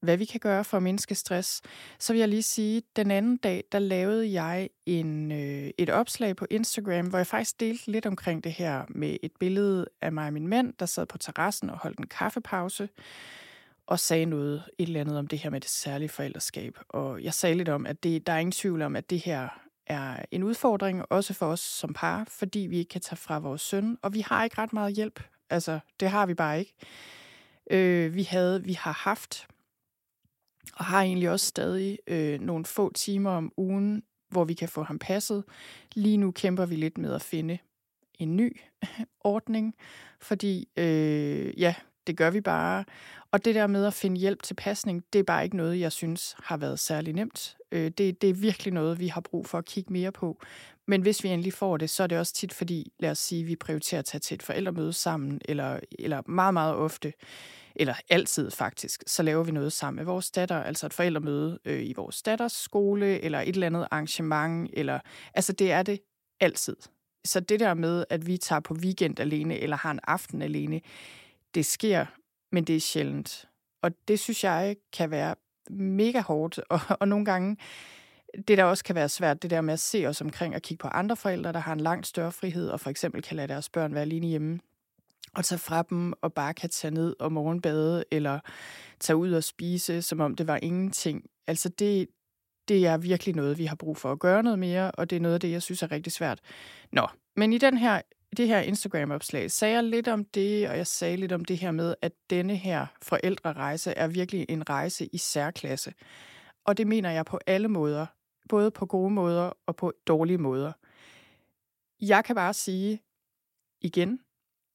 hvad 0.01 0.17
vi 0.17 0.25
kan 0.25 0.39
gøre 0.39 0.63
for 0.63 0.77
at 0.77 0.83
mindske 0.83 1.15
stress, 1.15 1.61
så 1.99 2.13
vil 2.13 2.19
jeg 2.19 2.27
lige 2.27 2.41
sige, 2.41 2.77
at 2.77 2.83
den 2.95 3.11
anden 3.11 3.37
dag, 3.37 3.63
der 3.71 3.79
lavede 3.79 4.33
jeg 4.33 4.69
en, 4.85 5.31
øh, 5.31 5.71
et 5.77 5.89
opslag 5.89 6.35
på 6.35 6.45
Instagram, 6.49 7.07
hvor 7.07 7.17
jeg 7.17 7.27
faktisk 7.27 7.59
delte 7.59 7.91
lidt 7.91 8.05
omkring 8.05 8.43
det 8.43 8.51
her 8.51 8.85
med 8.89 9.17
et 9.23 9.31
billede 9.39 9.87
af 10.01 10.11
mig 10.11 10.27
og 10.27 10.33
min 10.33 10.47
mand, 10.47 10.73
der 10.79 10.85
sad 10.85 11.05
på 11.05 11.17
terrassen 11.17 11.69
og 11.69 11.77
holdt 11.77 11.99
en 11.99 12.07
kaffepause, 12.07 12.89
og 13.87 13.99
sagde 13.99 14.25
noget, 14.25 14.63
et 14.77 14.87
eller 14.87 15.01
andet 15.01 15.17
om 15.17 15.27
det 15.27 15.39
her 15.39 15.49
med 15.49 15.61
det 15.61 15.69
særlige 15.69 16.09
forældreskab. 16.09 16.77
Og 16.89 17.23
jeg 17.23 17.33
sagde 17.33 17.55
lidt 17.55 17.69
om, 17.69 17.85
at 17.85 18.03
det, 18.03 18.27
der 18.27 18.33
er 18.33 18.39
ingen 18.39 18.51
tvivl 18.51 18.81
om, 18.81 18.95
at 18.95 19.09
det 19.09 19.19
her 19.19 19.47
er 19.87 20.25
en 20.31 20.43
udfordring, 20.43 21.05
også 21.09 21.33
for 21.33 21.45
os 21.45 21.59
som 21.59 21.93
par, 21.93 22.27
fordi 22.27 22.59
vi 22.59 22.77
ikke 22.77 22.89
kan 22.89 23.01
tage 23.01 23.17
fra 23.17 23.39
vores 23.39 23.61
søn, 23.61 23.97
og 24.01 24.13
vi 24.13 24.21
har 24.21 24.43
ikke 24.43 24.57
ret 24.57 24.73
meget 24.73 24.95
hjælp. 24.95 25.23
Altså, 25.49 25.79
det 25.99 26.09
har 26.09 26.25
vi 26.25 26.33
bare 26.33 26.59
ikke. 26.59 26.73
Øh, 27.71 28.15
vi 28.15 28.23
havde, 28.23 28.63
vi 28.63 28.73
har 28.73 28.91
haft, 28.91 29.47
og 30.75 30.85
har 30.85 31.01
egentlig 31.01 31.29
også 31.29 31.45
stadig 31.45 31.99
øh, 32.07 32.39
nogle 32.39 32.65
få 32.65 32.93
timer 32.93 33.31
om 33.31 33.51
ugen, 33.57 34.03
hvor 34.29 34.43
vi 34.43 34.53
kan 34.53 34.69
få 34.69 34.83
ham 34.83 34.99
passet. 34.99 35.43
Lige 35.95 36.17
nu 36.17 36.31
kæmper 36.31 36.65
vi 36.65 36.75
lidt 36.75 36.97
med 36.97 37.13
at 37.13 37.21
finde 37.21 37.57
en 38.19 38.35
ny 38.35 38.59
ordning, 39.19 39.75
fordi 40.19 40.67
øh, 40.77 41.59
ja, 41.59 41.75
det 42.07 42.17
gør 42.17 42.29
vi 42.29 42.41
bare. 42.41 42.85
Og 43.31 43.45
det 43.45 43.55
der 43.55 43.67
med 43.67 43.85
at 43.85 43.93
finde 43.93 44.19
hjælp 44.19 44.43
til 44.43 44.53
pasning, 44.53 45.03
det 45.13 45.19
er 45.19 45.23
bare 45.23 45.43
ikke 45.43 45.57
noget, 45.57 45.79
jeg 45.79 45.91
synes 45.91 46.35
har 46.43 46.57
været 46.57 46.79
særlig 46.79 47.13
nemt. 47.13 47.57
Øh, 47.71 47.91
det, 47.97 48.21
det 48.21 48.29
er 48.29 48.33
virkelig 48.33 48.73
noget, 48.73 48.99
vi 48.99 49.07
har 49.07 49.21
brug 49.21 49.47
for 49.47 49.57
at 49.57 49.65
kigge 49.65 49.93
mere 49.93 50.11
på. 50.11 50.41
Men 50.87 51.01
hvis 51.01 51.23
vi 51.23 51.29
endelig 51.29 51.53
får 51.53 51.77
det, 51.77 51.89
så 51.89 52.03
er 52.03 52.07
det 52.07 52.17
også 52.17 52.33
tit 52.33 52.53
fordi, 52.53 52.91
lad 52.99 53.11
os 53.11 53.19
sige, 53.19 53.43
vi 53.43 53.55
prioriterer 53.55 53.99
at 53.99 54.05
tage 54.05 54.19
til 54.19 54.35
et 54.35 54.43
forældremøde 54.43 54.93
sammen, 54.93 55.41
eller, 55.45 55.79
eller 55.99 56.21
meget, 56.25 56.53
meget 56.53 56.75
ofte, 56.75 57.13
eller 57.75 57.93
altid 58.09 58.51
faktisk, 58.51 59.03
så 59.07 59.23
laver 59.23 59.43
vi 59.43 59.51
noget 59.51 59.73
sammen 59.73 59.95
med 59.95 60.05
vores 60.05 60.31
datter, 60.31 60.63
altså 60.63 60.85
et 60.85 60.93
forældremøde 60.93 61.59
øh, 61.65 61.83
i 61.83 61.93
vores 61.93 62.21
datters 62.21 62.51
skole, 62.51 63.21
eller 63.21 63.39
et 63.39 63.47
eller 63.47 63.67
andet 63.67 63.87
arrangement, 63.91 64.69
eller, 64.73 64.99
altså 65.33 65.53
det 65.53 65.71
er 65.71 65.83
det 65.83 65.99
altid. 66.39 66.75
så 67.25 67.39
det 67.39 67.59
der 67.59 67.73
med, 67.73 68.05
at 68.09 68.27
vi 68.27 68.37
tager 68.37 68.59
på 68.59 68.73
weekend 68.73 69.19
alene, 69.19 69.57
eller 69.57 69.77
har 69.77 69.91
en 69.91 69.99
aften 70.03 70.41
alene, 70.41 70.81
det 71.55 71.65
sker, 71.65 72.05
men 72.51 72.63
det 72.63 72.75
er 72.75 72.79
sjældent. 72.79 73.45
Og 73.83 73.91
det 74.07 74.19
synes 74.19 74.43
jeg 74.43 74.75
kan 74.93 75.11
være 75.11 75.35
mega 75.69 76.21
hårdt, 76.21 76.59
og, 76.69 76.79
og 76.99 77.07
nogle 77.07 77.25
gange, 77.25 77.57
det 78.47 78.57
der 78.57 78.63
også 78.63 78.83
kan 78.83 78.95
være 78.95 79.09
svært, 79.09 79.41
det 79.41 79.49
der 79.49 79.61
med 79.61 79.73
at 79.73 79.79
se 79.79 80.05
os 80.05 80.21
omkring 80.21 80.55
og 80.55 80.61
kigge 80.61 80.81
på 80.81 80.87
andre 80.87 81.15
forældre, 81.15 81.53
der 81.53 81.59
har 81.59 81.73
en 81.73 81.79
langt 81.79 82.07
større 82.07 82.31
frihed, 82.31 82.69
og 82.69 82.79
for 82.79 82.89
eksempel 82.89 83.21
kan 83.21 83.37
lade 83.37 83.47
deres 83.47 83.69
børn 83.69 83.93
være 83.93 84.01
alene 84.01 84.27
hjemme, 84.27 84.59
at 85.39 85.45
tage 85.45 85.59
fra 85.59 85.81
dem 85.81 86.13
og 86.21 86.33
bare 86.33 86.53
kan 86.53 86.69
tage 86.69 86.93
ned 86.93 87.15
og 87.19 87.31
morgenbade, 87.31 88.03
eller 88.11 88.39
tage 88.99 89.17
ud 89.17 89.31
og 89.31 89.43
spise, 89.43 90.01
som 90.01 90.19
om 90.19 90.35
det 90.35 90.47
var 90.47 90.59
ingenting. 90.61 91.23
Altså 91.47 91.69
det, 91.69 92.07
det 92.67 92.87
er 92.87 92.97
virkelig 92.97 93.35
noget, 93.35 93.57
vi 93.57 93.65
har 93.65 93.75
brug 93.75 93.97
for 93.97 94.11
at 94.11 94.19
gøre 94.19 94.43
noget 94.43 94.59
mere, 94.59 94.91
og 94.91 95.09
det 95.09 95.15
er 95.15 95.19
noget 95.19 95.33
af 95.33 95.39
det, 95.39 95.51
jeg 95.51 95.61
synes 95.61 95.83
er 95.83 95.91
rigtig 95.91 96.13
svært. 96.13 96.39
Nå, 96.91 97.07
men 97.35 97.53
i 97.53 97.57
den 97.57 97.77
her, 97.77 98.01
det 98.37 98.47
her 98.47 98.59
Instagram-opslag 98.59 99.51
sagde 99.51 99.75
jeg 99.75 99.83
lidt 99.83 100.07
om 100.07 100.25
det, 100.25 100.69
og 100.69 100.77
jeg 100.77 100.87
sagde 100.87 101.17
lidt 101.17 101.31
om 101.31 101.45
det 101.45 101.57
her 101.57 101.71
med, 101.71 101.95
at 102.01 102.11
denne 102.29 102.55
her 102.55 102.85
forældrerejse 103.01 103.91
er 103.91 104.07
virkelig 104.07 104.45
en 104.49 104.69
rejse 104.69 105.05
i 105.05 105.17
særklasse. 105.17 105.93
Og 106.65 106.77
det 106.77 106.87
mener 106.87 107.11
jeg 107.11 107.25
på 107.25 107.39
alle 107.47 107.67
måder, 107.67 108.05
både 108.49 108.71
på 108.71 108.85
gode 108.85 109.11
måder 109.11 109.51
og 109.67 109.75
på 109.75 109.93
dårlige 110.07 110.37
måder. 110.37 110.71
Jeg 112.01 112.25
kan 112.25 112.35
bare 112.35 112.53
sige 112.53 113.01
igen, 113.81 114.19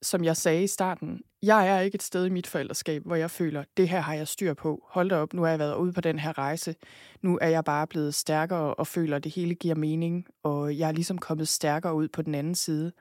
som 0.04 0.24
jeg 0.24 0.36
sagde 0.36 0.62
i 0.62 0.66
starten, 0.66 1.20
jeg 1.42 1.68
er 1.68 1.80
ikke 1.80 1.94
et 1.94 2.02
sted 2.02 2.26
i 2.26 2.30
mit 2.30 2.46
forældreskab, 2.46 3.02
hvor 3.04 3.16
jeg 3.16 3.30
føler, 3.30 3.64
det 3.76 3.88
her 3.88 4.00
har 4.00 4.14
jeg 4.14 4.28
styr 4.28 4.54
på. 4.54 4.86
Hold 4.88 5.08
da 5.08 5.16
op, 5.16 5.32
nu 5.32 5.42
har 5.42 5.48
jeg 5.48 5.58
været 5.58 5.76
ude 5.76 5.92
på 5.92 6.00
den 6.00 6.18
her 6.18 6.38
rejse. 6.38 6.74
Nu 7.22 7.38
er 7.40 7.48
jeg 7.48 7.64
bare 7.64 7.86
blevet 7.86 8.14
stærkere 8.14 8.74
og 8.74 8.86
føler, 8.86 9.16
at 9.16 9.24
det 9.24 9.32
hele 9.32 9.54
giver 9.54 9.74
mening, 9.74 10.26
og 10.42 10.78
jeg 10.78 10.88
er 10.88 10.92
ligesom 10.92 11.18
kommet 11.18 11.48
stærkere 11.48 11.94
ud 11.94 12.08
på 12.08 12.22
den 12.22 12.34
anden 12.34 12.54
side. 12.54 12.92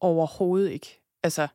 Overhovedet 0.00 0.70
ikke. 0.70 1.00
Altså, 1.22 1.48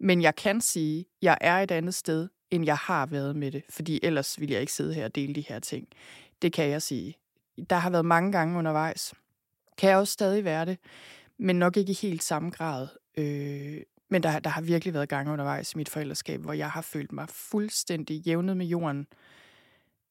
men 0.00 0.22
jeg 0.22 0.36
kan 0.36 0.60
sige, 0.60 1.00
at 1.00 1.06
jeg 1.22 1.38
er 1.40 1.58
et 1.58 1.70
andet 1.70 1.94
sted, 1.94 2.28
end 2.50 2.64
jeg 2.64 2.76
har 2.76 3.06
været 3.06 3.36
med 3.36 3.52
det, 3.52 3.62
fordi 3.70 4.00
ellers 4.02 4.40
ville 4.40 4.52
jeg 4.52 4.60
ikke 4.60 4.72
sidde 4.72 4.94
her 4.94 5.04
og 5.04 5.14
dele 5.14 5.34
de 5.34 5.44
her 5.48 5.58
ting. 5.58 5.88
Det 6.42 6.52
kan 6.52 6.68
jeg 6.68 6.82
sige. 6.82 7.16
Der 7.70 7.76
har 7.76 7.90
været 7.90 8.04
mange 8.04 8.32
gange 8.32 8.58
undervejs. 8.58 9.14
Kan 9.78 9.90
jeg 9.90 9.98
også 9.98 10.12
stadig 10.12 10.44
være 10.44 10.64
det, 10.66 10.78
men 11.38 11.58
nok 11.58 11.76
ikke 11.76 11.90
i 11.90 11.98
helt 12.02 12.22
samme 12.22 12.50
grad. 12.50 12.88
Øh, 13.18 13.80
men 14.08 14.22
der, 14.22 14.38
der 14.38 14.50
har 14.50 14.60
virkelig 14.60 14.94
været 14.94 15.08
gange 15.08 15.32
undervejs 15.32 15.72
i 15.72 15.76
mit 15.76 15.88
forældreskab, 15.88 16.40
hvor 16.40 16.52
jeg 16.52 16.70
har 16.70 16.82
følt 16.82 17.12
mig 17.12 17.28
fuldstændig 17.28 18.16
jævnet 18.16 18.56
med 18.56 18.66
jorden, 18.66 19.06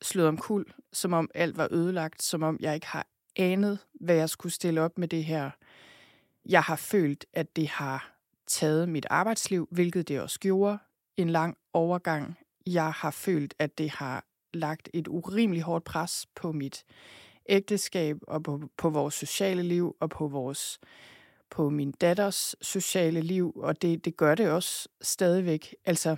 slået 0.02 0.28
om 0.28 0.38
kul, 0.38 0.66
som 0.94 1.14
om 1.14 1.30
alt 1.36 1.58
var 1.58 1.68
ødelagt, 1.72 2.24
som 2.24 2.44
om 2.44 2.58
jeg 2.60 2.76
ikke 2.76 2.88
har 2.88 3.08
anet, 3.36 3.80
hvad 3.94 4.16
jeg 4.16 4.30
skulle 4.30 4.54
stille 4.54 4.82
op 4.82 4.98
med 4.98 5.08
det 5.08 5.24
her. 5.24 5.50
Jeg 6.46 6.62
har 6.62 6.76
følt, 6.76 7.26
at 7.34 7.56
det 7.56 7.68
har 7.68 8.18
taget 8.48 8.90
mit 8.90 9.06
arbejdsliv, 9.10 9.68
hvilket 9.72 10.08
det 10.08 10.22
også 10.22 10.40
gjorde, 10.40 10.78
en 11.18 11.30
lang 11.30 11.58
overgang. 11.74 12.38
Jeg 12.68 12.92
har 12.92 13.12
følt, 13.12 13.54
at 13.60 13.78
det 13.78 13.90
har 13.90 14.26
lagt 14.54 14.90
et 14.94 15.08
urimeligt 15.08 15.66
hårdt 15.66 15.86
pres 15.86 16.28
på 16.36 16.52
mit 16.52 16.86
ægteskab 17.50 18.18
og 18.28 18.44
på, 18.44 18.62
på 18.78 18.90
vores 18.90 19.14
sociale 19.14 19.64
liv 19.64 19.96
og 20.00 20.10
på 20.10 20.28
vores 20.28 20.80
på 21.50 21.70
min 21.70 21.92
datters 21.92 22.56
sociale 22.62 23.22
liv, 23.22 23.54
og 23.56 23.82
det, 23.82 24.06
det 24.06 24.18
gør 24.18 24.36
det 24.36 24.50
også 24.50 24.90
stadigvæk. 25.02 25.76
Altså, 25.86 26.18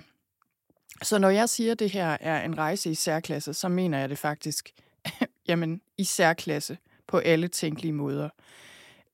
så 1.02 1.18
når 1.18 1.28
jeg 1.28 1.48
siger, 1.48 1.72
at 1.72 1.78
det 1.78 1.90
her 1.90 2.16
er 2.20 2.44
en 2.44 2.58
rejse 2.58 2.90
i 2.90 2.94
særklasse, 2.94 3.54
så 3.54 3.68
mener 3.68 3.98
jeg 3.98 4.08
det 4.08 4.18
faktisk, 4.18 4.70
jamen, 5.48 5.80
i 5.98 6.04
særklasse 6.04 6.78
på 7.06 7.18
alle 7.18 7.48
tænkelige 7.48 7.92
måder. 7.92 8.28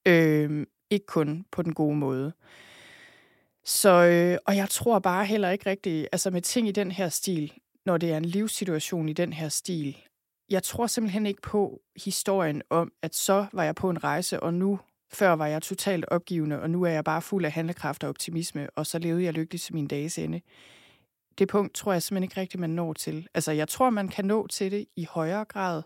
Øh, 0.07 0.67
ikke 0.91 1.07
kun 1.07 1.47
på 1.53 1.62
den 1.62 1.75
gode 1.75 1.97
måde. 1.97 2.33
Så, 3.64 3.91
øh, 3.91 4.39
og 4.47 4.57
jeg 4.57 4.69
tror 4.69 4.99
bare 4.99 5.27
heller 5.27 5.51
ikke 5.51 5.71
rigtigt, 5.71 6.09
altså 6.12 6.31
med 6.31 6.43
ting 6.43 6.69
i 6.69 6.73
den 6.73 6.91
her 6.91 7.09
stil, 7.09 7.53
når 7.87 7.99
det 7.99 8.12
er 8.12 8.17
en 8.17 8.25
livssituation 8.25 9.09
i 9.09 9.12
den 9.12 9.33
her 9.33 9.49
stil, 9.49 9.97
jeg 10.51 10.62
tror 10.62 10.87
simpelthen 10.87 11.27
ikke 11.27 11.43
på 11.43 11.81
historien 12.05 12.62
om, 12.71 12.93
at 13.03 13.14
så 13.14 13.47
var 13.53 13.64
jeg 13.64 13.75
på 13.75 13.91
en 13.91 14.05
rejse, 14.05 14.41
og 14.41 14.55
nu 14.55 14.81
før 15.12 15.32
var 15.32 15.46
jeg 15.46 15.62
totalt 15.62 16.04
opgivende, 16.09 16.61
og 16.61 16.70
nu 16.70 16.82
er 16.82 16.90
jeg 16.90 17.04
bare 17.04 17.22
fuld 17.22 17.44
af 17.44 17.52
handlekraft 17.52 18.04
og 18.04 18.09
optimisme, 18.09 18.70
og 18.70 18.86
så 18.86 18.98
levede 18.98 19.24
jeg 19.24 19.32
lykkeligt 19.32 19.64
til 19.64 19.74
min 19.74 19.86
dages 19.86 20.18
ende. 20.18 20.40
Det 21.38 21.48
punkt 21.48 21.74
tror 21.74 21.92
jeg 21.92 22.02
simpelthen 22.02 22.24
ikke 22.24 22.40
rigtigt, 22.40 22.61
man 22.61 22.70
når 22.70 22.92
til. 22.92 23.28
Altså, 23.34 23.52
jeg 23.52 23.68
tror, 23.68 23.90
man 23.90 24.09
kan 24.09 24.24
nå 24.24 24.46
til 24.46 24.72
det 24.72 24.86
i 24.96 25.07
højere 25.11 25.44
grad. 25.44 25.82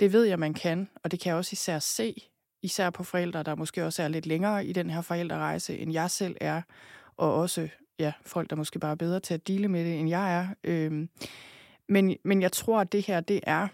Det 0.00 0.12
ved 0.12 0.24
jeg, 0.24 0.38
man 0.38 0.54
kan, 0.54 0.88
og 1.04 1.10
det 1.10 1.20
kan 1.20 1.30
jeg 1.30 1.36
også 1.36 1.52
især 1.52 1.78
se, 1.78 2.14
især 2.62 2.90
på 2.90 3.04
forældre, 3.04 3.42
der 3.42 3.54
måske 3.54 3.84
også 3.84 4.02
er 4.02 4.08
lidt 4.08 4.26
længere 4.26 4.66
i 4.66 4.72
den 4.72 4.90
her 4.90 5.00
forældrerejse, 5.00 5.78
end 5.78 5.92
jeg 5.92 6.10
selv 6.10 6.36
er, 6.40 6.62
og 7.16 7.34
også 7.34 7.68
ja, 7.98 8.12
folk, 8.22 8.50
der 8.50 8.56
måske 8.56 8.78
bare 8.78 8.90
er 8.90 8.96
bedre 8.96 9.20
til 9.20 9.34
at 9.34 9.48
dele 9.48 9.68
med 9.68 9.84
det, 9.84 9.98
end 10.00 10.08
jeg 10.08 10.36
er. 10.36 10.48
Øhm, 10.64 11.08
men, 11.88 12.16
men 12.24 12.42
jeg 12.42 12.52
tror, 12.52 12.80
at 12.80 12.92
det 12.92 13.06
her, 13.06 13.20
det 13.20 13.40
er 13.42 13.68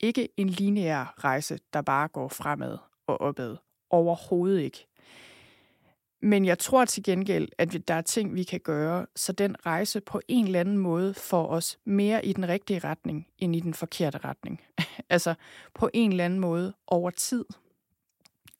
ikke 0.00 0.28
en 0.36 0.48
lineær 0.48 1.14
rejse, 1.24 1.58
der 1.72 1.82
bare 1.82 2.08
går 2.08 2.28
fremad 2.28 2.78
og 3.06 3.20
opad. 3.20 3.56
Overhovedet 3.90 4.60
ikke. 4.60 4.86
Men 6.20 6.44
jeg 6.44 6.58
tror 6.58 6.84
til 6.84 7.02
gengæld, 7.02 7.48
at 7.58 7.88
der 7.88 7.94
er 7.94 8.00
ting, 8.02 8.34
vi 8.34 8.42
kan 8.42 8.60
gøre, 8.60 9.06
så 9.16 9.32
den 9.32 9.66
rejse 9.66 10.00
på 10.00 10.20
en 10.28 10.46
eller 10.46 10.60
anden 10.60 10.78
måde 10.78 11.14
får 11.14 11.46
os 11.46 11.78
mere 11.84 12.26
i 12.26 12.32
den 12.32 12.48
rigtige 12.48 12.78
retning, 12.78 13.26
end 13.38 13.56
i 13.56 13.60
den 13.60 13.74
forkerte 13.74 14.18
retning. 14.18 14.60
altså 15.10 15.34
på 15.74 15.90
en 15.94 16.10
eller 16.10 16.24
anden 16.24 16.40
måde 16.40 16.74
over 16.86 17.10
tid, 17.10 17.44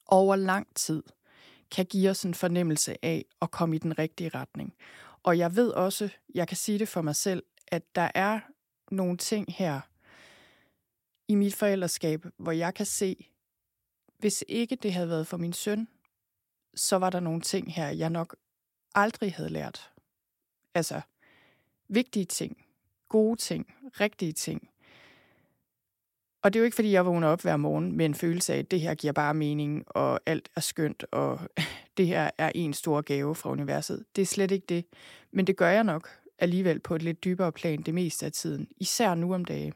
over 0.06 0.36
lang 0.36 0.66
tid, 0.74 1.02
kan 1.70 1.86
give 1.86 2.10
os 2.10 2.22
en 2.22 2.34
fornemmelse 2.34 3.04
af 3.04 3.24
at 3.42 3.50
komme 3.50 3.76
i 3.76 3.78
den 3.78 3.98
rigtige 3.98 4.30
retning. 4.34 4.74
Og 5.22 5.38
jeg 5.38 5.56
ved 5.56 5.70
også, 5.70 6.08
jeg 6.34 6.48
kan 6.48 6.56
sige 6.56 6.78
det 6.78 6.88
for 6.88 7.02
mig 7.02 7.16
selv, 7.16 7.42
at 7.68 7.82
der 7.94 8.10
er 8.14 8.40
nogle 8.90 9.16
ting 9.16 9.54
her 9.54 9.80
i 11.28 11.34
mit 11.34 11.54
forældreskab, 11.54 12.26
hvor 12.36 12.52
jeg 12.52 12.74
kan 12.74 12.86
se, 12.86 13.30
hvis 14.18 14.44
ikke 14.48 14.76
det 14.76 14.92
havde 14.92 15.08
været 15.08 15.26
for 15.26 15.36
min 15.36 15.52
søn, 15.52 15.88
så 16.74 16.96
var 16.96 17.10
der 17.10 17.20
nogle 17.20 17.40
ting 17.40 17.74
her, 17.74 17.88
jeg 17.88 18.10
nok 18.10 18.36
aldrig 18.94 19.34
havde 19.34 19.50
lært. 19.50 19.90
Altså, 20.74 21.00
vigtige 21.88 22.24
ting, 22.24 22.66
gode 23.08 23.36
ting, 23.36 23.74
rigtige 24.00 24.32
ting. 24.32 24.70
Og 26.42 26.52
det 26.52 26.58
er 26.58 26.60
jo 26.60 26.64
ikke, 26.64 26.74
fordi 26.74 26.92
jeg 26.92 27.06
vågner 27.06 27.28
op 27.28 27.42
hver 27.42 27.56
morgen 27.56 27.96
med 27.96 28.06
en 28.06 28.14
følelse 28.14 28.54
af, 28.54 28.58
at 28.58 28.70
det 28.70 28.80
her 28.80 28.94
giver 28.94 29.12
bare 29.12 29.34
mening, 29.34 29.84
og 29.86 30.20
alt 30.26 30.48
er 30.56 30.60
skønt, 30.60 31.04
og 31.12 31.40
det 31.96 32.06
her 32.06 32.30
er 32.38 32.52
en 32.54 32.74
stor 32.74 33.00
gave 33.00 33.34
fra 33.34 33.50
universet. 33.50 34.04
Det 34.16 34.22
er 34.22 34.26
slet 34.26 34.50
ikke 34.50 34.66
det. 34.68 34.84
Men 35.30 35.46
det 35.46 35.56
gør 35.56 35.68
jeg 35.68 35.84
nok 35.84 36.08
alligevel 36.38 36.80
på 36.80 36.94
et 36.94 37.02
lidt 37.02 37.24
dybere 37.24 37.52
plan 37.52 37.82
det 37.82 37.94
meste 37.94 38.26
af 38.26 38.32
tiden. 38.32 38.68
Især 38.76 39.14
nu 39.14 39.34
om 39.34 39.44
dage. 39.44 39.72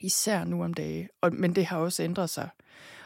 Især 0.00 0.44
nu 0.44 0.64
om 0.64 0.74
dage. 0.74 1.08
Og, 1.20 1.32
men 1.32 1.54
det 1.54 1.66
har 1.66 1.78
også 1.78 2.02
ændret 2.02 2.30
sig. 2.30 2.48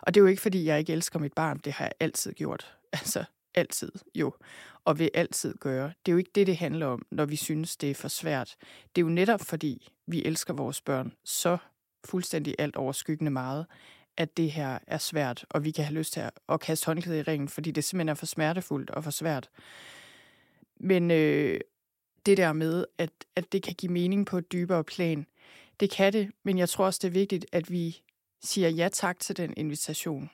Og 0.01 0.14
det 0.14 0.20
er 0.20 0.22
jo 0.22 0.28
ikke, 0.28 0.43
fordi 0.43 0.64
jeg 0.64 0.78
ikke 0.78 0.93
elsker 0.93 1.18
mit 1.18 1.32
barn. 1.32 1.59
Det 1.59 1.72
har 1.72 1.84
jeg 1.84 1.93
altid 2.01 2.32
gjort. 2.32 2.74
Altså, 2.93 3.24
altid 3.55 3.93
jo. 4.14 4.32
Og 4.84 4.99
vil 4.99 5.11
altid 5.14 5.55
gøre. 5.55 5.93
Det 6.07 6.11
er 6.11 6.12
jo 6.12 6.18
ikke 6.18 6.30
det, 6.34 6.47
det 6.47 6.57
handler 6.57 6.86
om, 6.86 7.07
når 7.11 7.24
vi 7.24 7.36
synes, 7.36 7.76
det 7.76 7.91
er 7.91 7.95
for 7.95 8.09
svært. 8.09 8.57
Det 8.97 9.03
er 9.03 9.05
jo 9.05 9.12
netop, 9.12 9.41
fordi 9.41 9.89
vi 10.07 10.24
elsker 10.24 10.55
vores 10.55 10.80
børn 10.80 11.12
så 11.24 11.59
fuldstændig 12.05 12.55
alt 12.59 12.76
overskyggende 12.76 13.30
meget, 13.30 13.66
at 14.16 14.36
det 14.36 14.51
her 14.51 14.78
er 14.86 14.99
svært, 14.99 15.45
og 15.51 15.64
vi 15.64 15.70
kan 15.70 15.84
have 15.84 15.95
lyst 15.95 16.12
til 16.12 16.20
at, 16.20 16.30
at 16.49 16.61
kaste 16.61 16.86
håndklædet 16.86 17.18
i 17.18 17.30
ringen, 17.30 17.49
fordi 17.49 17.70
det 17.70 17.84
simpelthen 17.84 18.09
er 18.09 18.14
for 18.14 18.26
smertefuldt 18.26 18.91
og 18.91 19.05
for 19.05 19.11
svært. 19.11 19.51
Men 20.80 21.11
øh, 21.11 21.61
det 22.26 22.36
der 22.36 22.53
med, 22.53 22.84
at, 22.99 23.11
at 23.36 23.53
det 23.53 23.62
kan 23.62 23.74
give 23.74 23.93
mening 23.93 24.26
på 24.26 24.39
et 24.39 24.53
dybere 24.53 24.84
plan, 24.84 25.26
det 25.81 25.91
kan 25.91 26.12
det, 26.12 26.31
men 26.45 26.59
jeg 26.59 26.68
tror 26.68 26.85
også, 26.85 26.99
det 27.03 27.09
er 27.09 27.12
vigtigt, 27.12 27.47
at 27.53 27.70
vi 27.70 28.03
siger 28.43 28.68
ja 28.68 28.89
tak 28.93 29.20
til 29.20 29.37
den 29.37 29.55
invitation. 29.57 30.31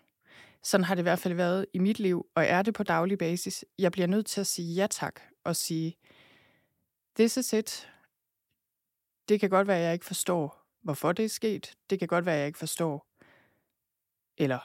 Sådan 0.62 0.84
har 0.84 0.94
det 0.94 1.02
i 1.02 1.08
hvert 1.08 1.18
fald 1.18 1.34
været 1.34 1.66
i 1.72 1.78
mit 1.78 1.98
liv, 1.98 2.26
og 2.34 2.44
er 2.44 2.62
det 2.62 2.74
på 2.74 2.82
daglig 2.82 3.18
basis. 3.18 3.64
Jeg 3.78 3.92
bliver 3.92 4.06
nødt 4.06 4.26
til 4.26 4.40
at 4.40 4.46
sige 4.46 4.74
ja 4.74 4.86
tak 4.90 5.20
og 5.44 5.56
sige, 5.56 5.96
this 7.16 7.36
is 7.36 7.52
it. 7.52 7.90
Det 9.28 9.40
kan 9.40 9.50
godt 9.50 9.66
være, 9.66 9.78
at 9.78 9.84
jeg 9.84 9.92
ikke 9.92 10.06
forstår, 10.06 10.64
hvorfor 10.82 11.12
det 11.12 11.24
er 11.24 11.28
sket. 11.28 11.74
Det 11.90 11.98
kan 11.98 12.08
godt 12.08 12.26
være, 12.26 12.34
at 12.34 12.38
jeg 12.38 12.46
ikke 12.46 12.58
forstår, 12.58 13.06
eller 14.38 14.58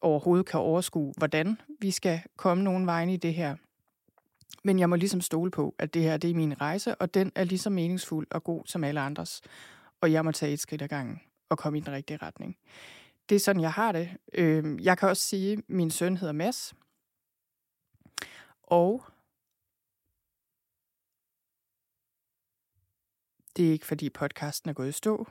overhovedet 0.00 0.46
kan 0.46 0.60
overskue, 0.60 1.12
hvordan 1.16 1.60
vi 1.80 1.90
skal 1.90 2.20
komme 2.36 2.64
nogen 2.64 2.86
vejen 2.86 3.08
i 3.08 3.16
det 3.16 3.34
her. 3.34 3.56
Men 4.64 4.78
jeg 4.78 4.88
må 4.88 4.96
ligesom 4.96 5.20
stole 5.20 5.50
på, 5.50 5.74
at 5.78 5.94
det 5.94 6.02
her 6.02 6.16
det 6.16 6.30
er 6.30 6.34
min 6.34 6.60
rejse, 6.60 6.94
og 6.94 7.14
den 7.14 7.32
er 7.34 7.44
lige 7.44 7.58
så 7.58 7.70
meningsfuld 7.70 8.26
og 8.30 8.44
god 8.44 8.62
som 8.66 8.84
alle 8.84 9.00
andres. 9.00 9.42
Og 10.00 10.12
jeg 10.12 10.24
må 10.24 10.32
tage 10.32 10.52
et 10.52 10.60
skridt 10.60 10.82
ad 10.82 10.88
gangen 10.88 11.20
og 11.48 11.58
komme 11.58 11.78
i 11.78 11.80
den 11.80 11.92
rigtige 11.92 12.16
retning. 12.16 12.56
Det 13.28 13.34
er 13.34 13.40
sådan, 13.40 13.62
jeg 13.62 13.72
har 13.72 13.92
det. 13.92 14.16
Øh, 14.34 14.84
jeg 14.84 14.98
kan 14.98 15.08
også 15.08 15.22
sige, 15.22 15.52
at 15.52 15.58
min 15.68 15.90
søn 15.90 16.16
hedder 16.16 16.32
Mads. 16.32 16.74
Og 18.62 19.04
det 23.56 23.68
er 23.68 23.72
ikke, 23.72 23.86
fordi 23.86 24.10
podcasten 24.10 24.70
er 24.70 24.74
gået 24.74 24.88
i 24.88 24.92
stå. 24.92 25.28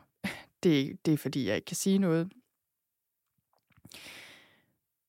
Det 0.63 0.81
er, 0.81 0.93
det 1.05 1.13
er, 1.13 1.17
fordi 1.17 1.47
jeg 1.47 1.55
ikke 1.55 1.65
kan 1.65 1.75
sige 1.75 1.97
noget. 1.97 2.31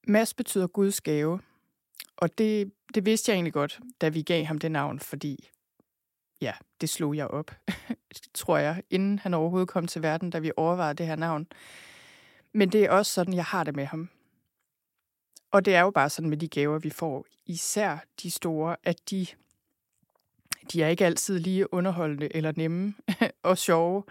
Mads 0.06 0.34
betyder 0.34 0.66
Guds 0.66 1.00
gave, 1.00 1.40
og 2.16 2.38
det, 2.38 2.72
det 2.94 3.06
vidste 3.06 3.30
jeg 3.30 3.36
egentlig 3.36 3.52
godt, 3.52 3.80
da 4.00 4.08
vi 4.08 4.22
gav 4.22 4.44
ham 4.44 4.58
det 4.58 4.72
navn, 4.72 5.00
fordi 5.00 5.50
ja, 6.40 6.52
det 6.80 6.88
slog 6.88 7.16
jeg 7.16 7.28
op, 7.28 7.50
tror 8.34 8.58
jeg, 8.58 8.82
inden 8.90 9.18
han 9.18 9.34
overhovedet 9.34 9.68
kom 9.68 9.86
til 9.86 10.02
verden, 10.02 10.30
da 10.30 10.38
vi 10.38 10.52
overvejede 10.56 10.94
det 10.94 11.06
her 11.06 11.16
navn. 11.16 11.46
Men 12.52 12.72
det 12.72 12.84
er 12.84 12.90
også 12.90 13.12
sådan, 13.12 13.34
jeg 13.34 13.44
har 13.44 13.64
det 13.64 13.76
med 13.76 13.84
ham. 13.84 14.10
Og 15.50 15.64
det 15.64 15.74
er 15.74 15.80
jo 15.80 15.90
bare 15.90 16.10
sådan 16.10 16.30
med 16.30 16.36
de 16.36 16.48
gaver, 16.48 16.78
vi 16.78 16.90
får, 16.90 17.26
især 17.46 17.98
de 18.22 18.30
store, 18.30 18.76
at 18.84 19.10
de, 19.10 19.26
de 20.72 20.82
er 20.82 20.88
ikke 20.88 21.06
altid 21.06 21.38
lige 21.38 21.74
underholdende 21.74 22.36
eller 22.36 22.52
nemme 22.56 22.94
og 23.42 23.58
sjove. 23.58 24.04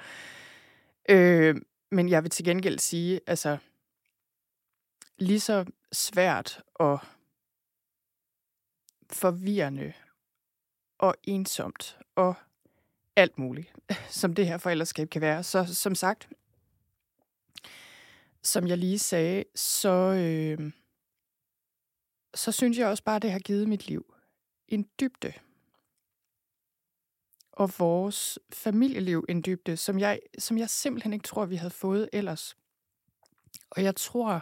Øh, 1.10 1.56
men 1.92 2.10
jeg 2.10 2.24
vil 2.24 2.32
til 2.32 2.46
gengæld 2.46 2.80
sige, 2.80 3.20
altså, 3.28 3.58
lige 5.18 5.40
så 5.40 5.66
svært 5.92 6.62
og 6.76 7.00
forvirrende 9.10 9.94
og 10.98 11.16
ensomt 11.24 11.98
og 12.16 12.36
alt 13.16 13.38
muligt, 13.38 13.74
som 14.10 14.34
det 14.34 14.48
her 14.48 14.58
forældreskab 14.58 15.10
kan 15.10 15.22
være. 15.22 15.44
Så 15.44 15.76
som 15.76 15.96
sagt, 15.96 16.30
som 18.44 18.68
jeg 18.68 18.78
lige 18.78 19.00
sagde, 19.00 19.44
så, 19.56 19.90
øh, 19.90 20.72
så 22.36 22.52
synes 22.52 22.78
jeg 22.78 22.88
også 22.88 23.04
bare, 23.04 23.16
at 23.16 23.22
det 23.22 23.32
har 23.32 23.40
givet 23.40 23.70
mit 23.70 23.88
liv 23.88 24.14
en 24.68 24.90
dybde. 25.00 25.34
Og 27.52 27.72
vores 27.80 28.40
familieliv 28.54 29.26
en 29.30 29.44
dybde, 29.46 29.78
som 29.78 30.00
jeg, 30.00 30.20
som 30.40 30.58
jeg 30.58 30.70
simpelthen 30.70 31.14
ikke 31.14 31.24
tror, 31.24 31.46
vi 31.46 31.56
havde 31.56 31.72
fået 31.72 32.10
ellers. 32.14 32.58
Og 33.70 33.84
jeg 33.84 33.96
tror, 33.96 34.34
øh, 34.34 34.42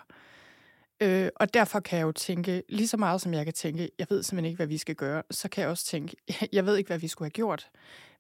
Øh, 1.02 1.30
og 1.36 1.54
derfor 1.54 1.80
kan 1.80 2.00
jeg 2.00 2.06
jo 2.06 2.12
tænke, 2.12 2.64
lige 2.70 2.88
så 2.88 2.98
meget 2.98 3.22
som 3.22 3.34
jeg 3.34 3.46
kan 3.46 3.54
tænke, 3.54 3.90
jeg 4.00 4.08
ved 4.10 4.24
simpelthen 4.24 4.46
ikke, 4.46 4.58
hvad 4.58 4.68
vi 4.68 4.78
skal 4.78 4.96
gøre, 4.96 5.24
så 5.32 5.50
kan 5.50 5.62
jeg 5.62 5.70
også 5.70 5.86
tænke, 5.86 6.16
jeg 6.52 6.66
ved 6.66 6.78
ikke, 6.78 6.88
hvad 6.88 7.00
vi 7.00 7.08
skulle 7.08 7.26
have 7.26 7.32
gjort, 7.32 7.70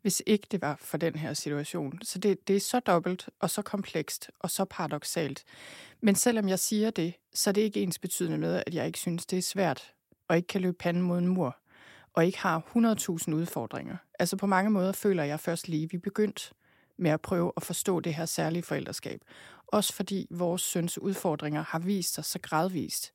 hvis 0.02 0.24
ikke 0.26 0.48
det 0.52 0.62
var 0.62 0.78
for 0.82 0.98
den 0.98 1.16
her 1.16 1.34
situation. 1.34 2.00
Så 2.04 2.20
det, 2.20 2.48
det 2.48 2.56
er 2.56 2.60
så 2.60 2.80
dobbelt, 2.80 3.30
og 3.40 3.50
så 3.50 3.62
komplekst, 3.62 4.30
og 4.40 4.52
så 4.52 4.66
paradoxalt. 4.66 5.44
Men 6.02 6.16
selvom 6.16 6.50
jeg 6.50 6.60
siger 6.60 6.90
det, 6.90 7.14
så 7.34 7.50
er 7.50 7.52
det 7.52 7.62
ikke 7.62 7.82
ens 7.82 8.00
betydende 8.00 8.38
med, 8.38 8.64
at 8.68 8.74
jeg 8.74 8.88
ikke 8.88 9.00
synes, 9.00 9.26
det 9.26 9.38
er 9.38 9.42
svært, 9.42 9.94
og 10.28 10.36
ikke 10.36 10.48
kan 10.48 10.62
løbe 10.62 10.78
panden 10.78 11.04
mod 11.04 11.18
en 11.18 11.28
mur, 11.28 11.58
og 12.14 12.26
ikke 12.26 12.40
har 12.40 12.60
100.000 13.28 13.34
udfordringer. 13.34 13.98
Altså 14.20 14.38
på 14.38 14.46
mange 14.46 14.72
måder 14.72 14.92
føler 14.92 15.24
jeg 15.24 15.40
først 15.40 15.68
lige, 15.68 15.84
at 15.84 15.92
vi 15.92 15.98
er 15.98 16.02
begyndt 16.02 16.54
med 16.98 17.12
at 17.12 17.22
prøve 17.22 17.52
at 17.58 17.64
forstå 17.64 18.00
det 18.00 18.14
her 18.14 18.26
særlige 18.26 18.64
forældreskab. 18.64 19.22
Også 19.68 19.94
fordi 19.94 20.28
vores 20.32 20.62
søns 20.62 20.98
udfordringer 20.98 21.62
har 21.62 21.80
vist 21.80 22.14
sig 22.14 22.26
så 22.26 22.40
gradvist. 22.42 23.14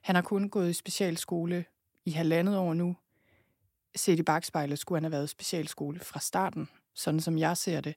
Han 0.00 0.14
har 0.14 0.22
kun 0.22 0.48
gået 0.48 0.70
i 0.70 0.72
specialskole 0.72 1.64
i 2.04 2.10
halvandet 2.10 2.58
år 2.58 2.74
nu. 2.74 2.96
Set 3.96 4.18
i 4.18 4.22
bagspejlet 4.22 4.78
skulle 4.78 4.96
han 4.96 5.04
have 5.04 5.12
været 5.12 5.24
i 5.24 5.26
specialskole 5.26 6.00
fra 6.00 6.20
starten, 6.20 6.68
sådan 6.94 7.20
som 7.20 7.38
jeg 7.38 7.56
ser 7.56 7.80
det. 7.80 7.94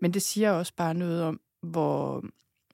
Men 0.00 0.14
det 0.14 0.22
siger 0.22 0.50
også 0.50 0.72
bare 0.76 0.94
noget 0.94 1.22
om, 1.22 1.40
hvor, 1.60 2.24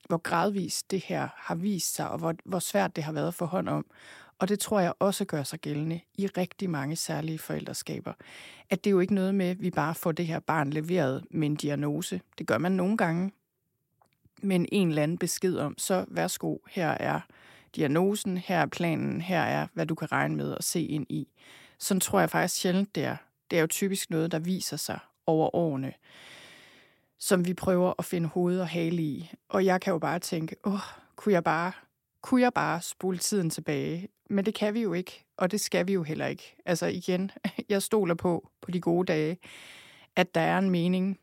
hvor 0.07 0.17
gradvist 0.17 0.91
det 0.91 0.99
her 0.99 1.27
har 1.35 1.55
vist 1.55 1.95
sig, 1.95 2.09
og 2.09 2.17
hvor, 2.17 2.35
hvor 2.45 2.59
svært 2.59 2.95
det 2.95 3.03
har 3.03 3.11
været 3.11 3.33
for 3.33 3.45
hånd 3.45 3.69
om. 3.69 3.85
Og 4.41 4.49
det 4.49 4.59
tror 4.59 4.79
jeg 4.79 4.93
også 4.99 5.25
gør 5.25 5.43
sig 5.43 5.59
gældende 5.59 5.99
i 6.17 6.27
rigtig 6.27 6.69
mange 6.69 6.95
særlige 6.95 7.39
forældreskaber. 7.39 8.13
At 8.69 8.83
det 8.83 8.89
er 8.89 8.91
jo 8.91 8.99
ikke 8.99 9.13
noget 9.13 9.35
med, 9.35 9.45
at 9.45 9.61
vi 9.61 9.71
bare 9.71 9.95
får 9.95 10.11
det 10.11 10.27
her 10.27 10.39
barn 10.39 10.69
leveret 10.69 11.25
med 11.31 11.47
en 11.47 11.55
diagnose. 11.55 12.21
Det 12.37 12.47
gør 12.47 12.57
man 12.57 12.71
nogle 12.71 12.97
gange, 12.97 13.31
men 14.41 14.65
en 14.71 14.89
eller 14.89 15.03
anden 15.03 15.17
besked 15.17 15.57
om, 15.57 15.77
så 15.77 16.05
værsgo, 16.07 16.57
her 16.69 16.87
er 16.87 17.19
diagnosen, 17.75 18.37
her 18.37 18.57
er 18.57 18.65
planen, 18.65 19.21
her 19.21 19.41
er, 19.41 19.67
hvad 19.73 19.85
du 19.85 19.95
kan 19.95 20.11
regne 20.11 20.35
med 20.35 20.55
at 20.57 20.63
se 20.63 20.81
ind 20.81 21.05
i. 21.09 21.27
Sådan 21.77 22.01
tror 22.01 22.19
jeg 22.19 22.29
faktisk 22.29 22.61
sjældent, 22.61 22.95
det 22.95 23.03
er. 23.03 23.15
Det 23.51 23.57
er 23.57 23.61
jo 23.61 23.67
typisk 23.67 24.09
noget, 24.09 24.31
der 24.31 24.39
viser 24.39 24.77
sig 24.77 24.99
over 25.25 25.55
årene, 25.55 25.93
som 27.17 27.45
vi 27.45 27.53
prøver 27.53 27.93
at 27.99 28.05
finde 28.05 28.27
hoved 28.27 28.59
og 28.59 28.67
hale 28.67 29.01
i. 29.01 29.31
Og 29.49 29.65
jeg 29.65 29.81
kan 29.81 29.91
jo 29.91 29.99
bare 29.99 30.19
tænke, 30.19 30.55
åh, 30.63 30.79
kunne 31.15 31.33
jeg 31.33 31.43
bare, 31.43 31.71
kunne 32.21 32.41
jeg 32.41 32.53
bare 32.53 32.81
spole 32.81 33.17
tiden 33.17 33.49
tilbage? 33.49 34.07
Men 34.31 34.45
det 34.45 34.53
kan 34.53 34.73
vi 34.73 34.81
jo 34.81 34.93
ikke, 34.93 35.25
og 35.37 35.51
det 35.51 35.61
skal 35.61 35.87
vi 35.87 35.93
jo 35.93 36.03
heller 36.03 36.27
ikke. 36.27 36.55
Altså 36.65 36.85
igen, 36.85 37.31
jeg 37.69 37.81
stoler 37.81 38.15
på, 38.15 38.49
på 38.61 38.71
de 38.71 38.81
gode 38.81 39.05
dage, 39.05 39.37
at 40.15 40.35
der 40.35 40.41
er 40.41 40.57
en 40.57 40.69
mening 40.69 41.19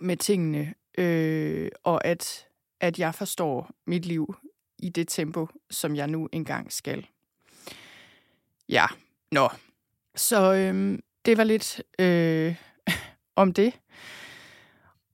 med 0.00 0.16
tingene, 0.16 0.74
øh, 0.98 1.70
og 1.82 2.04
at, 2.04 2.46
at 2.80 2.98
jeg 2.98 3.14
forstår 3.14 3.70
mit 3.86 4.06
liv 4.06 4.34
i 4.78 4.88
det 4.88 5.08
tempo, 5.08 5.48
som 5.70 5.96
jeg 5.96 6.06
nu 6.06 6.28
engang 6.32 6.72
skal. 6.72 7.06
Ja, 8.68 8.86
nå. 9.32 9.48
Så 10.14 10.54
øh, 10.54 10.98
det 11.24 11.36
var 11.36 11.44
lidt 11.44 11.82
øh, 11.98 12.56
om 13.42 13.52
det. 13.52 13.80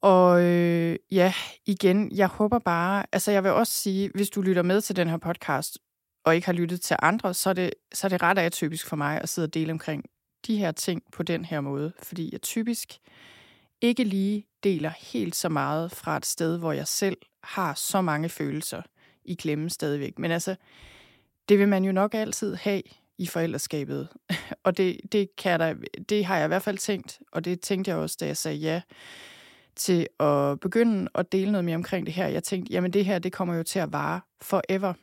Og 0.01 0.43
øh, 0.43 0.97
ja, 1.11 1.35
igen, 1.67 2.13
jeg 2.13 2.29
håber 2.29 2.59
bare, 2.59 3.07
altså 3.13 3.31
jeg 3.31 3.45
vil 3.45 3.53
også 3.53 3.73
sige, 3.73 4.11
hvis 4.15 4.31
du 4.31 4.43
lytter 4.43 4.63
med 4.63 4.81
til 4.81 4.97
den 4.97 5.09
her 5.09 5.17
podcast, 5.17 5.79
og 6.25 6.35
ikke 6.35 6.47
har 6.47 6.53
lyttet 6.53 6.81
til 6.81 6.97
andre, 7.03 7.35
så 7.35 7.51
er 7.51 7.55
det, 7.55 7.71
så 7.93 8.07
er 8.07 8.09
det 8.09 8.23
ret 8.23 8.39
atypisk 8.39 8.87
for 8.87 8.97
mig 8.97 9.21
at 9.23 9.29
sidde 9.29 9.47
og 9.47 9.55
dele 9.55 9.73
omkring 9.73 10.05
de 10.47 10.57
her 10.57 10.73
ting 10.73 11.03
på 11.13 11.23
den 11.23 11.45
her 11.45 11.61
måde. 11.61 11.93
Fordi 12.03 12.29
jeg 12.33 12.43
typisk 12.43 12.99
ikke 13.81 14.05
lige 14.05 14.47
deler 14.65 14.91
helt 14.99 15.37
så 15.37 15.49
meget 15.49 15.93
fra 15.93 16.17
et 16.17 16.27
sted, 16.27 16.59
hvor 16.59 16.73
jeg 16.73 16.89
selv 16.89 17.17
har 17.43 17.75
så 17.75 18.01
mange 18.01 18.29
følelser 18.29 18.83
i 19.25 19.35
klemme 19.35 19.71
stadigvæk. 19.71 20.19
Men 20.19 20.31
altså, 20.31 20.57
det 21.49 21.59
vil 21.59 21.69
man 21.69 21.85
jo 21.85 21.93
nok 21.93 22.15
altid 22.15 22.55
have 22.55 22.83
i 23.19 23.27
forældreskabet. 23.27 24.09
og 24.65 24.77
det, 24.77 25.01
det, 25.13 25.37
kan 25.37 25.61
der, 25.61 25.75
det 26.09 26.25
har 26.25 26.37
jeg 26.37 26.45
i 26.45 26.49
hvert 26.49 26.63
fald 26.63 26.79
tænkt, 26.79 27.19
og 27.33 27.45
det 27.45 27.61
tænkte 27.61 27.91
jeg 27.91 27.99
også, 27.99 28.17
da 28.21 28.27
jeg 28.27 28.37
sagde 28.37 28.57
ja 28.57 28.83
til 29.77 30.07
at 30.21 30.61
begynde 30.61 31.09
at 31.15 31.33
dele 31.33 31.53
noget 31.53 31.65
mere 31.65 31.75
omkring 31.75 32.07
det 32.07 32.15
her. 32.15 32.27
Jeg 32.27 32.43
tænkte, 32.43 32.73
jamen 32.73 32.93
det 32.93 33.05
her, 33.05 33.19
det 33.19 33.33
kommer 33.33 33.55
jo 33.55 33.63
til 33.63 33.79
at 33.79 33.93
vare 33.93 34.21
forever. 34.41 34.95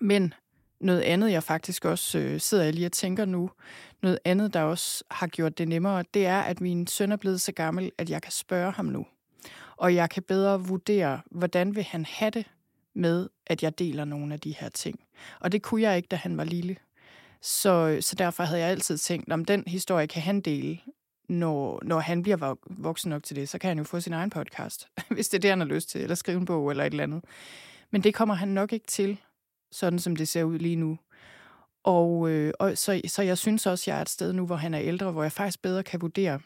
Men 0.00 0.34
noget 0.80 1.00
andet, 1.00 1.32
jeg 1.32 1.42
faktisk 1.42 1.84
også 1.84 2.18
øh, 2.18 2.40
sidder 2.40 2.70
lige 2.70 2.86
og 2.86 2.92
tænker 2.92 3.24
nu, 3.24 3.50
noget 4.02 4.18
andet, 4.24 4.54
der 4.54 4.62
også 4.62 5.04
har 5.10 5.26
gjort 5.26 5.58
det 5.58 5.68
nemmere, 5.68 6.04
det 6.14 6.26
er, 6.26 6.40
at 6.40 6.60
min 6.60 6.86
søn 6.86 7.12
er 7.12 7.16
blevet 7.16 7.40
så 7.40 7.52
gammel, 7.52 7.92
at 7.98 8.10
jeg 8.10 8.22
kan 8.22 8.32
spørge 8.32 8.72
ham 8.72 8.84
nu. 8.84 9.06
Og 9.76 9.94
jeg 9.94 10.10
kan 10.10 10.22
bedre 10.22 10.60
vurdere, 10.60 11.20
hvordan 11.30 11.76
vil 11.76 11.84
han 11.84 12.04
have 12.04 12.30
det 12.30 12.46
med, 12.94 13.28
at 13.46 13.62
jeg 13.62 13.78
deler 13.78 14.04
nogle 14.04 14.34
af 14.34 14.40
de 14.40 14.54
her 14.58 14.68
ting. 14.68 15.00
Og 15.40 15.52
det 15.52 15.62
kunne 15.62 15.82
jeg 15.82 15.96
ikke, 15.96 16.06
da 16.06 16.16
han 16.16 16.36
var 16.36 16.44
lille. 16.44 16.76
Så, 17.42 17.98
så 18.00 18.14
derfor 18.16 18.42
havde 18.42 18.60
jeg 18.60 18.70
altid 18.70 18.98
tænkt, 18.98 19.32
om 19.32 19.44
den 19.44 19.64
historie 19.66 20.06
kan 20.06 20.22
han 20.22 20.40
dele, 20.40 20.78
når, 21.28 21.80
når 21.82 22.00
han 22.00 22.22
bliver 22.22 22.54
voksen 22.70 23.10
nok 23.10 23.22
til 23.22 23.36
det, 23.36 23.48
så 23.48 23.58
kan 23.58 23.68
han 23.68 23.78
jo 23.78 23.84
få 23.84 24.00
sin 24.00 24.12
egen 24.12 24.30
podcast, 24.30 24.88
hvis 25.14 25.28
det 25.28 25.38
er 25.38 25.40
det, 25.40 25.50
han 25.50 25.60
har 25.60 25.66
lyst 25.66 25.88
til, 25.88 26.00
eller 26.00 26.14
skrive 26.14 26.38
en 26.38 26.44
bog 26.44 26.70
eller 26.70 26.84
et 26.84 26.90
eller 26.90 27.04
andet. 27.04 27.24
Men 27.90 28.02
det 28.02 28.14
kommer 28.14 28.34
han 28.34 28.48
nok 28.48 28.72
ikke 28.72 28.86
til, 28.86 29.18
sådan 29.72 29.98
som 29.98 30.16
det 30.16 30.28
ser 30.28 30.44
ud 30.44 30.58
lige 30.58 30.76
nu. 30.76 30.98
Og, 31.82 32.30
øh, 32.30 32.52
og 32.58 32.78
så, 32.78 33.00
så 33.06 33.22
jeg 33.22 33.38
synes 33.38 33.66
også, 33.66 33.90
jeg 33.90 33.98
er 33.98 34.02
et 34.02 34.08
sted 34.08 34.32
nu, 34.32 34.46
hvor 34.46 34.56
han 34.56 34.74
er 34.74 34.80
ældre, 34.80 35.12
hvor 35.12 35.22
jeg 35.22 35.32
faktisk 35.32 35.62
bedre 35.62 35.82
kan 35.82 36.00
vurdere, 36.00 36.40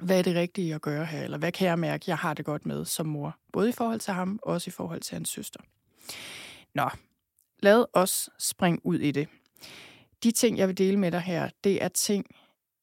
hvad 0.00 0.18
er 0.18 0.22
det 0.22 0.34
rigtige 0.34 0.74
at 0.74 0.82
gøre 0.82 1.04
her, 1.04 1.22
eller 1.22 1.38
hvad 1.38 1.52
kan 1.52 1.68
jeg 1.68 1.78
mærke, 1.78 2.04
jeg 2.06 2.18
har 2.18 2.34
det 2.34 2.44
godt 2.44 2.66
med 2.66 2.84
som 2.84 3.06
mor, 3.06 3.36
både 3.52 3.68
i 3.68 3.72
forhold 3.72 4.00
til 4.00 4.14
ham, 4.14 4.38
og 4.42 4.52
også 4.52 4.70
i 4.70 4.70
forhold 4.70 5.00
til 5.00 5.14
hans 5.14 5.28
søster. 5.28 5.60
Nå, 6.74 6.90
lad 7.58 7.84
os 7.92 8.30
springe 8.38 8.86
ud 8.86 8.98
i 8.98 9.10
det. 9.10 9.28
De 10.22 10.30
ting, 10.30 10.58
jeg 10.58 10.68
vil 10.68 10.78
dele 10.78 10.96
med 10.98 11.12
dig 11.12 11.20
her, 11.20 11.50
det 11.64 11.82
er 11.82 11.88
ting, 11.88 12.26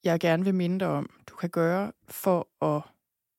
jeg 0.04 0.20
gerne 0.20 0.44
vil 0.44 0.56
minde 0.56 0.80
dig 0.80 0.88
om, 0.88 1.10
du 1.28 1.36
kan 1.36 1.50
gøre 1.50 1.92
for 2.10 2.66
at 2.66 2.82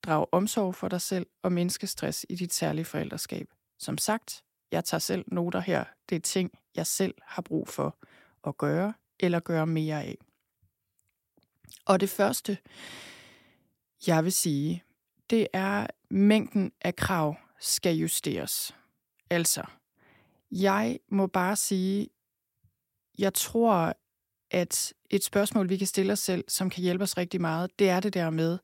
drage 0.02 0.26
omsorg 0.32 0.74
for 0.74 0.88
dig 0.88 1.00
selv 1.00 1.26
og 1.42 1.52
mindske 1.52 1.86
stress 1.86 2.26
i 2.28 2.34
dit 2.34 2.54
særlige 2.54 2.84
forældreskab. 2.84 3.46
Som 3.78 3.98
sagt, 3.98 4.42
jeg 4.72 4.84
tager 4.84 4.98
selv 4.98 5.24
noter 5.26 5.60
her. 5.60 5.84
Det 6.08 6.16
er 6.16 6.20
ting, 6.20 6.50
jeg 6.76 6.86
selv 6.86 7.14
har 7.22 7.42
brug 7.42 7.68
for 7.68 7.96
at 8.46 8.58
gøre 8.58 8.94
eller 9.20 9.40
gøre 9.40 9.66
mere 9.66 10.02
af. 10.02 10.18
Og 11.86 12.00
det 12.00 12.10
første, 12.10 12.58
jeg 14.06 14.24
vil 14.24 14.32
sige, 14.32 14.84
det 15.30 15.46
er, 15.52 15.86
mængden 16.10 16.72
af 16.80 16.96
krav 16.96 17.36
skal 17.60 17.96
justeres. 17.96 18.74
Altså, 19.30 19.62
jeg 20.50 20.98
må 21.08 21.26
bare 21.26 21.56
sige, 21.56 22.08
jeg 23.18 23.34
tror, 23.34 23.94
at 24.50 24.92
et 25.10 25.24
spørgsmål, 25.24 25.68
vi 25.68 25.76
kan 25.76 25.86
stille 25.86 26.12
os 26.12 26.18
selv, 26.18 26.44
som 26.48 26.70
kan 26.70 26.82
hjælpe 26.82 27.04
os 27.04 27.16
rigtig 27.16 27.40
meget, 27.40 27.78
det 27.78 27.88
er 27.88 28.00
det 28.00 28.14
der 28.14 28.30
med, 28.30 28.58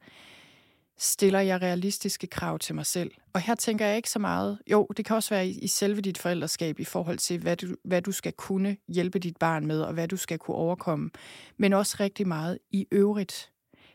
stiller 0.98 1.40
jeg 1.40 1.62
realistiske 1.62 2.26
krav 2.26 2.58
til 2.58 2.74
mig 2.74 2.86
selv? 2.86 3.10
Og 3.32 3.40
her 3.40 3.54
tænker 3.54 3.86
jeg 3.86 3.96
ikke 3.96 4.10
så 4.10 4.18
meget, 4.18 4.58
jo, 4.70 4.88
det 4.96 5.04
kan 5.04 5.16
også 5.16 5.34
være 5.34 5.48
i, 5.48 5.58
i 5.58 5.66
selve 5.66 6.00
dit 6.00 6.18
forældreskab 6.18 6.80
i 6.80 6.84
forhold 6.84 7.18
til, 7.18 7.38
hvad 7.40 7.56
du, 7.56 7.66
hvad 7.84 8.02
du 8.02 8.12
skal 8.12 8.32
kunne 8.32 8.76
hjælpe 8.88 9.18
dit 9.18 9.36
barn 9.36 9.66
med, 9.66 9.82
og 9.82 9.92
hvad 9.92 10.08
du 10.08 10.16
skal 10.16 10.38
kunne 10.38 10.56
overkomme, 10.56 11.10
men 11.56 11.72
også 11.72 11.96
rigtig 12.00 12.28
meget 12.28 12.58
i 12.70 12.86
øvrigt. 12.92 13.50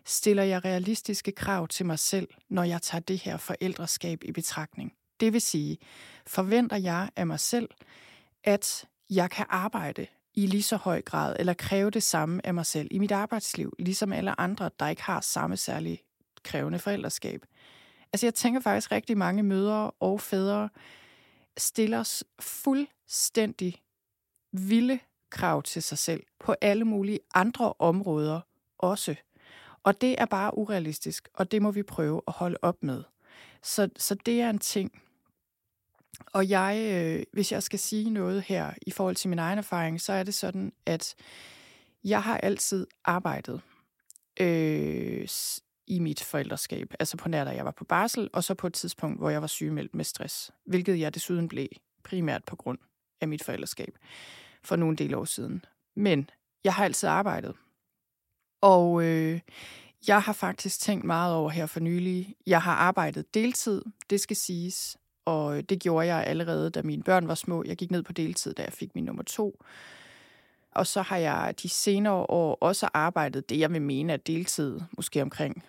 Stiller 0.05 0.43
jeg 0.43 0.65
realistiske 0.65 1.31
krav 1.31 1.67
til 1.67 1.85
mig 1.85 1.99
selv, 1.99 2.27
når 2.49 2.63
jeg 2.63 2.81
tager 2.81 3.01
det 3.01 3.19
her 3.19 3.37
forældreskab 3.37 4.23
i 4.23 4.31
betragtning? 4.31 4.93
Det 5.19 5.33
vil 5.33 5.41
sige, 5.41 5.77
forventer 6.27 6.77
jeg 6.77 7.09
af 7.15 7.27
mig 7.27 7.39
selv, 7.39 7.69
at 8.43 8.85
jeg 9.09 9.29
kan 9.29 9.45
arbejde 9.49 10.07
i 10.33 10.47
lige 10.47 10.63
så 10.63 10.77
høj 10.77 11.01
grad, 11.01 11.35
eller 11.39 11.53
kræve 11.53 11.91
det 11.91 12.03
samme 12.03 12.47
af 12.47 12.53
mig 12.53 12.65
selv 12.65 12.87
i 12.91 12.99
mit 12.99 13.11
arbejdsliv, 13.11 13.73
ligesom 13.79 14.13
alle 14.13 14.39
andre, 14.39 14.69
der 14.79 14.87
ikke 14.87 15.03
har 15.03 15.21
samme 15.21 15.57
særlige 15.57 16.01
krævende 16.43 16.79
forældreskab. 16.79 17.45
Altså 18.13 18.25
jeg 18.25 18.33
tænker 18.33 18.59
faktisk 18.59 18.91
rigtig 18.91 19.17
mange 19.17 19.43
mødre 19.43 19.91
og 19.91 20.21
fædre 20.21 20.69
stiller 21.57 21.99
os 21.99 22.23
fuldstændig 22.39 23.81
vilde 24.51 24.99
krav 25.29 25.63
til 25.63 25.83
sig 25.83 25.97
selv 25.97 26.23
på 26.39 26.55
alle 26.61 26.85
mulige 26.85 27.19
andre 27.33 27.73
områder 27.79 28.41
også. 28.77 29.15
Og 29.83 30.01
det 30.01 30.15
er 30.21 30.25
bare 30.25 30.57
urealistisk, 30.57 31.29
og 31.33 31.51
det 31.51 31.61
må 31.61 31.71
vi 31.71 31.83
prøve 31.83 32.21
at 32.27 32.33
holde 32.33 32.57
op 32.61 32.83
med. 32.83 33.03
Så, 33.63 33.89
så 33.97 34.15
det 34.15 34.41
er 34.41 34.49
en 34.49 34.59
ting. 34.59 35.01
Og 36.33 36.49
jeg, 36.49 36.93
øh, 36.93 37.23
hvis 37.33 37.51
jeg 37.51 37.63
skal 37.63 37.79
sige 37.79 38.09
noget 38.09 38.41
her 38.41 38.73
i 38.87 38.91
forhold 38.91 39.15
til 39.15 39.29
min 39.29 39.39
egen 39.39 39.57
erfaring, 39.57 40.01
så 40.01 40.13
er 40.13 40.23
det 40.23 40.33
sådan, 40.33 40.73
at 40.85 41.15
jeg 42.03 42.23
har 42.23 42.37
altid 42.37 42.87
arbejdet 43.05 43.61
øh, 44.39 45.27
i 45.87 45.99
mit 45.99 46.23
forældreskab. 46.23 46.93
Altså 46.99 47.17
på 47.17 47.29
nær, 47.29 47.43
da 47.43 47.49
jeg 47.49 47.65
var 47.65 47.71
på 47.71 47.85
barsel, 47.85 48.29
og 48.33 48.43
så 48.43 48.53
på 48.53 48.67
et 48.67 48.73
tidspunkt, 48.73 49.19
hvor 49.19 49.29
jeg 49.29 49.41
var 49.41 49.47
sygemeldt 49.47 49.95
med 49.95 50.05
stress. 50.05 50.51
Hvilket 50.65 50.99
jeg 50.99 51.15
desuden 51.15 51.47
blev 51.47 51.67
primært 52.03 52.43
på 52.43 52.55
grund 52.55 52.79
af 53.21 53.27
mit 53.27 53.43
forældreskab 53.43 53.97
for 54.63 54.75
nogle 54.75 54.95
del 54.95 55.15
år 55.15 55.25
siden. 55.25 55.65
Men 55.95 56.29
jeg 56.63 56.73
har 56.73 56.85
altid 56.85 57.09
arbejdet. 57.09 57.55
Og 58.61 59.03
øh, 59.03 59.39
jeg 60.07 60.21
har 60.21 60.33
faktisk 60.33 60.79
tænkt 60.79 61.05
meget 61.05 61.35
over 61.35 61.49
her 61.49 61.65
for 61.65 61.79
nylig. 61.79 62.35
Jeg 62.47 62.61
har 62.61 62.73
arbejdet 62.73 63.33
deltid, 63.33 63.81
det 64.09 64.21
skal 64.21 64.35
siges. 64.35 64.97
Og 65.25 65.57
øh, 65.57 65.63
det 65.63 65.79
gjorde 65.81 66.07
jeg 66.07 66.23
allerede, 66.27 66.69
da 66.69 66.81
mine 66.81 67.03
børn 67.03 67.27
var 67.27 67.35
små. 67.35 67.63
Jeg 67.67 67.77
gik 67.77 67.91
ned 67.91 68.03
på 68.03 68.13
deltid, 68.13 68.53
da 68.53 68.63
jeg 68.63 68.73
fik 68.73 68.95
min 68.95 69.03
nummer 69.03 69.23
to. 69.23 69.63
Og 70.71 70.87
så 70.87 71.01
har 71.01 71.17
jeg 71.17 71.53
de 71.61 71.69
senere 71.69 72.13
år 72.13 72.57
også 72.61 72.89
arbejdet 72.93 73.49
det, 73.49 73.59
jeg 73.59 73.73
vil 73.73 73.81
mene 73.81 74.13
er 74.13 74.17
deltid, 74.17 74.79
måske 74.97 75.21
omkring 75.21 75.63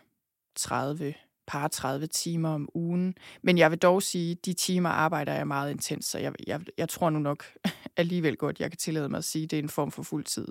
30, 0.56 1.14
par 1.46 1.68
30 1.68 2.06
timer 2.06 2.48
om 2.48 2.68
ugen. 2.74 3.14
Men 3.42 3.58
jeg 3.58 3.70
vil 3.70 3.78
dog 3.78 4.02
sige, 4.02 4.30
at 4.30 4.44
de 4.44 4.52
timer 4.52 4.88
arbejder 4.88 5.34
jeg 5.34 5.46
meget 5.46 5.70
intens, 5.70 6.06
så 6.06 6.18
jeg, 6.18 6.32
jeg, 6.46 6.60
jeg 6.78 6.88
tror 6.88 7.10
nu 7.10 7.18
nok 7.18 7.44
alligevel 7.96 8.36
godt, 8.36 8.60
jeg 8.60 8.70
kan 8.70 8.78
tillade 8.78 9.08
mig 9.08 9.18
at 9.18 9.24
sige, 9.24 9.44
at 9.44 9.50
det 9.50 9.58
er 9.58 9.62
en 9.62 9.68
form 9.68 9.90
for 9.90 10.02
fuld 10.02 10.24
tid. 10.24 10.48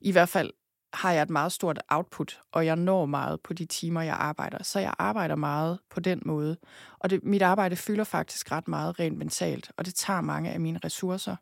I 0.00 0.12
hvert 0.12 0.28
fald 0.28 0.50
har 0.92 1.12
jeg 1.12 1.22
et 1.22 1.30
meget 1.30 1.52
stort 1.52 1.82
output, 1.88 2.40
og 2.52 2.66
jeg 2.66 2.76
når 2.76 3.06
meget 3.06 3.40
på 3.40 3.52
de 3.52 3.64
timer, 3.64 4.02
jeg 4.02 4.14
arbejder. 4.14 4.62
Så 4.62 4.80
jeg 4.80 4.94
arbejder 4.98 5.36
meget 5.36 5.78
på 5.90 6.00
den 6.00 6.22
måde. 6.24 6.56
Og 6.98 7.10
det, 7.10 7.24
mit 7.24 7.42
arbejde 7.42 7.76
fylder 7.76 8.04
faktisk 8.04 8.52
ret 8.52 8.68
meget 8.68 9.00
rent 9.00 9.18
mentalt, 9.18 9.70
og 9.76 9.86
det 9.86 9.94
tager 9.94 10.20
mange 10.20 10.50
af 10.50 10.60
mine 10.60 10.80
ressourcer. 10.84 11.36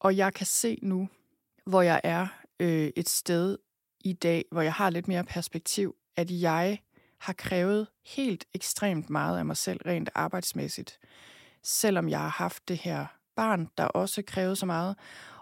Og 0.00 0.16
jeg 0.16 0.34
kan 0.34 0.46
se 0.46 0.78
nu, 0.82 1.08
hvor 1.66 1.82
jeg 1.82 2.00
er 2.04 2.26
øh, 2.60 2.90
et 2.96 3.08
sted 3.08 3.58
i 4.04 4.12
dag, 4.12 4.44
hvor 4.50 4.62
jeg 4.62 4.72
har 4.72 4.90
lidt 4.90 5.08
mere 5.08 5.24
perspektiv, 5.24 5.94
at 6.20 6.30
jeg 6.30 6.78
har 7.18 7.32
krævet 7.32 7.86
helt 8.06 8.44
ekstremt 8.54 9.10
meget 9.10 9.38
af 9.38 9.46
mig 9.46 9.56
selv 9.56 9.80
rent 9.86 10.10
arbejdsmæssigt, 10.14 10.98
selvom 11.62 12.08
jeg 12.08 12.18
har 12.18 12.28
haft 12.28 12.68
det 12.68 12.76
her 12.76 13.06
barn, 13.36 13.68
der 13.78 13.84
også 13.84 14.22
krævede 14.26 14.56
så 14.56 14.66
meget. 14.66 14.96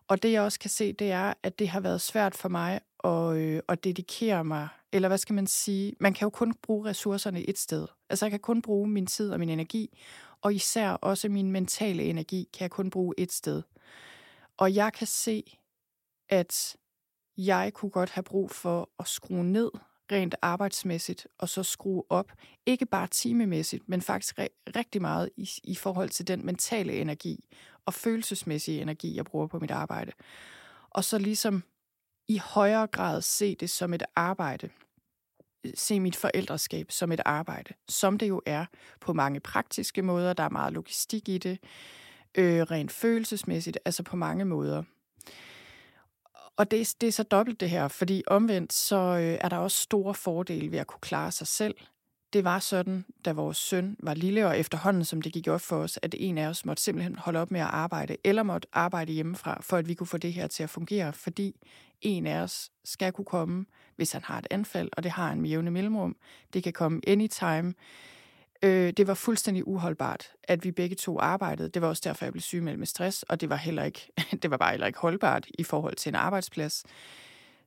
Og 0.09 0.22
det 0.22 0.33
jeg 0.33 0.43
også 0.43 0.59
kan 0.59 0.70
se, 0.70 0.93
det 0.93 1.11
er, 1.11 1.35
at 1.43 1.59
det 1.59 1.68
har 1.68 1.81
været 1.81 2.01
svært 2.01 2.35
for 2.35 2.49
mig 2.49 2.81
at, 3.05 3.37
øh, 3.37 3.62
at 3.68 3.85
dedikere 3.85 4.45
mig, 4.45 4.68
eller 4.93 5.09
hvad 5.09 5.18
skal 5.18 5.35
man 5.35 5.47
sige, 5.47 5.95
man 6.01 6.14
kan 6.14 6.26
jo 6.26 6.31
kun 6.31 6.55
bruge 6.62 6.89
ressourcerne 6.89 7.49
et 7.49 7.59
sted. 7.59 7.87
Altså 8.11 8.26
jeg 8.26 8.31
kan 8.31 8.41
kun 8.41 8.62
bruge 8.62 8.89
min 8.89 9.07
tid 9.07 9.31
og 9.31 9.39
min 9.39 9.49
energi, 9.49 9.99
og 10.43 10.55
især 10.55 10.91
også 10.91 11.29
min 11.29 11.51
mentale 11.51 12.03
energi 12.03 12.49
kan 12.53 12.62
jeg 12.62 12.70
kun 12.70 12.91
bruge 12.91 13.14
et 13.18 13.33
sted. 13.33 13.62
Og 14.57 14.74
jeg 14.74 14.93
kan 14.93 15.07
se, 15.07 15.59
at 16.29 16.76
jeg 17.37 17.72
kunne 17.74 17.91
godt 17.91 18.11
have 18.11 18.22
brug 18.22 18.51
for 18.51 18.91
at 18.99 19.09
skrue 19.09 19.45
ned 19.45 19.70
rent 20.12 20.34
arbejdsmæssigt, 20.42 21.26
og 21.38 21.48
så 21.48 21.62
skrue 21.62 22.02
op, 22.09 22.32
ikke 22.66 22.86
bare 22.86 23.06
timemæssigt, 23.06 23.88
men 23.88 24.02
faktisk 24.02 24.38
re- 24.38 24.62
rigtig 24.76 25.02
meget 25.02 25.30
i, 25.36 25.50
i 25.64 25.74
forhold 25.74 26.09
til 26.09 26.28
den 26.28 26.46
mentale 26.46 26.92
energi 26.92 27.44
og 27.86 27.94
følelsesmæssige 27.94 28.82
energi, 28.82 29.16
jeg 29.16 29.24
bruger 29.24 29.46
på 29.46 29.59
mit 29.59 29.70
arbejde. 29.70 30.12
Og 30.90 31.04
så 31.04 31.18
ligesom 31.18 31.62
i 32.28 32.38
højere 32.44 32.86
grad 32.86 33.22
se 33.22 33.54
det 33.54 33.70
som 33.70 33.94
et 33.94 34.02
arbejde. 34.16 34.70
Se 35.74 36.00
mit 36.00 36.16
forældreskab 36.16 36.90
som 36.90 37.12
et 37.12 37.20
arbejde, 37.24 37.74
som 37.88 38.18
det 38.18 38.28
jo 38.28 38.42
er 38.46 38.66
på 39.00 39.12
mange 39.12 39.40
praktiske 39.40 40.02
måder. 40.02 40.32
Der 40.32 40.42
er 40.42 40.48
meget 40.48 40.72
logistik 40.72 41.28
i 41.28 41.38
det, 41.38 41.59
øh, 42.34 42.62
rent 42.62 42.92
følelsesmæssigt, 42.92 43.78
altså 43.84 44.02
på 44.02 44.16
mange 44.16 44.44
måder. 44.44 44.82
Og 46.59 46.70
det, 46.70 46.94
det 47.00 47.06
er 47.06 47.12
så 47.12 47.22
dobbelt 47.22 47.61
det 47.61 47.70
her, 47.70 47.88
fordi 47.88 48.22
omvendt 48.26 48.72
så 48.72 48.96
øh, 48.96 49.38
er 49.40 49.48
der 49.48 49.56
også 49.56 49.78
store 49.78 50.14
fordele 50.14 50.72
ved 50.72 50.78
at 50.78 50.86
kunne 50.86 51.00
klare 51.00 51.32
sig 51.32 51.46
selv. 51.46 51.74
Det 52.32 52.44
var 52.44 52.59
sådan, 52.59 53.04
da 53.24 53.32
vores 53.32 53.56
søn 53.56 53.96
var 54.02 54.14
lille, 54.14 54.46
og 54.46 54.59
efterhånden, 54.59 55.04
som 55.04 55.22
det 55.22 55.32
gik 55.32 55.48
op 55.48 55.61
for 55.61 55.76
os, 55.76 55.98
at 56.02 56.14
en 56.18 56.38
af 56.38 56.46
os 56.46 56.64
måtte 56.64 56.82
simpelthen 56.82 57.18
holde 57.18 57.40
op 57.40 57.50
med 57.50 57.61
at 57.61 57.66
arbejde, 57.66 58.16
eller 58.24 58.42
måtte 58.42 58.68
arbejde 58.72 59.12
hjemmefra, 59.12 59.59
for 59.62 59.76
at 59.76 59.88
vi 59.88 59.94
kunne 59.94 60.06
få 60.06 60.18
det 60.18 60.32
her 60.32 60.46
til 60.46 60.62
at 60.62 60.70
fungere, 60.70 61.12
fordi 61.12 61.56
en 62.00 62.26
af 62.26 62.40
os 62.42 62.70
skal 62.84 63.12
kunne 63.12 63.24
komme, 63.24 63.66
hvis 63.96 64.12
han 64.12 64.22
har 64.24 64.38
et 64.38 64.46
anfald, 64.50 64.88
og 64.92 65.02
det 65.02 65.11
har 65.11 65.32
en 65.32 65.40
med 65.40 65.50
jævne 65.50 65.70
mellemrum. 65.70 66.16
Det 66.52 66.62
kan 66.62 66.72
komme 66.72 67.00
anytime. 67.06 67.74
Øh, 68.62 68.92
det 68.92 69.06
var 69.06 69.14
fuldstændig 69.14 69.68
uholdbart, 69.68 70.32
at 70.44 70.64
vi 70.64 70.70
begge 70.70 70.96
to 70.96 71.20
arbejdede. 71.20 71.68
Det 71.68 71.82
var 71.82 71.88
også 71.88 72.02
derfor, 72.04 72.24
jeg 72.24 72.32
blev 72.32 72.42
syg 72.42 72.62
med 72.62 72.86
stress, 72.86 73.22
og 73.22 73.40
det 73.40 73.48
var 73.50 73.56
heller 73.56 73.84
ikke, 73.84 74.12
det 74.42 74.50
var 74.50 74.56
bare 74.56 74.70
heller 74.70 74.86
ikke 74.86 74.98
holdbart 74.98 75.46
i 75.59 75.64
forhold 75.64 75.94
til 75.94 76.11
en 76.11 76.14
arbejdsplads. 76.14 76.84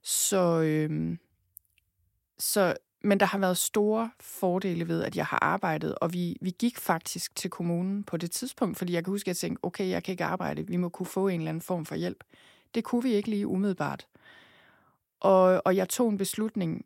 Så, 0.03 0.61
øh, 0.61 1.17
så, 2.39 2.75
men 3.03 3.19
der 3.19 3.25
har 3.25 3.37
været 3.37 3.57
store 3.57 4.11
fordele 4.19 4.87
ved, 4.87 5.03
at 5.03 5.15
jeg 5.15 5.25
har 5.25 5.39
arbejdet, 5.41 5.95
og 5.95 6.13
vi, 6.13 6.37
vi 6.41 6.55
gik 6.59 6.77
faktisk 6.77 7.35
til 7.35 7.49
kommunen 7.49 8.03
på 8.03 8.17
det 8.17 8.31
tidspunkt, 8.31 8.77
fordi 8.77 8.93
jeg 8.93 9.03
kan 9.03 9.11
huske, 9.11 9.23
at 9.23 9.27
jeg 9.27 9.37
tænkte, 9.37 9.65
okay, 9.65 9.89
jeg 9.89 10.03
kan 10.03 10.11
ikke 10.11 10.25
arbejde, 10.25 10.67
vi 10.67 10.77
må 10.77 10.89
kunne 10.89 11.05
få 11.05 11.27
en 11.27 11.39
eller 11.39 11.49
anden 11.49 11.61
form 11.61 11.85
for 11.85 11.95
hjælp. 11.95 12.23
Det 12.75 12.83
kunne 12.83 13.03
vi 13.03 13.13
ikke 13.13 13.29
lige 13.29 13.47
umiddelbart. 13.47 14.07
Og, 15.19 15.61
og 15.65 15.75
jeg 15.75 15.89
tog 15.89 16.09
en 16.09 16.17
beslutning 16.17 16.85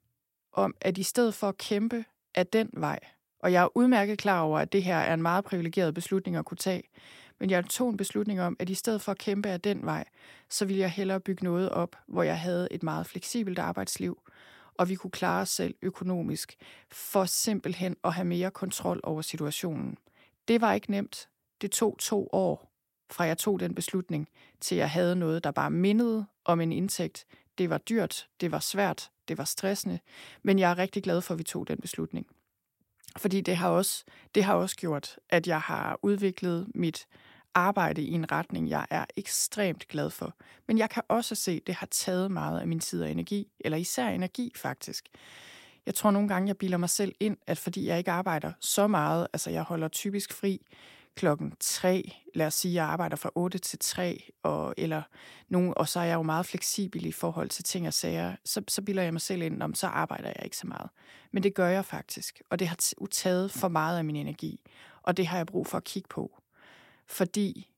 om, 0.51 0.75
at 0.81 0.97
i 0.97 1.03
stedet 1.03 1.33
for 1.33 1.49
at 1.49 1.57
kæmpe 1.57 2.05
af 2.35 2.47
den 2.47 2.69
vej, 2.73 2.99
og 3.45 3.51
jeg 3.51 3.63
er 3.63 3.77
udmærket 3.77 4.17
klar 4.17 4.41
over, 4.41 4.59
at 4.59 4.73
det 4.73 4.83
her 4.83 4.97
er 4.97 5.13
en 5.13 5.21
meget 5.21 5.45
privilegeret 5.45 5.93
beslutning 5.93 6.37
at 6.37 6.45
kunne 6.45 6.57
tage. 6.57 6.83
Men 7.39 7.49
jeg 7.49 7.65
tog 7.65 7.89
en 7.89 7.97
beslutning 7.97 8.41
om, 8.41 8.55
at 8.59 8.69
i 8.69 8.73
stedet 8.73 9.01
for 9.01 9.11
at 9.11 9.17
kæmpe 9.17 9.49
af 9.49 9.61
den 9.61 9.85
vej, 9.85 10.05
så 10.49 10.65
ville 10.65 10.81
jeg 10.81 10.89
hellere 10.89 11.19
bygge 11.19 11.43
noget 11.43 11.69
op, 11.69 11.95
hvor 12.07 12.23
jeg 12.23 12.39
havde 12.39 12.67
et 12.71 12.83
meget 12.83 13.05
fleksibelt 13.05 13.59
arbejdsliv, 13.59 14.19
og 14.77 14.89
vi 14.89 14.95
kunne 14.95 15.11
klare 15.11 15.41
os 15.41 15.49
selv 15.49 15.75
økonomisk, 15.81 16.55
for 16.91 17.25
simpelthen 17.25 17.95
at 18.03 18.13
have 18.13 18.25
mere 18.25 18.51
kontrol 18.51 18.99
over 19.03 19.21
situationen. 19.21 19.97
Det 20.47 20.61
var 20.61 20.73
ikke 20.73 20.91
nemt. 20.91 21.29
Det 21.61 21.71
tog 21.71 21.95
to 21.99 22.29
år, 22.31 22.71
fra 23.11 23.23
jeg 23.23 23.37
tog 23.37 23.59
den 23.59 23.75
beslutning, 23.75 24.27
til 24.61 24.77
jeg 24.77 24.89
havde 24.89 25.15
noget, 25.15 25.43
der 25.43 25.51
bare 25.51 25.71
mindede 25.71 26.25
om 26.45 26.61
en 26.61 26.71
indtægt. 26.71 27.25
Det 27.57 27.69
var 27.69 27.77
dyrt, 27.77 28.27
det 28.41 28.51
var 28.51 28.59
svært, 28.59 29.09
det 29.27 29.37
var 29.37 29.43
stressende, 29.45 29.99
men 30.43 30.59
jeg 30.59 30.71
er 30.71 30.77
rigtig 30.77 31.03
glad 31.03 31.21
for, 31.21 31.33
at 31.33 31.37
vi 31.37 31.43
tog 31.43 31.67
den 31.67 31.77
beslutning. 31.77 32.27
Fordi 33.17 33.41
det 33.41 33.57
har, 33.57 33.69
også, 33.69 34.03
det 34.35 34.43
har 34.43 34.53
også 34.53 34.75
gjort, 34.75 35.15
at 35.29 35.47
jeg 35.47 35.61
har 35.61 35.99
udviklet 36.01 36.67
mit 36.75 37.07
arbejde 37.53 38.01
i 38.01 38.11
en 38.11 38.31
retning, 38.31 38.69
jeg 38.69 38.85
er 38.89 39.05
ekstremt 39.15 39.87
glad 39.87 40.09
for. 40.09 40.33
Men 40.67 40.77
jeg 40.77 40.89
kan 40.89 41.03
også 41.07 41.35
se, 41.35 41.51
at 41.51 41.67
det 41.67 41.75
har 41.75 41.87
taget 41.91 42.31
meget 42.31 42.59
af 42.59 42.67
min 42.67 42.79
tid 42.79 43.03
og 43.03 43.11
energi, 43.11 43.47
eller 43.59 43.77
især 43.77 44.07
energi 44.07 44.51
faktisk. 44.55 45.09
Jeg 45.85 45.95
tror 45.95 46.11
nogle 46.11 46.27
gange, 46.27 46.47
jeg 46.47 46.57
bilder 46.57 46.77
mig 46.77 46.89
selv 46.89 47.15
ind, 47.19 47.37
at 47.47 47.57
fordi 47.57 47.87
jeg 47.87 47.97
ikke 47.97 48.11
arbejder 48.11 48.51
så 48.59 48.87
meget, 48.87 49.27
altså 49.33 49.49
jeg 49.49 49.63
holder 49.63 49.87
typisk 49.87 50.33
fri 50.33 50.61
klokken 51.15 51.53
3, 51.59 52.11
lad 52.35 52.47
os 52.47 52.53
sige, 52.53 52.73
jeg 52.73 52.85
arbejder 52.85 53.15
fra 53.15 53.31
8 53.35 53.57
til 53.57 53.79
3, 53.79 54.31
og, 54.43 54.73
eller 54.77 55.01
nogen, 55.49 55.73
og 55.77 55.87
så 55.87 55.99
er 55.99 56.03
jeg 56.03 56.15
jo 56.15 56.21
meget 56.21 56.45
fleksibel 56.45 57.05
i 57.05 57.11
forhold 57.11 57.49
til 57.49 57.63
ting 57.63 57.87
og 57.87 57.93
sager, 57.93 58.35
så, 58.45 58.61
så 58.67 58.81
bilder 58.81 59.03
jeg 59.03 59.13
mig 59.13 59.21
selv 59.21 59.41
ind, 59.41 59.63
om 59.63 59.73
så 59.73 59.87
arbejder 59.87 60.27
jeg 60.27 60.41
ikke 60.43 60.57
så 60.57 60.67
meget. 60.67 60.89
Men 61.31 61.43
det 61.43 61.55
gør 61.55 61.67
jeg 61.67 61.85
faktisk, 61.85 62.41
og 62.49 62.59
det 62.59 62.67
har 62.67 62.77
taget 63.11 63.51
for 63.51 63.67
meget 63.67 63.97
af 63.97 64.05
min 64.05 64.15
energi, 64.15 64.59
og 65.03 65.17
det 65.17 65.27
har 65.27 65.37
jeg 65.37 65.45
brug 65.45 65.67
for 65.67 65.77
at 65.77 65.83
kigge 65.83 66.07
på. 66.09 66.41
Fordi 67.07 67.69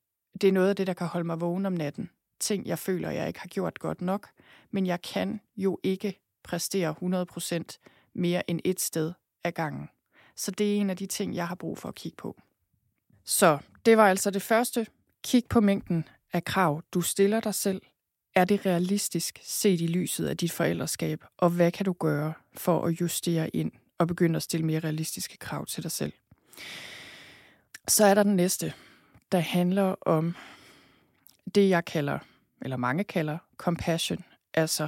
det 0.41 0.47
er 0.47 0.51
noget 0.51 0.69
af 0.69 0.75
det, 0.75 0.87
der 0.87 0.93
kan 0.93 1.07
holde 1.07 1.27
mig 1.27 1.41
vågen 1.41 1.65
om 1.65 1.73
natten. 1.73 2.09
Ting, 2.39 2.67
jeg 2.67 2.79
føler, 2.79 3.09
jeg 3.09 3.27
ikke 3.27 3.39
har 3.39 3.47
gjort 3.47 3.79
godt 3.79 4.01
nok, 4.01 4.29
men 4.71 4.85
jeg 4.85 5.01
kan 5.01 5.41
jo 5.57 5.79
ikke 5.83 6.19
præstere 6.43 6.95
100% 7.01 8.11
mere 8.13 8.49
end 8.49 8.59
et 8.65 8.81
sted 8.81 9.13
ad 9.43 9.51
gangen. 9.51 9.89
Så 10.35 10.51
det 10.51 10.73
er 10.73 10.77
en 10.81 10.89
af 10.89 10.97
de 10.97 11.05
ting, 11.05 11.35
jeg 11.35 11.47
har 11.47 11.55
brug 11.55 11.77
for 11.77 11.89
at 11.89 11.95
kigge 11.95 12.15
på. 12.15 12.41
Så 13.27 13.57
det 13.85 13.97
var 13.97 14.09
altså 14.09 14.31
det 14.31 14.41
første. 14.41 14.87
Kig 15.23 15.43
på 15.49 15.61
mængden 15.61 16.07
af 16.33 16.43
krav, 16.43 16.81
du 16.93 17.01
stiller 17.01 17.39
dig 17.39 17.55
selv. 17.55 17.81
Er 18.35 18.45
det 18.45 18.65
realistisk 18.65 19.39
set 19.43 19.81
i 19.81 19.87
lyset 19.87 20.27
af 20.27 20.37
dit 20.37 20.51
forældreskab, 20.51 21.23
og 21.37 21.49
hvad 21.49 21.71
kan 21.71 21.85
du 21.85 21.93
gøre 21.93 22.33
for 22.53 22.85
at 22.85 23.01
justere 23.01 23.55
ind 23.55 23.71
og 23.97 24.07
begynde 24.07 24.37
at 24.37 24.43
stille 24.43 24.65
mere 24.65 24.79
realistiske 24.79 25.37
krav 25.37 25.65
til 25.65 25.83
dig 25.83 25.91
selv? 25.91 26.13
Så 27.87 28.05
er 28.05 28.13
der 28.13 28.23
den 28.23 28.35
næste, 28.35 28.73
der 29.31 29.39
handler 29.39 29.95
om 30.01 30.35
det, 31.55 31.69
jeg 31.69 31.85
kalder, 31.85 32.19
eller 32.61 32.77
mange 32.77 33.03
kalder, 33.03 33.37
compassion. 33.57 34.23
Altså 34.53 34.87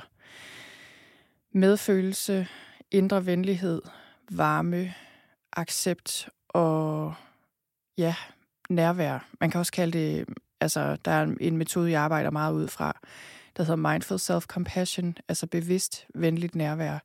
medfølelse, 1.51 2.47
indre 2.91 3.25
venlighed, 3.25 3.81
varme, 4.31 4.93
accept 5.53 6.29
og 6.49 7.13
ja, 7.99 8.15
nærvær. 8.69 9.27
Man 9.39 9.51
kan 9.51 9.59
også 9.59 9.71
kalde 9.71 9.97
det, 9.97 10.25
altså 10.61 10.97
der 11.05 11.11
er 11.11 11.35
en 11.39 11.57
metode, 11.57 11.91
jeg 11.91 12.01
arbejder 12.01 12.29
meget 12.31 12.53
ud 12.53 12.67
fra, 12.67 12.99
der 13.57 13.63
hedder 13.63 13.91
Mindful 13.91 14.17
Self-Compassion, 14.17 15.13
altså 15.27 15.47
bevidst 15.47 16.05
venligt 16.15 16.55
nærvær. 16.55 16.99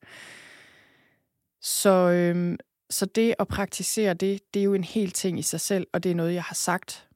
Så, 1.60 1.90
øhm, 1.90 2.56
så 2.90 3.06
det 3.06 3.34
at 3.38 3.48
praktisere 3.48 4.14
det, 4.14 4.54
det 4.54 4.60
er 4.60 4.64
jo 4.64 4.74
en 4.74 4.84
hel 4.84 5.10
ting 5.10 5.38
i 5.38 5.42
sig 5.42 5.60
selv, 5.60 5.86
og 5.92 6.02
det 6.02 6.10
er 6.10 6.14
noget, 6.14 6.34
jeg 6.34 6.42
har 6.42 6.54
sagt 6.54 7.08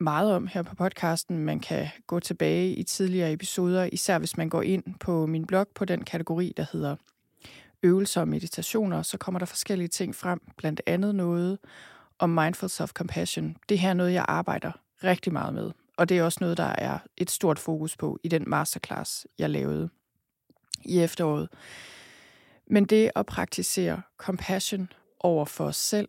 meget 0.00 0.32
om 0.32 0.46
her 0.46 0.62
på 0.62 0.74
podcasten. 0.74 1.38
Man 1.38 1.60
kan 1.60 1.88
gå 2.06 2.20
tilbage 2.20 2.74
i 2.74 2.82
tidligere 2.82 3.32
episoder, 3.32 3.88
især 3.92 4.18
hvis 4.18 4.36
man 4.36 4.48
går 4.48 4.62
ind 4.62 4.84
på 5.00 5.26
min 5.26 5.46
blog 5.46 5.66
på 5.74 5.84
den 5.84 6.04
kategori, 6.04 6.52
der 6.56 6.66
hedder 6.72 6.96
øvelser 7.82 8.20
og 8.20 8.28
meditationer, 8.28 9.02
så 9.02 9.18
kommer 9.18 9.38
der 9.38 9.46
forskellige 9.46 9.88
ting 9.88 10.14
frem, 10.14 10.40
blandt 10.56 10.82
andet 10.86 11.14
noget 11.14 11.58
om 12.18 12.30
mindful 12.30 12.68
self-compassion. 12.68 13.54
Det 13.68 13.78
her 13.78 13.90
er 13.90 13.94
noget, 13.94 14.12
jeg 14.12 14.24
arbejder 14.28 14.72
rigtig 15.04 15.32
meget 15.32 15.54
med, 15.54 15.70
og 15.96 16.08
det 16.08 16.18
er 16.18 16.22
også 16.22 16.38
noget, 16.40 16.56
der 16.56 16.74
er 16.78 16.98
et 17.16 17.30
stort 17.30 17.58
fokus 17.58 17.96
på 17.96 18.18
i 18.22 18.28
den 18.28 18.44
masterclass, 18.46 19.26
jeg 19.38 19.50
lavede 19.50 19.88
i 20.84 21.00
efteråret. 21.00 21.48
Men 22.66 22.84
det 22.84 23.10
at 23.16 23.26
praktisere 23.26 24.02
compassion 24.18 24.92
over 25.20 25.44
for 25.44 25.64
os 25.64 25.76
selv, 25.76 26.08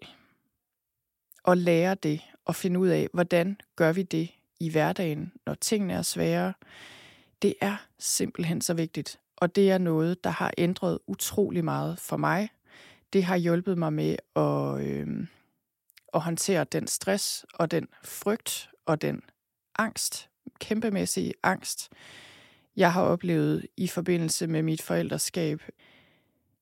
og 1.43 1.57
lære 1.57 1.95
det 1.95 2.21
og 2.45 2.55
finde 2.55 2.79
ud 2.79 2.87
af, 2.87 3.07
hvordan 3.13 3.57
gør 3.75 3.91
vi 3.91 4.03
det 4.03 4.29
i 4.59 4.69
hverdagen, 4.69 5.31
når 5.45 5.53
tingene 5.53 5.93
er 5.93 6.01
svære, 6.01 6.53
det 7.41 7.53
er 7.61 7.75
simpelthen 7.99 8.61
så 8.61 8.73
vigtigt. 8.73 9.19
Og 9.35 9.55
det 9.55 9.71
er 9.71 9.77
noget, 9.77 10.23
der 10.23 10.29
har 10.29 10.51
ændret 10.57 10.99
utrolig 11.07 11.63
meget 11.63 11.99
for 11.99 12.17
mig. 12.17 12.49
Det 13.13 13.23
har 13.23 13.37
hjulpet 13.37 13.77
mig 13.77 13.93
med 13.93 14.15
at, 14.35 14.87
øh, 14.87 15.27
at 16.13 16.21
håndtere 16.21 16.63
den 16.63 16.87
stress 16.87 17.45
og 17.53 17.71
den 17.71 17.87
frygt 18.03 18.69
og 18.85 19.01
den 19.01 19.21
angst, 19.75 20.29
kæmpemæssige 20.59 21.33
angst, 21.43 21.89
jeg 22.75 22.93
har 22.93 23.01
oplevet 23.01 23.67
i 23.77 23.87
forbindelse 23.87 24.47
med 24.47 24.63
mit 24.63 24.81
forældreskab. 24.81 25.61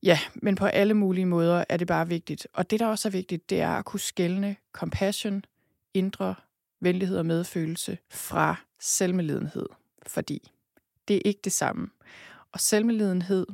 Ja, 0.03 0.19
men 0.35 0.55
på 0.55 0.65
alle 0.65 0.93
mulige 0.93 1.25
måder 1.25 1.63
er 1.69 1.77
det 1.77 1.87
bare 1.87 2.07
vigtigt. 2.07 2.47
Og 2.53 2.69
det, 2.69 2.79
der 2.79 2.87
også 2.87 3.07
er 3.07 3.11
vigtigt, 3.11 3.49
det 3.49 3.61
er 3.61 3.69
at 3.69 3.85
kunne 3.85 3.99
skælne 3.99 4.55
compassion, 4.71 5.45
indre 5.93 6.35
venlighed 6.79 7.17
og 7.17 7.25
medfølelse 7.25 7.97
fra 8.09 8.55
selvmedlidenhed. 8.79 9.65
Fordi 10.07 10.51
det 11.07 11.15
er 11.15 11.21
ikke 11.25 11.41
det 11.43 11.51
samme. 11.51 11.89
Og 12.51 12.59
selvmedlidenhed 12.59 13.47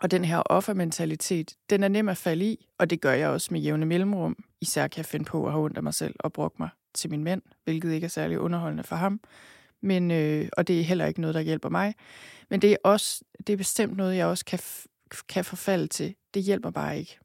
og 0.00 0.10
den 0.10 0.24
her 0.24 0.38
offermentalitet, 0.38 1.54
den 1.70 1.82
er 1.82 1.88
nem 1.88 2.08
at 2.08 2.16
falde 2.16 2.44
i, 2.44 2.66
og 2.78 2.90
det 2.90 3.00
gør 3.00 3.12
jeg 3.12 3.28
også 3.28 3.48
med 3.50 3.60
jævne 3.60 3.86
mellemrum. 3.86 4.44
Især 4.60 4.88
kan 4.88 4.98
jeg 4.98 5.06
finde 5.06 5.24
på 5.24 5.46
at 5.46 5.52
have 5.52 5.64
ondt 5.64 5.76
af 5.76 5.82
mig 5.82 5.94
selv 5.94 6.14
og 6.18 6.32
brokke 6.32 6.56
mig 6.58 6.68
til 6.94 7.10
min 7.10 7.24
mænd, 7.24 7.42
hvilket 7.64 7.92
ikke 7.92 8.04
er 8.04 8.08
særlig 8.08 8.40
underholdende 8.40 8.84
for 8.84 8.96
ham. 8.96 9.20
Men, 9.80 10.10
øh, 10.10 10.48
og 10.56 10.68
det 10.68 10.80
er 10.80 10.84
heller 10.84 11.06
ikke 11.06 11.20
noget, 11.20 11.34
der 11.34 11.40
hjælper 11.40 11.68
mig. 11.68 11.94
Men 12.48 12.62
det 12.62 12.72
er, 12.72 12.76
også, 12.84 13.24
det 13.46 13.52
er 13.52 13.56
bestemt 13.56 13.96
noget, 13.96 14.16
jeg 14.16 14.26
også 14.26 14.44
kan, 14.44 14.58
kan 15.28 15.44
forfalde 15.44 15.86
til. 15.86 16.14
Det 16.34 16.42
hjælper 16.42 16.70
bare 16.70 16.98
ikke. 16.98 17.18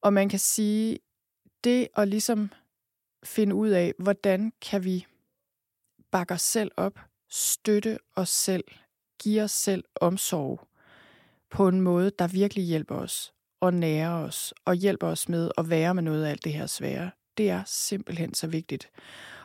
Og 0.00 0.12
man 0.12 0.28
kan 0.28 0.38
sige, 0.38 0.98
det 1.64 1.88
at 1.96 2.08
ligesom 2.08 2.50
finde 3.24 3.54
ud 3.54 3.68
af, 3.68 3.92
hvordan 3.98 4.52
kan 4.62 4.84
vi 4.84 5.06
bakke 6.10 6.34
os 6.34 6.42
selv 6.42 6.70
op, 6.76 7.00
støtte 7.30 7.98
os 8.16 8.28
selv, 8.28 8.64
give 9.22 9.42
os 9.42 9.52
selv 9.52 9.84
omsorg 9.94 10.68
på 11.54 11.68
en 11.68 11.80
måde, 11.80 12.10
der 12.18 12.26
virkelig 12.26 12.64
hjælper 12.64 12.94
os 12.94 13.32
og 13.60 13.74
nærer 13.74 14.24
os 14.24 14.54
og 14.64 14.74
hjælper 14.74 15.06
os 15.06 15.28
med 15.28 15.50
at 15.58 15.70
være 15.70 15.94
med 15.94 16.02
noget 16.02 16.24
af 16.24 16.30
alt 16.30 16.44
det 16.44 16.52
her 16.52 16.66
svære. 16.66 17.10
Det 17.38 17.50
er 17.50 17.62
simpelthen 17.66 18.34
så 18.34 18.46
vigtigt. 18.46 18.90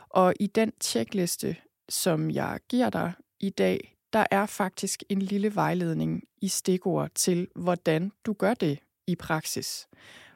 Og 0.10 0.34
i 0.39 0.47
den 0.47 0.72
tjekliste, 0.80 1.55
som 1.89 2.32
jeg 2.32 2.60
giver 2.70 2.89
dig 2.89 3.14
i 3.39 3.49
dag, 3.49 3.97
der 4.14 4.26
er 4.32 4.45
faktisk 4.45 5.03
en 5.10 5.22
lille 5.22 5.55
vejledning 5.55 6.24
i 6.41 6.47
stikord 6.47 7.12
til, 7.16 7.47
hvordan 7.55 8.12
du 8.26 8.34
gør 8.34 8.53
det 8.53 8.80
i 9.07 9.16
praksis. 9.16 9.88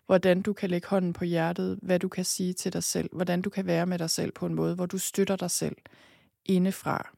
Hvordan 0.05 0.41
du 0.41 0.53
kan 0.53 0.69
lægge 0.69 0.87
hånden 0.87 1.13
på 1.13 1.25
hjertet, 1.25 1.79
hvad 1.81 1.99
du 1.99 2.09
kan 2.09 2.25
sige 2.25 2.53
til 2.53 2.73
dig 2.73 2.83
selv, 2.83 3.09
hvordan 3.13 3.41
du 3.41 3.49
kan 3.49 3.65
være 3.65 3.85
med 3.85 3.99
dig 3.99 4.09
selv 4.09 4.31
på 4.31 4.45
en 4.45 4.53
måde, 4.53 4.75
hvor 4.75 4.85
du 4.85 4.97
støtter 4.97 5.35
dig 5.35 5.51
selv 5.51 5.75
indefra. 6.45 7.15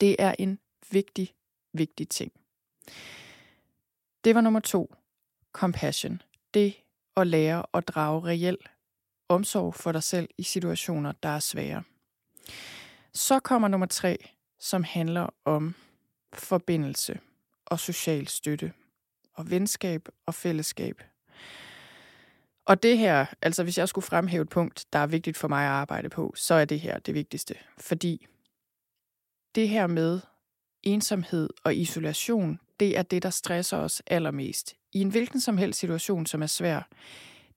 Det 0.00 0.16
er 0.18 0.34
en 0.38 0.58
vigtig, 0.90 1.34
vigtig 1.72 2.08
ting. 2.08 2.32
Det 4.24 4.34
var 4.34 4.40
nummer 4.40 4.60
to. 4.60 4.94
Compassion. 5.52 6.22
Det 6.54 6.74
at 7.16 7.26
lære 7.26 7.66
at 7.74 7.88
drage 7.88 8.24
reel 8.24 8.56
omsorg 9.28 9.74
for 9.74 9.92
dig 9.92 10.02
selv 10.02 10.28
i 10.38 10.42
situationer, 10.42 11.12
der 11.12 11.28
er 11.28 11.38
svære. 11.38 11.82
Så 13.12 13.40
kommer 13.40 13.68
nummer 13.68 13.86
tre, 13.86 14.28
som 14.58 14.84
handler 14.84 15.28
om 15.44 15.74
forbindelse 16.32 17.20
og 17.66 17.80
social 17.80 18.28
støtte 18.28 18.72
og 19.34 19.50
venskab 19.50 20.08
og 20.26 20.34
fællesskab. 20.34 21.02
Og 22.64 22.82
det 22.82 22.98
her, 22.98 23.26
altså 23.42 23.62
hvis 23.62 23.78
jeg 23.78 23.88
skulle 23.88 24.04
fremhæve 24.04 24.42
et 24.42 24.48
punkt, 24.48 24.86
der 24.92 24.98
er 24.98 25.06
vigtigt 25.06 25.36
for 25.36 25.48
mig 25.48 25.64
at 25.64 25.70
arbejde 25.70 26.08
på, 26.08 26.32
så 26.36 26.54
er 26.54 26.64
det 26.64 26.80
her 26.80 26.98
det 26.98 27.14
vigtigste. 27.14 27.54
Fordi 27.78 28.26
det 29.54 29.68
her 29.68 29.86
med 29.86 30.20
ensomhed 30.82 31.50
og 31.64 31.74
isolation, 31.74 32.60
det 32.80 32.98
er 32.98 33.02
det, 33.02 33.22
der 33.22 33.30
stresser 33.30 33.76
os 33.76 34.02
allermest. 34.06 34.76
I 34.92 35.00
en 35.00 35.08
hvilken 35.08 35.40
som 35.40 35.58
helst 35.58 35.80
situation, 35.80 36.26
som 36.26 36.42
er 36.42 36.46
svær. 36.46 36.88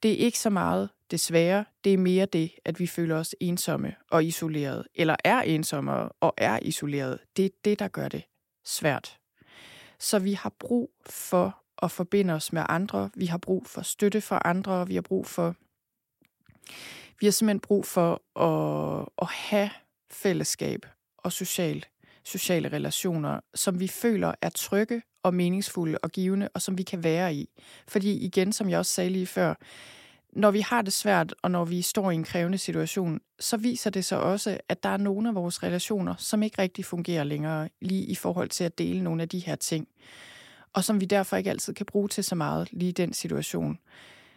Det 0.03 0.11
er 0.11 0.15
ikke 0.15 0.39
så 0.39 0.49
meget 0.49 0.89
det 1.11 1.19
svære, 1.19 1.65
det 1.83 1.93
er 1.93 1.97
mere 1.97 2.25
det, 2.25 2.51
at 2.65 2.79
vi 2.79 2.87
føler 2.87 3.15
os 3.15 3.35
ensomme 3.39 3.95
og 4.11 4.25
isoleret, 4.25 4.87
eller 4.95 5.15
er 5.23 5.41
ensomme 5.41 5.91
og 6.09 6.33
er 6.37 6.59
isoleret. 6.61 7.19
Det 7.37 7.45
er 7.45 7.49
det, 7.65 7.79
der 7.79 7.87
gør 7.87 8.07
det 8.07 8.23
svært. 8.65 9.17
Så 9.99 10.19
vi 10.19 10.33
har 10.33 10.53
brug 10.59 10.91
for 11.09 11.61
at 11.81 11.91
forbinde 11.91 12.33
os 12.33 12.53
med 12.53 12.63
andre, 12.69 13.09
vi 13.15 13.25
har 13.25 13.37
brug 13.37 13.65
for 13.65 13.81
støtte 13.81 14.21
fra 14.21 14.41
andre, 14.45 14.87
vi 14.87 14.95
har 14.95 15.01
brug 15.01 15.25
for 15.25 15.55
vi 17.19 17.25
har 17.25 17.31
simpelthen 17.31 17.59
brug 17.59 17.85
for 17.85 18.39
at, 18.39 19.07
at 19.21 19.27
have 19.27 19.69
fællesskab 20.11 20.85
og 21.17 21.31
socialt 21.31 21.89
sociale 22.27 22.69
relationer, 22.69 23.39
som 23.55 23.79
vi 23.79 23.87
føler 23.87 24.33
er 24.41 24.49
trygge 24.49 25.01
og 25.23 25.33
meningsfulde 25.33 25.97
og 26.03 26.11
givende, 26.11 26.49
og 26.53 26.61
som 26.61 26.77
vi 26.77 26.83
kan 26.83 27.03
være 27.03 27.35
i. 27.35 27.49
Fordi 27.87 28.17
igen, 28.17 28.53
som 28.53 28.69
jeg 28.69 28.79
også 28.79 28.93
sagde 28.93 29.09
lige 29.09 29.27
før, 29.27 29.53
når 30.33 30.51
vi 30.51 30.59
har 30.59 30.81
det 30.81 30.93
svært, 30.93 31.35
og 31.41 31.51
når 31.51 31.65
vi 31.65 31.81
står 31.81 32.11
i 32.11 32.15
en 32.15 32.23
krævende 32.23 32.57
situation, 32.57 33.19
så 33.39 33.57
viser 33.57 33.89
det 33.89 34.05
sig 34.05 34.19
også, 34.19 34.57
at 34.69 34.83
der 34.83 34.89
er 34.89 34.97
nogle 34.97 35.29
af 35.29 35.35
vores 35.35 35.63
relationer, 35.63 36.15
som 36.17 36.43
ikke 36.43 36.61
rigtig 36.61 36.85
fungerer 36.85 37.23
længere, 37.23 37.69
lige 37.81 38.05
i 38.05 38.15
forhold 38.15 38.49
til 38.49 38.63
at 38.63 38.77
dele 38.77 39.03
nogle 39.03 39.21
af 39.21 39.29
de 39.29 39.39
her 39.39 39.55
ting, 39.55 39.87
og 40.73 40.83
som 40.83 41.01
vi 41.01 41.05
derfor 41.05 41.37
ikke 41.37 41.49
altid 41.49 41.73
kan 41.73 41.85
bruge 41.85 42.09
til 42.09 42.23
så 42.23 42.35
meget 42.35 42.69
lige 42.71 42.89
i 42.89 42.91
den 42.91 43.13
situation. 43.13 43.79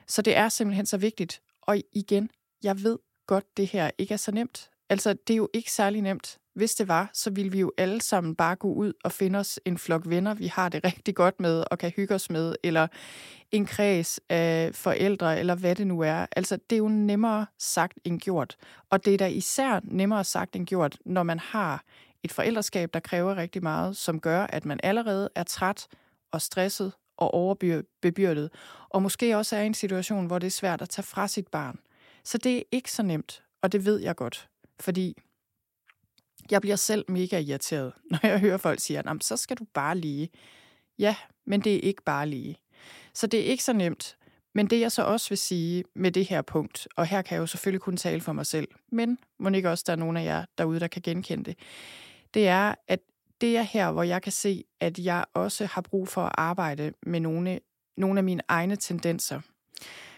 Så 0.07 0.23
det 0.23 0.37
er 0.37 0.49
simpelthen 0.49 0.87
så 0.87 0.97
vigtigt. 0.97 1.41
Og 1.63 1.83
igen, 1.93 2.31
jeg 2.63 2.83
ved 2.83 2.99
godt, 3.27 3.57
det 3.57 3.67
her 3.67 3.91
ikke 3.99 4.15
er 4.15 4.19
så 4.19 4.33
nemt. 4.33 4.71
Altså, 4.89 5.13
det 5.27 5.35
er 5.35 5.37
jo 5.37 5.49
ikke 5.55 5.73
særlig 5.73 6.03
nemt 6.03 6.39
hvis 6.61 6.75
det 6.75 6.89
var, 6.89 7.11
så 7.13 7.31
ville 7.31 7.53
vi 7.53 7.61
jo 7.61 7.73
alle 7.77 8.01
sammen 8.01 8.35
bare 8.35 8.57
gå 8.57 8.73
ud 8.73 8.93
og 9.05 9.13
finde 9.13 9.39
os 9.39 9.61
en 9.65 9.79
flok 9.79 10.03
venner, 10.07 10.35
vi 10.35 10.47
har 10.47 10.69
det 10.69 10.85
rigtig 10.85 11.15
godt 11.15 11.41
med 11.41 11.65
og 11.71 11.79
kan 11.79 11.93
hygge 11.97 12.15
os 12.15 12.31
med, 12.31 12.55
eller 12.63 12.87
en 13.51 13.67
kreds 13.67 14.21
af 14.29 14.75
forældre, 14.75 15.39
eller 15.39 15.55
hvad 15.55 15.75
det 15.75 15.87
nu 15.87 16.01
er. 16.01 16.27
Altså, 16.37 16.59
det 16.71 16.77
er 16.77 16.79
jo 16.79 16.89
nemmere 16.89 17.47
sagt 17.59 17.99
end 18.05 18.21
gjort. 18.21 18.57
Og 18.91 19.05
det 19.05 19.15
er 19.15 19.19
da 19.19 19.27
især 19.27 19.81
nemmere 19.85 20.25
sagt 20.25 20.57
end 20.57 20.67
gjort, 20.67 20.99
når 21.05 21.23
man 21.23 21.39
har 21.39 21.83
et 22.23 22.33
forældreskab, 22.33 22.95
der 22.95 23.01
kræver 23.01 23.37
rigtig 23.37 23.63
meget, 23.63 23.97
som 23.97 24.21
gør, 24.21 24.43
at 24.43 24.65
man 24.65 24.81
allerede 24.83 25.29
er 25.35 25.43
træt 25.43 25.87
og 26.33 26.43
stresset 26.43 26.93
og 27.17 27.35
overbebyrdet, 27.35 28.51
og 28.89 29.03
måske 29.03 29.37
også 29.37 29.57
er 29.57 29.61
i 29.61 29.67
en 29.67 29.75
situation, 29.75 30.27
hvor 30.27 30.39
det 30.39 30.47
er 30.47 30.51
svært 30.51 30.83
at 30.83 30.89
tage 30.89 31.07
fra 31.07 31.29
sit 31.29 31.49
barn. 31.49 31.79
Så 32.25 32.39
det 32.39 32.57
er 32.57 32.63
ikke 32.73 32.93
så 32.93 33.03
nemt, 33.03 33.43
og 33.63 33.73
det 33.73 33.85
ved 33.85 34.01
jeg 34.01 34.17
godt, 34.17 34.49
fordi 34.81 35.17
jeg 36.51 36.61
bliver 36.61 36.77
selv 36.77 37.05
mega 37.09 37.39
irriteret, 37.39 37.93
når 38.11 38.19
jeg 38.23 38.41
hører 38.41 38.57
folk 38.57 38.81
sige, 38.81 38.99
at 38.99 39.25
så 39.25 39.37
skal 39.37 39.57
du 39.57 39.65
bare 39.75 39.99
lige. 39.99 40.31
Ja, 40.99 41.17
men 41.47 41.61
det 41.61 41.75
er 41.75 41.81
ikke 41.81 42.03
bare 42.03 42.29
lige. 42.29 42.57
Så 43.15 43.27
det 43.27 43.41
er 43.41 43.45
ikke 43.45 43.65
så 43.65 43.73
nemt. 43.73 44.17
Men 44.55 44.67
det 44.67 44.81
jeg 44.81 44.93
så 44.93 45.03
også 45.03 45.29
vil 45.29 45.39
sige 45.39 45.85
med 45.95 46.13
det 46.13 46.27
her 46.27 46.43
punkt, 46.43 46.89
og 46.97 47.07
her 47.07 47.23
kan 47.23 47.35
jeg 47.35 47.41
jo 47.41 47.47
selvfølgelig 47.47 47.81
kun 47.81 47.97
tale 47.97 48.21
for 48.21 48.33
mig 48.33 48.47
selv, 48.47 48.69
men 48.93 49.19
må 49.39 49.49
ikke 49.49 49.71
også 49.71 49.85
der 49.87 49.93
er 49.93 49.97
nogen 49.97 50.17
af 50.17 50.25
jer 50.25 50.45
derude, 50.59 50.81
der 50.81 50.89
kan 50.89 51.03
genkende 51.03 51.45
det, 51.45 51.59
det 52.35 52.49
er, 52.49 52.75
at 52.89 53.01
det 53.41 53.57
er 53.57 53.63
her, 53.63 53.93
hvor 53.93 54.03
jeg 54.03 54.23
kan 54.23 54.33
se, 54.33 54.65
at 54.81 54.99
jeg 54.99 55.25
også 55.35 55.67
har 55.67 55.81
brug 55.81 56.09
for 56.09 56.23
at 56.23 56.33
arbejde 56.35 56.93
med 57.03 57.21
nogle, 57.21 57.61
nogle 57.97 58.21
af 58.21 58.25
mine 58.25 58.43
egne 58.49 58.77
tendenser. 58.77 59.41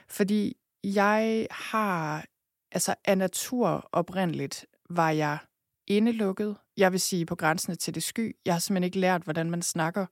Fordi 0.08 0.56
jeg 0.84 1.46
har, 1.50 2.24
altså 2.72 2.94
af 3.04 3.18
natur 3.18 3.88
oprindeligt, 3.92 4.66
var 4.90 5.10
jeg 5.10 5.38
indelukket. 5.86 6.56
Jeg 6.76 6.92
vil 6.92 7.00
sige 7.00 7.26
på 7.26 7.36
grænsen 7.36 7.76
til 7.76 7.94
det 7.94 8.02
sky. 8.02 8.36
Jeg 8.44 8.54
har 8.54 8.58
simpelthen 8.58 8.84
ikke 8.84 8.98
lært, 8.98 9.22
hvordan 9.22 9.50
man 9.50 9.62
snakker 9.62 10.06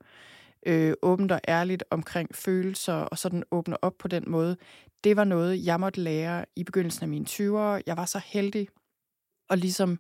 øh, 0.66 0.94
åbent 1.02 1.32
og 1.32 1.40
ærligt 1.48 1.84
omkring 1.90 2.34
følelser, 2.34 2.94
og 2.94 3.18
sådan 3.18 3.42
åbner 3.50 3.76
op 3.82 3.98
på 3.98 4.08
den 4.08 4.24
måde. 4.26 4.56
Det 5.04 5.16
var 5.16 5.24
noget, 5.24 5.64
jeg 5.64 5.80
måtte 5.80 6.00
lære 6.00 6.44
i 6.56 6.64
begyndelsen 6.64 7.02
af 7.02 7.08
mine 7.08 7.26
20'ere. 7.28 7.82
Jeg 7.86 7.96
var 7.96 8.04
så 8.04 8.20
heldig 8.24 8.68
at 9.50 9.58
ligesom 9.58 9.98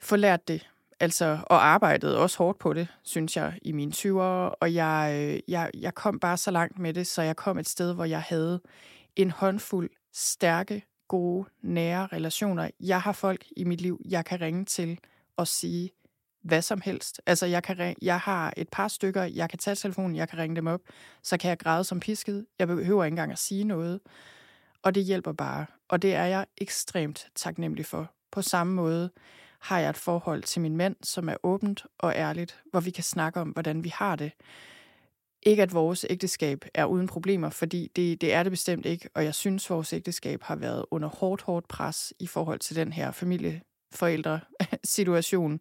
få 0.00 0.16
lært 0.16 0.48
det. 0.48 0.68
Altså, 1.00 1.38
og 1.46 1.66
arbejdede 1.66 2.18
også 2.18 2.38
hårdt 2.38 2.58
på 2.58 2.72
det, 2.72 2.88
synes 3.02 3.36
jeg, 3.36 3.58
i 3.62 3.72
mine 3.72 3.92
20'ere. 3.94 4.54
Og 4.60 4.74
jeg, 4.74 5.12
øh, 5.14 5.40
jeg, 5.48 5.70
jeg 5.74 5.94
kom 5.94 6.20
bare 6.20 6.36
så 6.36 6.50
langt 6.50 6.78
med 6.78 6.94
det, 6.94 7.06
så 7.06 7.22
jeg 7.22 7.36
kom 7.36 7.58
et 7.58 7.68
sted, 7.68 7.94
hvor 7.94 8.04
jeg 8.04 8.22
havde 8.22 8.60
en 9.16 9.30
håndfuld 9.30 9.90
stærke, 10.12 10.84
gode, 11.08 11.48
nære 11.62 12.06
relationer. 12.06 12.70
Jeg 12.80 13.00
har 13.00 13.12
folk 13.12 13.44
i 13.56 13.64
mit 13.64 13.80
liv, 13.80 14.00
jeg 14.08 14.24
kan 14.24 14.40
ringe 14.40 14.64
til 14.64 14.98
og 15.36 15.48
sige 15.48 15.90
hvad 16.42 16.62
som 16.62 16.80
helst. 16.80 17.20
Altså, 17.26 17.46
jeg, 17.46 17.62
kan 17.62 17.78
ringe, 17.78 17.96
jeg 18.02 18.20
har 18.20 18.54
et 18.56 18.68
par 18.68 18.88
stykker, 18.88 19.22
jeg 19.22 19.50
kan 19.50 19.58
tage 19.58 19.74
telefonen, 19.74 20.16
jeg 20.16 20.28
kan 20.28 20.38
ringe 20.38 20.56
dem 20.56 20.66
op, 20.66 20.80
så 21.22 21.36
kan 21.36 21.48
jeg 21.48 21.58
græde 21.58 21.84
som 21.84 22.00
pisket. 22.00 22.46
Jeg 22.58 22.68
behøver 22.68 23.04
ikke 23.04 23.12
engang 23.12 23.32
at 23.32 23.38
sige 23.38 23.64
noget. 23.64 24.00
Og 24.82 24.94
det 24.94 25.04
hjælper 25.04 25.32
bare. 25.32 25.66
Og 25.88 26.02
det 26.02 26.14
er 26.14 26.24
jeg 26.24 26.46
ekstremt 26.58 27.26
taknemmelig 27.34 27.86
for. 27.86 28.10
På 28.30 28.42
samme 28.42 28.74
måde 28.74 29.10
har 29.58 29.78
jeg 29.78 29.90
et 29.90 29.96
forhold 29.96 30.42
til 30.42 30.62
min 30.62 30.76
mand, 30.76 30.96
som 31.02 31.28
er 31.28 31.36
åbent 31.42 31.86
og 31.98 32.14
ærligt, 32.14 32.62
hvor 32.70 32.80
vi 32.80 32.90
kan 32.90 33.04
snakke 33.04 33.40
om, 33.40 33.48
hvordan 33.48 33.84
vi 33.84 33.88
har 33.88 34.16
det. 34.16 34.32
Ikke 35.42 35.62
at 35.62 35.72
vores 35.72 36.06
ægteskab 36.10 36.64
er 36.74 36.84
uden 36.84 37.06
problemer, 37.06 37.50
fordi 37.50 37.90
det, 37.96 38.20
det 38.20 38.34
er 38.34 38.42
det 38.42 38.52
bestemt 38.52 38.86
ikke, 38.86 39.08
og 39.14 39.24
jeg 39.24 39.34
synes, 39.34 39.70
vores 39.70 39.92
ægteskab 39.92 40.42
har 40.42 40.56
været 40.56 40.84
under 40.90 41.08
hårdt, 41.08 41.42
hårdt 41.42 41.68
pres 41.68 42.12
i 42.18 42.26
forhold 42.26 42.58
til 42.58 42.76
den 42.76 42.92
her 42.92 43.10
familieforældre-situation. 43.10 45.60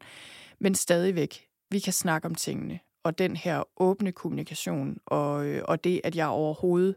Men 0.60 0.76
stadigvæk, 0.76 1.48
vi 1.72 1.80
kan 1.80 1.94
snakke 1.94 2.26
om 2.26 2.36
tingene, 2.36 2.80
og 3.04 3.18
den 3.18 3.36
her 3.36 3.64
åbne 3.78 4.12
kommunikation, 4.12 4.98
og, 5.06 5.46
øh, 5.46 5.62
og 5.66 5.84
det, 5.84 6.02
at 6.04 6.16
jeg 6.16 6.28
overhovedet 6.28 6.96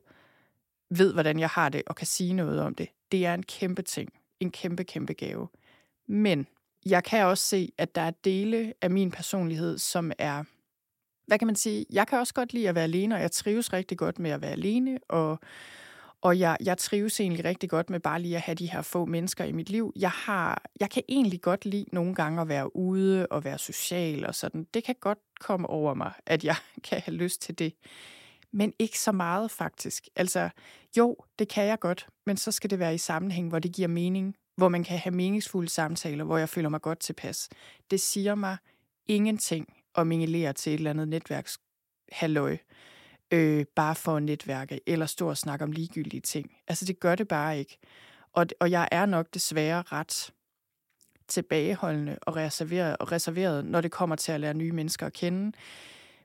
ved, 0.90 1.12
hvordan 1.12 1.38
jeg 1.38 1.48
har 1.48 1.68
det, 1.68 1.82
og 1.86 1.96
kan 1.96 2.06
sige 2.06 2.32
noget 2.32 2.60
om 2.60 2.74
det, 2.74 2.88
det 3.12 3.26
er 3.26 3.34
en 3.34 3.42
kæmpe 3.42 3.82
ting. 3.82 4.08
En 4.40 4.50
kæmpe, 4.50 4.84
kæmpe 4.84 5.12
gave. 5.12 5.48
Men 6.08 6.46
jeg 6.86 7.04
kan 7.04 7.24
også 7.24 7.44
se, 7.44 7.72
at 7.78 7.94
der 7.94 8.00
er 8.00 8.10
dele 8.10 8.74
af 8.82 8.90
min 8.90 9.10
personlighed, 9.10 9.78
som 9.78 10.12
er 10.18 10.44
hvad 11.30 11.38
kan 11.38 11.46
man 11.46 11.56
sige, 11.56 11.86
jeg 11.90 12.06
kan 12.06 12.18
også 12.18 12.34
godt 12.34 12.52
lide 12.52 12.68
at 12.68 12.74
være 12.74 12.84
alene, 12.84 13.14
og 13.14 13.20
jeg 13.20 13.30
trives 13.32 13.72
rigtig 13.72 13.98
godt 13.98 14.18
med 14.18 14.30
at 14.30 14.42
være 14.42 14.50
alene, 14.50 14.98
og, 15.08 15.38
og 16.20 16.38
jeg, 16.38 16.56
jeg 16.64 16.78
trives 16.78 17.20
egentlig 17.20 17.44
rigtig 17.44 17.70
godt 17.70 17.90
med 17.90 18.00
bare 18.00 18.22
lige 18.22 18.36
at 18.36 18.42
have 18.42 18.54
de 18.54 18.70
her 18.70 18.82
få 18.82 19.04
mennesker 19.04 19.44
i 19.44 19.52
mit 19.52 19.70
liv. 19.70 19.92
Jeg, 19.96 20.10
har, 20.10 20.62
jeg 20.80 20.90
kan 20.90 21.02
egentlig 21.08 21.40
godt 21.40 21.64
lide 21.64 21.84
nogle 21.92 22.14
gange 22.14 22.40
at 22.40 22.48
være 22.48 22.76
ude 22.76 23.26
og 23.26 23.44
være 23.44 23.58
social 23.58 24.26
og 24.26 24.34
sådan. 24.34 24.66
Det 24.74 24.84
kan 24.84 24.94
godt 25.00 25.18
komme 25.40 25.66
over 25.66 25.94
mig, 25.94 26.12
at 26.26 26.44
jeg 26.44 26.56
kan 26.88 27.00
have 27.00 27.16
lyst 27.16 27.42
til 27.42 27.58
det. 27.58 27.74
Men 28.52 28.72
ikke 28.78 28.98
så 28.98 29.12
meget 29.12 29.50
faktisk. 29.50 30.08
Altså, 30.16 30.50
jo, 30.96 31.16
det 31.38 31.48
kan 31.48 31.64
jeg 31.66 31.78
godt, 31.78 32.06
men 32.26 32.36
så 32.36 32.52
skal 32.52 32.70
det 32.70 32.78
være 32.78 32.94
i 32.94 32.98
sammenhæng, 32.98 33.48
hvor 33.48 33.58
det 33.58 33.72
giver 33.72 33.88
mening, 33.88 34.36
hvor 34.56 34.68
man 34.68 34.84
kan 34.84 34.98
have 34.98 35.14
meningsfulde 35.14 35.68
samtaler, 35.68 36.24
hvor 36.24 36.38
jeg 36.38 36.48
føler 36.48 36.68
mig 36.68 36.80
godt 36.80 37.00
tilpas. 37.00 37.48
Det 37.90 38.00
siger 38.00 38.34
mig 38.34 38.56
ingenting 39.08 39.79
at 39.97 40.07
mingelere 40.07 40.53
til 40.53 40.72
et 40.72 40.78
eller 40.78 40.91
andet 40.91 41.09
netværkshalløj, 41.09 42.57
øh, 43.30 43.64
bare 43.76 43.95
for 43.95 44.16
at 44.16 44.22
netværke, 44.22 44.80
eller 44.86 45.07
stå 45.07 45.28
og 45.28 45.36
snakke 45.36 45.64
om 45.64 45.72
ligegyldige 45.72 46.20
ting. 46.20 46.57
Altså, 46.68 46.84
det 46.84 47.01
gør 47.01 47.14
det 47.14 47.28
bare 47.28 47.59
ikke. 47.59 47.78
Og, 48.32 48.47
og 48.61 48.70
jeg 48.70 48.88
er 48.93 49.07
nok 49.07 49.34
desværre 49.34 49.82
ret 49.82 50.32
tilbageholdende 51.28 52.18
og 52.22 52.36
reserveret, 52.36 52.97
og 52.97 53.12
reserveret, 53.12 53.64
når 53.64 53.80
det 53.80 53.91
kommer 53.91 54.16
til 54.16 54.32
at 54.32 54.41
lære 54.41 54.55
nye 54.55 54.72
mennesker 54.72 55.07
at 55.07 55.12
kende. 55.12 55.53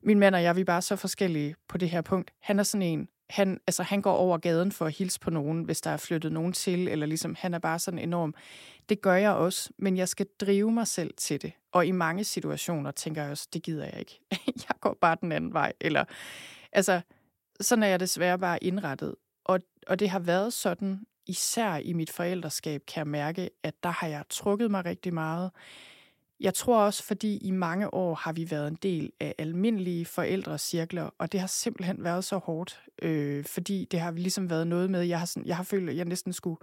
Min 0.02 0.20
mand 0.20 0.36
og 0.36 0.44
jeg, 0.44 0.56
vi 0.56 0.62
er 0.62 0.66
bare 0.66 0.82
så 0.82 0.96
forskellige 0.96 1.56
på 1.68 1.78
det 1.78 1.90
her 1.90 2.02
punkt. 2.02 2.34
Han 2.40 2.60
er 2.60 2.64
sådan 2.64 2.82
en, 2.82 3.08
han, 3.30 3.60
altså, 3.68 3.84
han 3.84 4.02
går 4.02 4.14
over 4.14 4.38
gaden 4.38 4.72
for 4.72 4.86
at 4.86 4.98
hilse 4.98 5.20
på 5.20 5.30
nogen, 5.30 5.64
hvis 5.64 5.82
der 5.82 5.90
er 5.90 5.98
flyttet 5.98 6.32
nogen 6.32 6.54
til, 6.54 6.88
eller 6.88 7.06
ligesom, 7.06 7.36
han 7.40 7.54
er 7.54 7.60
bare 7.60 7.80
sådan 7.80 8.00
enorm. 8.00 8.36
Det 8.90 9.02
gør 9.02 9.14
jeg 9.14 9.32
også, 9.32 9.70
men 9.78 9.98
jeg 9.98 10.10
skal 10.10 10.26
drive 10.40 10.72
mig 10.72 10.88
selv 10.88 11.14
til 11.18 11.42
det. 11.42 11.52
Og 11.72 11.86
i 11.86 11.92
mange 11.92 12.24
situationer 12.24 12.92
tænker 12.92 13.22
jeg 13.22 13.32
også, 13.32 13.48
det 13.54 13.64
gider 13.64 13.86
jeg 13.86 14.00
ikke. 14.00 14.20
jeg 14.70 14.76
går 14.82 14.98
bare 15.02 15.18
den 15.22 15.32
anden 15.32 15.54
vej. 15.54 15.74
Eller, 15.82 16.04
altså, 16.72 17.02
sådan 17.62 17.84
er 17.84 17.88
jeg 17.88 18.00
desværre 18.00 18.40
bare 18.40 18.64
indrettet. 18.64 19.16
Og, 19.44 19.60
og 19.88 20.00
det 20.00 20.10
har 20.10 20.20
været 20.20 20.54
sådan, 20.54 21.00
især 21.28 21.76
i 21.76 21.94
mit 21.94 22.10
forældreskab, 22.10 22.82
kan 22.88 23.00
jeg 23.00 23.08
mærke, 23.08 23.50
at 23.64 23.74
der 23.84 23.90
har 23.90 24.08
jeg 24.08 24.24
trukket 24.30 24.72
mig 24.72 24.86
rigtig 24.86 25.14
meget. 25.14 25.52
Jeg 26.40 26.54
tror 26.54 26.82
også, 26.82 27.04
fordi 27.04 27.38
i 27.38 27.52
mange 27.52 27.94
år 27.94 28.16
har 28.16 28.34
vi 28.34 28.52
været 28.52 28.68
en 28.68 28.76
del 28.76 29.12
af 29.20 29.36
almindelige 29.38 30.06
forældrecirkler, 30.06 31.10
og 31.18 31.32
det 31.32 31.40
har 31.40 31.48
simpelthen 31.48 32.04
været 32.04 32.24
så 32.24 32.38
hårdt, 32.38 32.82
øh, 33.02 33.46
fordi 33.46 33.88
det 33.92 34.00
har 34.00 34.12
ligesom 34.12 34.50
været 34.50 34.68
noget 34.68 34.90
med, 34.90 35.02
jeg 35.02 35.20
har, 35.20 35.26
sådan, 35.26 35.46
jeg 35.46 35.56
har 35.56 35.64
følt, 35.64 35.90
at 35.90 35.98
jeg 35.98 36.06
næsten 36.06 36.34
skulle 36.34 36.58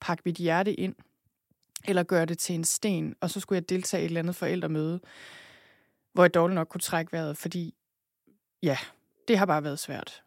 pakke 0.00 0.22
mit 0.24 0.36
hjerte 0.36 0.74
ind, 0.74 0.94
eller 1.84 2.02
gøre 2.02 2.24
det 2.24 2.38
til 2.38 2.54
en 2.54 2.64
sten, 2.64 3.14
og 3.20 3.30
så 3.30 3.40
skulle 3.40 3.56
jeg 3.56 3.68
deltage 3.68 4.02
i 4.02 4.04
et 4.04 4.08
eller 4.08 4.20
andet 4.20 4.36
forældremøde, 4.36 5.00
hvor 6.12 6.24
jeg 6.24 6.34
dårligt 6.34 6.54
nok 6.54 6.68
kunne 6.68 6.80
trække 6.80 7.12
vejret, 7.12 7.36
fordi 7.36 7.74
ja, 8.62 8.78
det 9.28 9.38
har 9.38 9.46
bare 9.46 9.64
været 9.64 9.78
svært. 9.78 10.22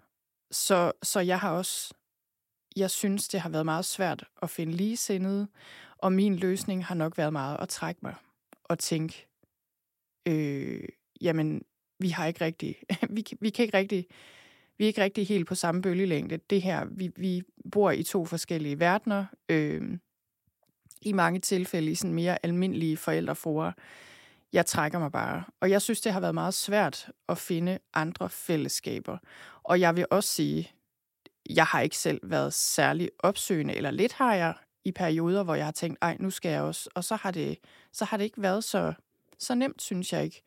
Så, 0.51 0.91
så 1.03 1.19
jeg 1.19 1.39
har 1.39 1.51
også, 1.51 1.93
jeg 2.75 2.89
synes, 2.91 3.27
det 3.27 3.39
har 3.39 3.49
været 3.49 3.65
meget 3.65 3.85
svært 3.85 4.23
at 4.41 4.49
finde 4.49 4.73
ligesindede, 4.73 5.47
og 5.97 6.13
min 6.13 6.35
løsning 6.35 6.85
har 6.85 6.95
nok 6.95 7.17
været 7.17 7.33
meget 7.33 7.57
at 7.59 7.69
trække 7.69 7.99
mig 8.03 8.15
og 8.69 8.79
tænke, 8.79 9.27
øh, 10.27 10.83
jamen, 11.21 11.61
vi 11.99 12.09
har 12.09 12.25
ikke 12.25 12.45
rigtig, 12.45 12.75
vi, 13.15 13.25
vi 13.39 13.49
kan 13.49 13.65
ikke 13.65 13.77
rigtig, 13.77 14.05
vi 14.77 14.83
er 14.83 14.87
ikke 14.87 15.03
rigtig 15.03 15.27
helt 15.27 15.47
på 15.47 15.55
samme 15.55 15.81
bølgelængde. 15.81 16.37
Det 16.37 16.61
her, 16.61 16.85
vi, 16.85 17.11
vi 17.15 17.43
bor 17.71 17.91
i 17.91 18.03
to 18.03 18.25
forskellige 18.25 18.79
verdener, 18.79 19.25
øh, 19.49 19.97
i 21.01 21.13
mange 21.13 21.39
tilfælde 21.39 21.91
i 21.91 21.95
sådan 21.95 22.13
mere 22.13 22.45
almindelige 22.45 22.97
forældreforer. 22.97 23.71
Jeg 24.53 24.65
trækker 24.65 24.99
mig 24.99 25.11
bare. 25.11 25.43
Og 25.59 25.69
jeg 25.69 25.81
synes, 25.81 26.01
det 26.01 26.13
har 26.13 26.19
været 26.19 26.33
meget 26.33 26.53
svært 26.53 27.11
at 27.29 27.37
finde 27.37 27.79
andre 27.93 28.29
fællesskaber. 28.29 29.17
Og 29.63 29.79
jeg 29.79 29.95
vil 29.95 30.05
også 30.11 30.29
sige, 30.29 30.71
jeg 31.49 31.65
har 31.65 31.81
ikke 31.81 31.97
selv 31.97 32.19
været 32.23 32.53
særlig 32.53 33.09
opsøgende, 33.19 33.75
eller 33.75 33.91
lidt 33.91 34.13
har 34.13 34.35
jeg 34.35 34.53
i 34.85 34.91
perioder, 34.91 35.43
hvor 35.43 35.55
jeg 35.55 35.65
har 35.65 35.71
tænkt, 35.71 35.97
ej, 36.01 36.17
nu 36.19 36.29
skal 36.29 36.51
jeg 36.51 36.61
også. 36.61 36.89
Og 36.95 37.03
så 37.03 37.15
har 37.15 37.31
det, 37.31 37.57
så 37.91 38.05
har 38.05 38.17
det 38.17 38.23
ikke 38.23 38.41
været 38.41 38.63
så, 38.63 38.93
så 39.39 39.55
nemt, 39.55 39.81
synes 39.81 40.13
jeg 40.13 40.23
ikke. 40.23 40.41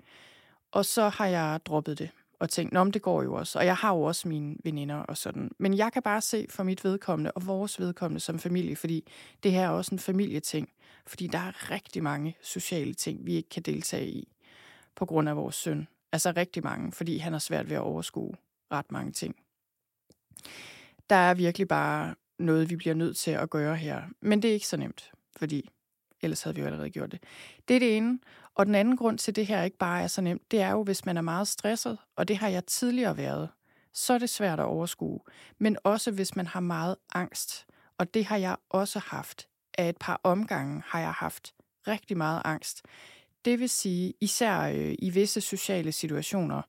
Og 0.73 0.85
så 0.85 1.09
har 1.09 1.27
jeg 1.27 1.61
droppet 1.67 1.99
det 1.99 2.11
og 2.43 2.51
tænkt, 2.51 2.73
nå, 2.73 2.85
det 2.85 3.03
går 3.03 3.23
jo 3.23 3.35
også. 3.35 3.59
Og 3.59 3.67
jeg 3.67 3.77
har 3.77 3.95
jo 3.95 4.03
også 4.03 4.29
mine 4.29 4.57
veninder 4.65 4.97
og 4.97 5.17
sådan. 5.17 5.51
Men 5.59 5.77
jeg 5.77 5.93
kan 5.93 6.03
bare 6.03 6.21
se 6.21 6.47
for 6.51 6.63
mit 6.63 6.85
vedkommende 6.85 7.33
og 7.33 7.47
vores 7.47 7.81
vedkommende 7.81 8.21
som 8.21 8.39
familie, 8.39 8.77
fordi 8.77 9.09
det 9.43 9.53
her 9.53 9.67
er 9.67 9.71
også 9.71 9.95
en 9.95 9.99
familieting. 9.99 10.69
Fordi 11.07 11.27
der 11.27 11.39
er 11.39 11.71
rigtig 11.71 12.03
mange 12.03 12.37
sociale 12.43 12.95
ting, 12.95 13.27
vi 13.27 13.35
ikke 13.35 13.49
kan 13.49 13.63
deltage 13.63 14.07
i 14.07 14.29
på 14.95 15.07
grund 15.07 15.29
af 15.29 15.37
vores 15.37 15.55
søn. 15.55 15.89
Altså 16.13 16.33
rigtig 16.37 16.63
mange, 16.63 16.93
fordi 16.93 17.19
han 17.19 17.33
har 17.33 17.41
svært 17.41 17.69
ved 17.69 17.77
at 17.77 17.83
overskue 17.83 18.35
ret 18.73 18.93
mange 18.93 19.13
ting. 19.13 19.37
Der 21.11 21.17
er 21.17 21.35
virkelig 21.35 21.69
bare 21.69 22.15
noget, 22.39 22.71
vi 22.71 22.77
bliver 22.77 22.95
nødt 22.95 23.17
til 23.17 23.31
at 23.31 23.51
gøre 23.51 23.77
her. 23.77 24.03
Men 24.21 24.43
det 24.43 24.49
er 24.49 24.55
ikke 24.55 24.67
så 24.67 24.77
nemt, 24.77 25.13
fordi 25.37 25.71
ellers 26.23 26.43
havde 26.43 26.55
vi 26.55 26.61
jo 26.61 26.67
allerede 26.67 26.91
gjort 26.91 27.13
det. 27.13 27.23
Det 27.69 27.77
er 27.77 27.81
det 27.81 27.97
ene. 27.97 28.19
Og 28.55 28.67
den 28.67 28.75
anden 28.75 28.97
grund 28.97 29.19
til, 29.19 29.37
det 29.37 29.47
her 29.47 29.63
ikke 29.63 29.79
bare 29.79 30.03
er 30.03 30.07
så 30.07 30.21
nemt, 30.21 30.51
det 30.51 30.61
er 30.61 30.71
jo, 30.71 30.83
hvis 30.83 31.05
man 31.05 31.17
er 31.17 31.21
meget 31.21 31.49
stresset, 31.49 31.99
og 32.17 32.29
det 32.29 32.37
har 32.37 32.49
jeg 32.49 32.67
tidligere 32.67 33.17
været, 33.17 33.49
så 33.93 34.13
er 34.13 34.19
det 34.19 34.31
svært 34.31 34.61
at 34.61 34.67
overskue. 34.67 35.21
Men 35.59 35.77
også 35.85 36.11
hvis 36.11 36.37
man 36.37 36.47
har 36.47 36.61
meget 36.61 36.97
angst, 37.15 37.67
og 37.99 38.15
det 38.15 38.25
har 38.25 38.37
jeg 38.37 38.57
også 38.71 38.99
haft. 38.99 39.49
Af 39.79 39.89
et 39.89 39.97
par 39.97 40.21
omgange 40.25 40.83
har 40.87 41.01
jeg 41.01 41.13
haft 41.13 41.55
rigtig 41.89 42.17
meget 42.17 42.43
angst. 42.45 42.83
Det 43.45 43.61
vil 43.61 43.69
sige, 43.69 44.15
især 44.21 44.61
øh, 44.61 44.95
i 44.99 45.11
visse 45.11 45.41
sociale 45.41 45.93
situationer, 45.93 46.63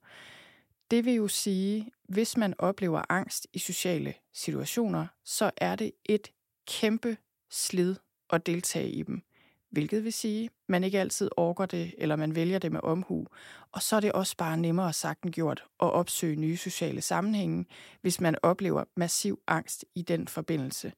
det 0.90 1.04
vil 1.04 1.14
jo 1.14 1.28
sige, 1.28 1.90
hvis 2.08 2.36
man 2.36 2.54
oplever 2.58 3.02
angst 3.08 3.46
i 3.52 3.58
sociale 3.58 4.14
situationer, 4.32 5.06
så 5.24 5.50
er 5.56 5.76
det 5.76 5.92
et 6.04 6.28
kæmpe 6.66 7.16
slid 7.50 7.96
at 8.30 8.46
deltage 8.46 8.90
i 8.90 9.02
dem. 9.02 9.22
Hvilket 9.70 10.04
vil 10.04 10.12
sige, 10.12 10.50
man 10.68 10.84
ikke 10.84 11.00
altid 11.00 11.30
orker 11.36 11.66
det, 11.66 11.94
eller 11.98 12.16
man 12.16 12.34
vælger 12.34 12.58
det 12.58 12.72
med 12.72 12.80
omhu. 12.82 13.26
Og 13.72 13.82
så 13.82 13.96
er 13.96 14.00
det 14.00 14.12
også 14.12 14.36
bare 14.36 14.56
nemmere 14.56 14.92
sagt 14.92 15.22
end 15.22 15.32
gjort 15.32 15.64
at 15.80 15.92
opsøge 15.92 16.36
nye 16.36 16.56
sociale 16.56 17.00
sammenhænge, 17.00 17.66
hvis 18.00 18.20
man 18.20 18.36
oplever 18.42 18.84
massiv 18.96 19.40
angst 19.46 19.84
i 19.94 20.02
den 20.02 20.28
forbindelse. 20.28 20.92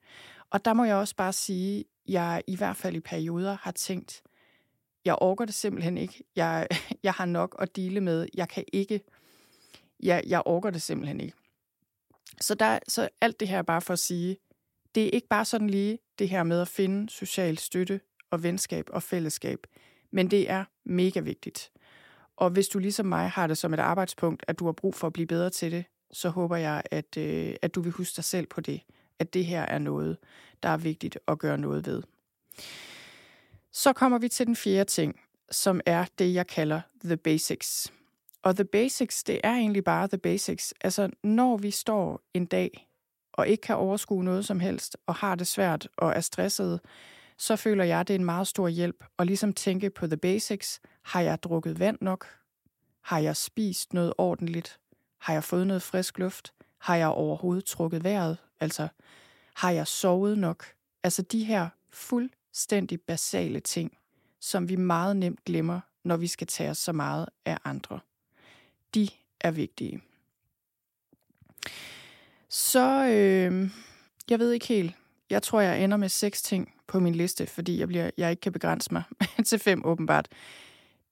Og 0.50 0.64
der 0.64 0.72
må 0.74 0.84
jeg 0.84 0.96
også 0.96 1.16
bare 1.16 1.32
sige, 1.32 1.80
at 1.80 1.84
jeg 2.08 2.42
i 2.46 2.56
hvert 2.56 2.76
fald 2.76 2.96
i 2.96 3.00
perioder 3.00 3.56
har 3.60 3.72
tænkt, 3.72 4.22
jeg 5.04 5.16
orker 5.20 5.44
det 5.44 5.54
simpelthen 5.54 5.98
ikke. 5.98 6.24
Jeg, 6.36 6.68
jeg 7.02 7.12
har 7.12 7.26
nok 7.26 7.56
at 7.58 7.76
dele 7.76 8.00
med. 8.00 8.26
Jeg 8.34 8.48
kan 8.48 8.64
ikke 8.72 9.00
jeg, 10.00 10.22
jeg 10.26 10.42
orker 10.46 10.70
det 10.70 10.82
simpelthen 10.82 11.20
ikke. 11.20 11.36
Så, 12.40 12.54
der, 12.54 12.78
så 12.88 13.08
alt 13.20 13.40
det 13.40 13.48
her 13.48 13.58
er 13.58 13.62
bare 13.62 13.80
for 13.80 13.92
at 13.92 13.98
sige, 13.98 14.36
det 14.94 15.04
er 15.04 15.10
ikke 15.10 15.28
bare 15.28 15.44
sådan 15.44 15.70
lige 15.70 15.98
det 16.18 16.28
her 16.28 16.42
med 16.42 16.60
at 16.60 16.68
finde 16.68 17.10
social 17.10 17.58
støtte 17.58 18.00
og 18.30 18.42
venskab 18.42 18.88
og 18.92 19.02
fællesskab, 19.02 19.66
Men 20.10 20.30
det 20.30 20.50
er 20.50 20.64
mega 20.84 21.20
vigtigt. 21.20 21.70
Og 22.36 22.50
hvis 22.50 22.68
du 22.68 22.78
ligesom 22.78 23.06
mig 23.06 23.30
har 23.30 23.46
det 23.46 23.58
som 23.58 23.74
et 23.74 23.80
arbejdspunkt, 23.80 24.44
at 24.48 24.58
du 24.58 24.64
har 24.64 24.72
brug 24.72 24.94
for 24.94 25.06
at 25.06 25.12
blive 25.12 25.26
bedre 25.26 25.50
til 25.50 25.72
det, 25.72 25.84
så 26.12 26.28
håber 26.28 26.56
jeg, 26.56 26.82
at, 26.90 27.16
øh, 27.16 27.54
at 27.62 27.74
du 27.74 27.80
vil 27.80 27.92
huske 27.92 28.16
dig 28.16 28.24
selv 28.24 28.46
på 28.46 28.60
det. 28.60 28.80
At 29.18 29.34
det 29.34 29.44
her 29.44 29.62
er 29.62 29.78
noget, 29.78 30.16
der 30.62 30.68
er 30.68 30.76
vigtigt 30.76 31.18
at 31.28 31.38
gøre 31.38 31.58
noget 31.58 31.86
ved. 31.86 32.02
Så 33.72 33.92
kommer 33.92 34.18
vi 34.18 34.28
til 34.28 34.46
den 34.46 34.56
fjerde 34.56 34.90
ting, 34.90 35.20
som 35.50 35.80
er 35.86 36.04
det, 36.18 36.34
jeg 36.34 36.46
kalder 36.46 36.80
the 37.04 37.16
basics. 37.16 37.92
Og 38.46 38.56
the 38.56 38.64
basics, 38.64 39.24
det 39.24 39.40
er 39.44 39.52
egentlig 39.52 39.84
bare 39.84 40.08
the 40.08 40.18
basics. 40.18 40.74
Altså, 40.80 41.10
når 41.22 41.56
vi 41.56 41.70
står 41.70 42.20
en 42.34 42.46
dag 42.46 42.88
og 43.32 43.48
ikke 43.48 43.60
kan 43.60 43.76
overskue 43.76 44.24
noget 44.24 44.44
som 44.44 44.60
helst, 44.60 44.96
og 45.06 45.14
har 45.14 45.34
det 45.34 45.46
svært 45.46 45.88
og 45.96 46.12
er 46.12 46.20
stresset, 46.20 46.80
så 47.38 47.56
føler 47.56 47.84
jeg, 47.84 48.08
det 48.08 48.14
er 48.14 48.18
en 48.18 48.24
meget 48.24 48.46
stor 48.46 48.68
hjælp 48.68 49.04
at 49.18 49.26
ligesom 49.26 49.52
tænke 49.52 49.90
på 49.90 50.06
the 50.06 50.16
basics. 50.16 50.80
Har 51.02 51.20
jeg 51.20 51.42
drukket 51.42 51.78
vand 51.78 51.98
nok? 52.00 52.26
Har 53.02 53.18
jeg 53.18 53.36
spist 53.36 53.92
noget 53.92 54.12
ordentligt? 54.18 54.80
Har 55.20 55.32
jeg 55.32 55.44
fået 55.44 55.66
noget 55.66 55.82
frisk 55.82 56.18
luft? 56.18 56.52
Har 56.80 56.96
jeg 56.96 57.08
overhovedet 57.08 57.64
trukket 57.64 58.04
vejret? 58.04 58.38
Altså, 58.60 58.88
har 59.54 59.70
jeg 59.70 59.86
sovet 59.86 60.38
nok? 60.38 60.64
Altså 61.04 61.22
de 61.22 61.44
her 61.44 61.68
fuldstændig 61.90 63.00
basale 63.00 63.60
ting, 63.60 63.98
som 64.40 64.68
vi 64.68 64.76
meget 64.76 65.16
nemt 65.16 65.44
glemmer, 65.44 65.80
når 66.04 66.16
vi 66.16 66.26
skal 66.26 66.46
tage 66.46 66.70
os 66.70 66.78
så 66.78 66.92
meget 66.92 67.28
af 67.44 67.58
andre. 67.64 68.00
De 68.96 69.08
er 69.40 69.50
vigtige. 69.50 70.02
Så, 72.48 73.06
øh, 73.06 73.70
jeg 74.30 74.38
ved 74.38 74.52
ikke 74.52 74.66
helt. 74.66 74.94
Jeg 75.30 75.42
tror, 75.42 75.60
jeg 75.60 75.84
ender 75.84 75.96
med 75.96 76.08
seks 76.08 76.42
ting 76.42 76.74
på 76.86 77.00
min 77.00 77.14
liste, 77.14 77.46
fordi 77.46 77.78
jeg, 77.78 77.88
bliver, 77.88 78.10
jeg 78.16 78.30
ikke 78.30 78.40
kan 78.40 78.52
begrænse 78.52 78.92
mig 78.92 79.02
til 79.46 79.58
fem 79.58 79.84
åbenbart. 79.84 80.28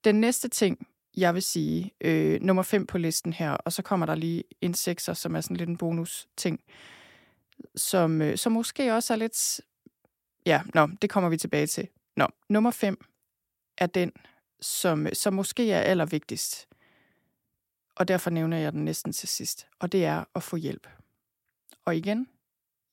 Den 0.05 0.20
næste 0.20 0.49
ting, 0.49 0.87
jeg 1.16 1.35
vil 1.35 1.43
sige, 1.43 1.93
øh, 2.01 2.41
nummer 2.41 2.62
fem 2.62 2.87
på 2.87 2.99
listen 2.99 3.32
her, 3.32 3.51
og 3.51 3.72
så 3.72 3.82
kommer 3.82 4.07
der 4.07 4.14
lige 4.14 4.45
en 4.61 4.74
sekser, 4.74 5.14
som 5.14 5.37
er 5.37 5.41
sådan 5.41 5.57
lidt 5.57 5.68
en 5.68 5.76
bonus 5.76 6.28
ting, 6.37 6.61
som, 7.76 8.22
øh, 8.22 8.39
som 8.39 8.53
måske 8.53 8.95
også 8.95 9.12
er 9.12 9.16
lidt... 9.16 9.61
Ja, 10.47 10.62
nå, 10.74 10.89
det 11.03 11.11
kommer 11.11 11.30
vi 11.30 11.37
tilbage 11.37 11.66
til. 11.66 11.89
Nå, 12.16 12.26
nummer 12.49 12.70
fem 12.70 13.05
er 13.78 13.87
den, 13.87 14.12
som, 14.61 15.07
som 15.12 15.35
måske 15.35 15.72
er 15.72 15.80
allervigtigst. 15.80 16.68
Og 17.95 18.09
derfor 18.09 18.30
nævner 18.30 18.57
jeg 18.57 18.72
den 18.72 18.84
næsten 18.84 19.12
til 19.12 19.28
sidst. 19.28 19.66
Og 19.78 19.92
det 19.92 20.05
er 20.05 20.24
at 20.34 20.42
få 20.42 20.57
hjælp. 20.57 20.88
Og 21.84 21.97
igen, 21.97 22.28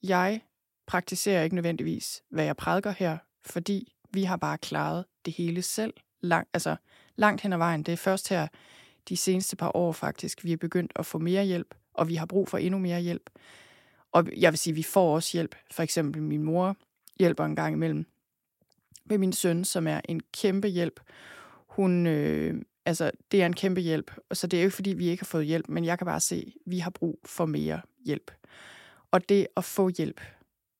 jeg 0.03 0.41
praktiserer 0.87 1.43
ikke 1.43 1.55
nødvendigvis, 1.55 2.23
hvad 2.29 2.45
jeg 2.45 2.57
prædiker 2.57 2.91
her, 2.91 3.17
fordi 3.45 3.93
vi 4.13 4.23
har 4.23 4.37
bare 4.37 4.57
klaret 4.57 5.05
det 5.25 5.33
hele 5.33 5.61
selv. 5.61 5.93
Lang, 6.21 6.47
altså 6.53 6.75
langt 7.15 7.41
hen 7.41 7.53
ad 7.53 7.57
vejen. 7.57 7.83
Det 7.83 7.91
er 7.91 7.97
først 7.97 8.29
her 8.29 8.47
de 9.09 9.17
seneste 9.17 9.55
par 9.55 9.71
år 9.75 9.91
faktisk, 9.91 10.43
vi 10.43 10.53
er 10.53 10.57
begyndt 10.57 10.91
at 10.95 11.05
få 11.05 11.17
mere 11.17 11.45
hjælp, 11.45 11.75
og 11.93 12.07
vi 12.07 12.15
har 12.15 12.25
brug 12.25 12.47
for 12.47 12.57
endnu 12.57 12.79
mere 12.79 13.01
hjælp. 13.01 13.29
Og 14.11 14.27
jeg 14.37 14.51
vil 14.51 14.57
sige, 14.57 14.73
vi 14.73 14.83
får 14.83 15.15
også 15.15 15.37
hjælp. 15.37 15.55
For 15.71 15.83
eksempel 15.83 16.21
min 16.21 16.43
mor 16.43 16.77
hjælper 17.19 17.45
en 17.45 17.55
gang 17.55 17.73
imellem 17.73 18.05
med 19.05 19.17
min 19.17 19.33
søn, 19.33 19.65
som 19.65 19.87
er 19.87 20.01
en 20.05 20.21
kæmpe 20.33 20.67
hjælp. 20.67 20.99
Hun, 21.67 22.07
øh, 22.07 22.61
altså, 22.85 23.11
det 23.31 23.41
er 23.41 23.45
en 23.45 23.55
kæmpe 23.55 23.81
hjælp. 23.81 24.11
Så 24.33 24.47
det 24.47 24.57
er 24.57 24.61
jo 24.61 24.65
ikke, 24.65 24.75
fordi 24.75 24.89
vi 24.89 25.07
ikke 25.07 25.21
har 25.21 25.25
fået 25.25 25.45
hjælp, 25.45 25.69
men 25.69 25.85
jeg 25.85 25.97
kan 25.97 26.05
bare 26.07 26.19
se, 26.19 26.53
at 26.55 26.71
vi 26.71 26.79
har 26.79 26.89
brug 26.89 27.19
for 27.25 27.45
mere 27.45 27.81
hjælp. 28.05 28.31
Og 29.11 29.29
det 29.29 29.47
at 29.57 29.63
få 29.63 29.89
hjælp, 29.89 30.21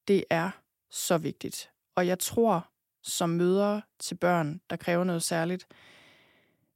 det 0.07 0.23
er 0.29 0.51
så 0.89 1.17
vigtigt. 1.17 1.69
Og 1.95 2.07
jeg 2.07 2.19
tror, 2.19 2.67
som 3.01 3.29
mødre 3.29 3.81
til 3.99 4.15
børn, 4.15 4.61
der 4.69 4.75
kræver 4.75 5.03
noget 5.03 5.23
særligt, 5.23 5.67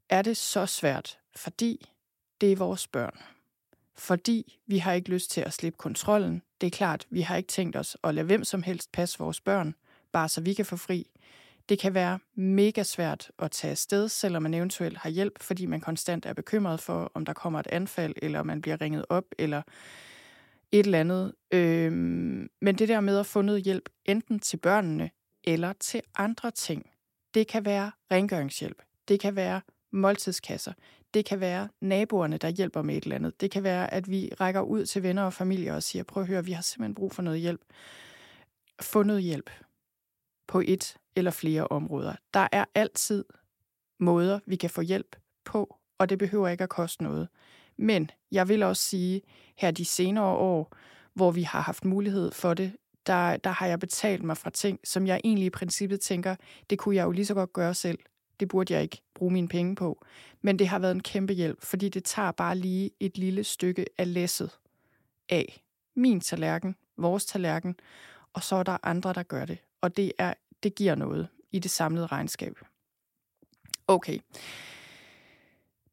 er 0.09 0.21
det 0.21 0.38
så 0.38 0.65
svært, 0.65 1.19
fordi 1.36 1.89
det 2.41 2.51
er 2.51 2.55
vores 2.55 2.88
børn. 2.88 3.17
Fordi 3.97 4.59
vi 4.67 4.78
har 4.78 4.93
ikke 4.93 5.09
lyst 5.09 5.32
til 5.32 5.41
at 5.41 5.53
slippe 5.53 5.78
kontrollen. 5.78 6.41
Det 6.61 6.67
er 6.67 6.71
klart, 6.71 7.07
vi 7.09 7.21
har 7.21 7.36
ikke 7.36 7.47
tænkt 7.47 7.76
os 7.76 7.97
at 8.03 8.15
lade 8.15 8.26
hvem 8.26 8.43
som 8.43 8.63
helst 8.63 8.91
passe 8.91 9.19
vores 9.19 9.41
børn, 9.41 9.76
bare 10.11 10.30
så 10.30 10.41
vi 10.41 10.53
kan 10.53 10.65
få 10.65 10.76
fri. 10.78 11.07
Det 11.70 11.80
kan 11.80 11.93
være 11.93 12.20
mega 12.36 12.84
svært 12.84 13.32
at 13.39 13.51
tage 13.51 13.72
afsted, 13.72 14.09
selvom 14.09 14.43
man 14.43 14.53
eventuelt 14.53 14.97
har 14.97 15.09
hjælp, 15.09 15.43
fordi 15.43 15.66
man 15.66 15.82
konstant 15.82 16.26
er 16.26 16.34
bekymret 16.34 16.80
for, 16.80 17.11
om 17.13 17.26
der 17.26 17.34
kommer 17.34 17.59
et 17.59 17.68
anfald, 17.68 18.13
eller 18.22 18.43
man 18.43 18.61
bliver 18.61 18.82
ringet 18.82 19.05
op, 19.09 19.24
eller 19.39 19.61
et 20.72 20.86
eller 20.86 20.99
andet. 20.99 21.34
Øhm, 21.51 22.49
men 22.61 22.76
det 22.76 22.88
der 22.89 22.99
med 22.99 23.18
at 23.20 23.26
få 23.26 23.41
noget 23.41 23.63
hjælp, 23.63 23.89
enten 24.05 24.39
til 24.39 24.57
børnene 24.57 25.09
eller 25.43 25.74
til 25.80 26.01
andre 26.16 26.51
ting, 26.51 26.89
det 27.34 27.47
kan 27.47 27.66
være 27.66 27.91
rengøringshjælp, 28.11 28.82
det 29.07 29.20
kan 29.20 29.36
være 29.36 29.61
måltidskasser, 29.91 30.74
det 31.13 31.26
kan 31.26 31.39
være 31.39 31.70
naboerne, 31.82 32.38
der 32.38 32.49
hjælper 32.49 32.82
med 32.82 32.97
et 32.97 33.03
eller 33.03 33.16
andet. 33.16 33.41
Det 33.41 33.51
kan 33.51 33.63
være, 33.63 33.93
at 33.93 34.09
vi 34.09 34.32
rækker 34.39 34.61
ud 34.61 34.86
til 34.86 35.03
venner 35.03 35.24
og 35.24 35.34
familie 35.34 35.74
og 35.74 35.84
siger, 35.84 36.03
prøv 36.03 36.24
at 36.24 36.30
høre, 36.30 36.45
vi 36.45 36.51
har 36.51 36.61
simpelthen 36.61 36.95
brug 36.95 37.13
for 37.13 37.22
noget 37.22 37.39
hjælp. 37.39 37.61
Få 38.82 39.03
noget 39.03 39.24
hjælp 39.24 39.49
på 40.47 40.63
et 40.65 40.97
eller 41.15 41.31
flere 41.31 41.67
områder. 41.67 42.15
Der 42.33 42.47
er 42.51 42.65
altid 42.75 43.25
måder, 43.99 44.39
vi 44.45 44.55
kan 44.55 44.69
få 44.69 44.81
hjælp 44.81 45.15
på, 45.45 45.77
og 45.97 46.09
det 46.09 46.17
behøver 46.17 46.47
ikke 46.47 46.63
at 46.63 46.69
koste 46.69 47.03
noget. 47.03 47.27
Men 47.77 48.11
jeg 48.31 48.47
vil 48.49 48.63
også 48.63 48.83
sige, 48.83 49.21
her 49.57 49.71
de 49.71 49.85
senere 49.85 50.25
år, 50.25 50.75
hvor 51.13 51.31
vi 51.31 51.43
har 51.43 51.61
haft 51.61 51.85
mulighed 51.85 52.31
for 52.31 52.53
det, 52.53 52.75
der, 53.05 53.37
der 53.37 53.49
har 53.49 53.67
jeg 53.67 53.79
betalt 53.79 54.23
mig 54.23 54.37
fra 54.37 54.49
ting, 54.49 54.79
som 54.83 55.07
jeg 55.07 55.21
egentlig 55.23 55.45
i 55.45 55.49
princippet 55.49 55.99
tænker, 55.99 56.35
det 56.69 56.79
kunne 56.79 56.95
jeg 56.95 57.05
jo 57.05 57.11
lige 57.11 57.25
så 57.25 57.33
godt 57.33 57.53
gøre 57.53 57.73
selv. 57.73 57.99
Det 58.39 58.47
burde 58.47 58.73
jeg 58.73 58.81
ikke 58.83 59.01
bruge 59.15 59.33
mine 59.33 59.47
penge 59.47 59.75
på. 59.75 60.05
Men 60.41 60.59
det 60.59 60.67
har 60.67 60.79
været 60.79 60.91
en 60.91 61.03
kæmpe 61.03 61.33
hjælp, 61.33 61.61
fordi 61.61 61.89
det 61.89 62.03
tager 62.03 62.31
bare 62.31 62.55
lige 62.55 62.91
et 62.99 63.17
lille 63.17 63.43
stykke 63.43 63.85
af 63.97 64.13
læsset 64.13 64.59
af 65.29 65.63
min 65.95 66.21
tallerken, 66.21 66.75
vores 66.97 67.25
tallerken, 67.25 67.75
og 68.33 68.43
så 68.43 68.55
er 68.55 68.63
der 68.63 68.77
andre, 68.83 69.13
der 69.13 69.23
gør 69.23 69.45
det. 69.45 69.57
Og 69.86 69.97
det, 69.97 70.11
er, 70.17 70.33
det 70.63 70.75
giver 70.75 70.95
noget 70.95 71.27
i 71.51 71.59
det 71.59 71.71
samlede 71.71 72.07
regnskab. 72.07 72.59
Okay. 73.88 74.19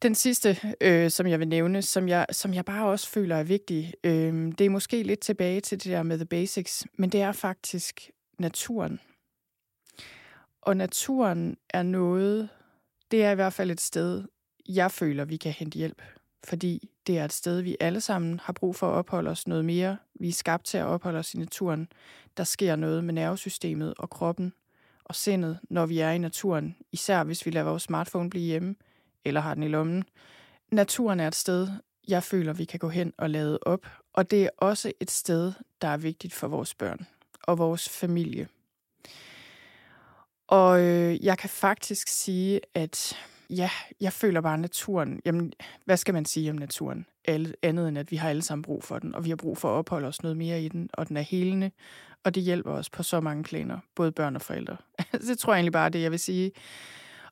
Den 0.03 0.15
sidste, 0.15 0.77
øh, 0.81 1.11
som 1.11 1.27
jeg 1.27 1.39
vil 1.39 1.49
nævne, 1.49 1.83
som 1.83 2.09
jeg, 2.09 2.27
som 2.31 2.55
jeg 2.55 2.65
bare 2.65 2.87
også 2.87 3.09
føler 3.09 3.37
er 3.37 3.43
vigtig, 3.43 3.95
øh, 4.05 4.53
det 4.59 4.61
er 4.61 4.71
måske 4.71 5.03
lidt 5.03 5.21
tilbage 5.21 5.61
til 5.61 5.85
det 5.85 5.93
der 5.93 6.03
med 6.03 6.17
the 6.17 6.27
basics, 6.27 6.87
men 6.99 7.11
det 7.11 7.23
er 7.23 7.33
faktisk 7.33 8.11
naturen. 8.39 9.01
Og 10.61 10.77
naturen 10.77 11.57
er 11.71 11.83
noget, 11.83 12.49
det 13.11 13.25
er 13.25 13.31
i 13.31 13.35
hvert 13.35 13.53
fald 13.53 13.71
et 13.71 13.81
sted, 13.81 14.25
jeg 14.69 14.91
føler, 14.91 15.25
vi 15.25 15.37
kan 15.37 15.53
hente 15.53 15.79
hjælp. 15.79 16.03
Fordi 16.45 16.89
det 17.07 17.19
er 17.19 17.25
et 17.25 17.33
sted, 17.33 17.61
vi 17.61 17.77
alle 17.81 18.01
sammen 18.01 18.41
har 18.41 18.53
brug 18.53 18.77
for 18.77 18.89
at 18.89 18.95
opholde 18.95 19.31
os 19.31 19.49
noget 19.49 19.65
mere. 19.65 19.97
Vi 20.15 20.29
er 20.29 20.33
skabt 20.33 20.65
til 20.65 20.79
at 20.79 20.85
opholde 20.85 21.19
os 21.19 21.35
i 21.35 21.39
naturen. 21.39 21.89
Der 22.37 22.45
sker 22.45 22.77
noget 22.77 23.05
med 23.05 23.15
nervesystemet 23.15 23.95
og 23.99 24.11
kroppen 24.11 24.53
og 25.05 25.15
sindet, 25.15 25.59
når 25.71 25.87
vi 25.87 25.99
er 25.99 26.11
i 26.11 26.19
naturen. 26.19 26.77
Især 26.93 27.25
hvis 27.25 27.47
vi 27.47 27.51
lader 27.51 27.67
vores 27.67 27.83
smartphone 27.83 28.31
blive 28.31 28.45
hjemme 28.45 28.75
eller 29.25 29.41
har 29.41 29.55
den 29.55 29.63
i 29.63 29.69
lommen. 29.69 30.05
Naturen 30.71 31.21
er 31.21 31.29
et 31.29 31.35
sted, 31.35 31.69
jeg 32.09 32.23
føler, 32.23 32.53
vi 32.53 32.65
kan 32.65 32.79
gå 32.79 32.89
hen 32.89 33.13
og 33.19 33.31
lade 33.31 33.59
op. 33.63 33.87
Og 34.13 34.31
det 34.31 34.45
er 34.45 34.51
også 34.59 34.93
et 35.01 35.11
sted, 35.11 35.53
der 35.83 35.89
er 35.89 35.97
vigtigt 35.97 36.35
for 36.35 36.49
vores 36.49 36.75
børn 36.75 37.07
og 37.43 37.59
vores 37.59 37.89
familie. 37.89 38.49
Og 40.47 40.81
øh, 40.81 41.25
jeg 41.25 41.39
kan 41.39 41.51
faktisk 41.51 42.09
sige, 42.09 42.61
at 42.75 43.17
ja, 43.57 43.71
jeg 44.01 44.13
føler 44.13 44.41
bare 44.41 44.59
naturen. 44.59 45.21
Jamen, 45.25 45.53
hvad 45.85 45.97
skal 45.97 46.15
man 46.15 46.25
sige 46.25 46.51
om 46.51 46.57
naturen? 46.57 47.07
Alle, 47.25 47.55
andet 47.63 47.89
end, 47.89 47.99
at 47.99 48.11
vi 48.11 48.17
har 48.17 48.29
alle 48.29 48.43
sammen 48.43 48.63
brug 48.63 48.85
for 48.85 48.99
den, 48.99 49.15
og 49.15 49.25
vi 49.25 49.29
har 49.29 49.37
brug 49.37 49.59
for 49.59 49.69
at 49.69 49.79
opholde 49.79 50.09
os 50.09 50.23
noget 50.23 50.37
mere 50.37 50.63
i 50.63 50.69
den, 50.69 50.91
og 50.93 51.09
den 51.09 51.17
er 51.17 51.23
helende, 51.23 51.71
og 52.25 52.35
det 52.35 52.43
hjælper 52.43 52.73
os 52.73 52.91
på 52.91 53.03
så 53.03 53.21
mange 53.21 53.45
planer, 53.45 53.79
både 53.95 54.13
børn 54.13 54.37
og 54.37 54.43
forældre. 54.43 54.77
det 55.29 55.39
tror 55.39 55.53
jeg 55.53 55.59
egentlig 55.59 55.73
bare, 55.73 55.89
det 55.89 56.03
jeg 56.03 56.11
vil 56.11 56.19
sige. 56.19 56.53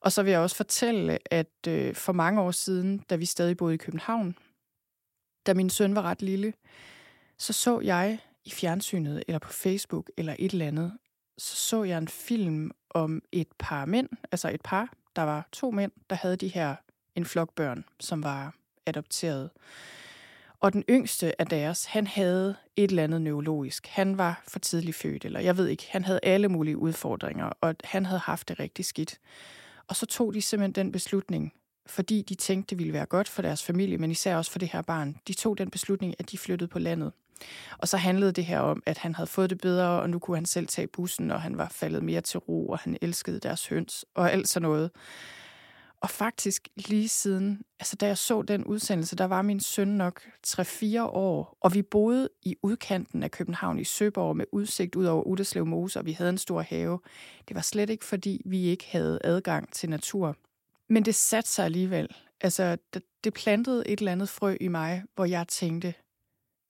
Og 0.00 0.12
så 0.12 0.22
vil 0.22 0.30
jeg 0.30 0.40
også 0.40 0.56
fortælle, 0.56 1.18
at 1.30 1.66
øh, 1.68 1.94
for 1.94 2.12
mange 2.12 2.40
år 2.40 2.50
siden, 2.50 2.98
da 2.98 3.16
vi 3.16 3.24
stadig 3.24 3.56
boede 3.56 3.74
i 3.74 3.78
København, 3.78 4.36
da 5.46 5.54
min 5.54 5.70
søn 5.70 5.94
var 5.94 6.02
ret 6.02 6.22
lille, 6.22 6.52
så 7.38 7.52
så 7.52 7.80
jeg 7.80 8.18
i 8.44 8.50
fjernsynet, 8.50 9.22
eller 9.28 9.38
på 9.38 9.52
Facebook, 9.52 10.10
eller 10.16 10.36
et 10.38 10.52
eller 10.52 10.66
andet, 10.66 10.92
så 11.38 11.56
så 11.56 11.84
jeg 11.84 11.98
en 11.98 12.08
film 12.08 12.70
om 12.90 13.22
et 13.32 13.48
par 13.58 13.84
mænd, 13.84 14.08
altså 14.32 14.50
et 14.50 14.62
par, 14.64 14.92
der 15.16 15.22
var 15.22 15.48
to 15.52 15.70
mænd, 15.70 15.92
der 16.10 16.16
havde 16.16 16.36
de 16.36 16.48
her 16.48 16.74
en 17.14 17.24
flok 17.24 17.54
børn, 17.54 17.84
som 18.00 18.22
var 18.22 18.54
adopteret. 18.86 19.50
Og 20.60 20.72
den 20.72 20.84
yngste 20.90 21.40
af 21.40 21.46
deres, 21.46 21.84
han 21.84 22.06
havde 22.06 22.56
et 22.76 22.90
eller 22.90 23.04
andet 23.04 23.22
neurologisk. 23.22 23.86
Han 23.86 24.18
var 24.18 24.42
for 24.48 24.58
tidligt 24.58 24.96
født, 24.96 25.24
eller 25.24 25.40
jeg 25.40 25.56
ved 25.56 25.66
ikke, 25.66 25.86
han 25.90 26.04
havde 26.04 26.20
alle 26.22 26.48
mulige 26.48 26.76
udfordringer, 26.76 27.52
og 27.60 27.74
han 27.84 28.06
havde 28.06 28.20
haft 28.20 28.48
det 28.48 28.60
rigtig 28.60 28.84
skidt. 28.84 29.20
Og 29.88 29.96
så 29.96 30.06
tog 30.06 30.34
de 30.34 30.42
simpelthen 30.42 30.84
den 30.84 30.92
beslutning, 30.92 31.52
fordi 31.86 32.22
de 32.22 32.34
tænkte, 32.34 32.70
det 32.70 32.78
ville 32.78 32.92
være 32.92 33.06
godt 33.06 33.28
for 33.28 33.42
deres 33.42 33.62
familie, 33.62 33.98
men 33.98 34.10
især 34.10 34.36
også 34.36 34.50
for 34.50 34.58
det 34.58 34.68
her 34.68 34.82
barn. 34.82 35.16
De 35.28 35.32
tog 35.32 35.58
den 35.58 35.70
beslutning, 35.70 36.14
at 36.18 36.30
de 36.30 36.38
flyttede 36.38 36.68
på 36.68 36.78
landet. 36.78 37.12
Og 37.78 37.88
så 37.88 37.96
handlede 37.96 38.32
det 38.32 38.44
her 38.44 38.60
om, 38.60 38.82
at 38.86 38.98
han 38.98 39.14
havde 39.14 39.26
fået 39.26 39.50
det 39.50 39.60
bedre, 39.60 40.00
og 40.00 40.10
nu 40.10 40.18
kunne 40.18 40.36
han 40.36 40.46
selv 40.46 40.66
tage 40.66 40.86
bussen, 40.86 41.30
og 41.30 41.42
han 41.42 41.58
var 41.58 41.68
faldet 41.68 42.02
mere 42.02 42.20
til 42.20 42.38
ro, 42.38 42.68
og 42.68 42.78
han 42.78 42.96
elskede 43.02 43.40
deres 43.40 43.66
høns, 43.66 44.04
og 44.14 44.32
alt 44.32 44.48
sådan 44.48 44.68
noget. 44.68 44.90
Og 46.02 46.10
faktisk 46.10 46.68
lige 46.76 47.08
siden, 47.08 47.62
altså 47.80 47.96
da 47.96 48.06
jeg 48.06 48.18
så 48.18 48.42
den 48.42 48.64
udsendelse, 48.64 49.16
der 49.16 49.24
var 49.24 49.42
min 49.42 49.60
søn 49.60 49.88
nok 49.88 50.22
3-4 50.46 51.00
år, 51.00 51.56
og 51.60 51.74
vi 51.74 51.82
boede 51.82 52.28
i 52.42 52.56
udkanten 52.62 53.22
af 53.22 53.30
København 53.30 53.78
i 53.78 53.84
Søborg 53.84 54.36
med 54.36 54.44
udsigt 54.52 54.96
ud 54.96 55.04
over 55.04 55.22
Udderslev 55.22 55.66
Mose, 55.66 55.98
og 55.98 56.06
vi 56.06 56.12
havde 56.12 56.30
en 56.30 56.38
stor 56.38 56.60
have. 56.62 57.00
Det 57.48 57.54
var 57.54 57.60
slet 57.60 57.90
ikke, 57.90 58.04
fordi 58.04 58.42
vi 58.46 58.62
ikke 58.62 58.86
havde 58.90 59.18
adgang 59.24 59.72
til 59.72 59.90
natur. 59.90 60.36
Men 60.88 61.04
det 61.04 61.14
satte 61.14 61.50
sig 61.50 61.64
alligevel. 61.64 62.08
Altså, 62.40 62.76
det 63.24 63.34
plantede 63.34 63.88
et 63.88 63.98
eller 63.98 64.12
andet 64.12 64.28
frø 64.28 64.56
i 64.60 64.68
mig, 64.68 65.02
hvor 65.14 65.24
jeg 65.24 65.48
tænkte, 65.48 65.94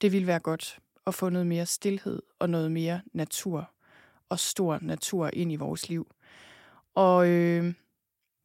det 0.00 0.12
ville 0.12 0.26
være 0.26 0.38
godt 0.38 0.78
at 1.06 1.14
få 1.14 1.28
noget 1.28 1.46
mere 1.46 1.66
stillhed 1.66 2.22
og 2.38 2.50
noget 2.50 2.72
mere 2.72 3.00
natur 3.12 3.70
og 4.28 4.38
stor 4.38 4.78
natur 4.82 5.30
ind 5.32 5.52
i 5.52 5.56
vores 5.56 5.88
liv. 5.88 6.10
Og 6.94 7.28
øh, 7.28 7.74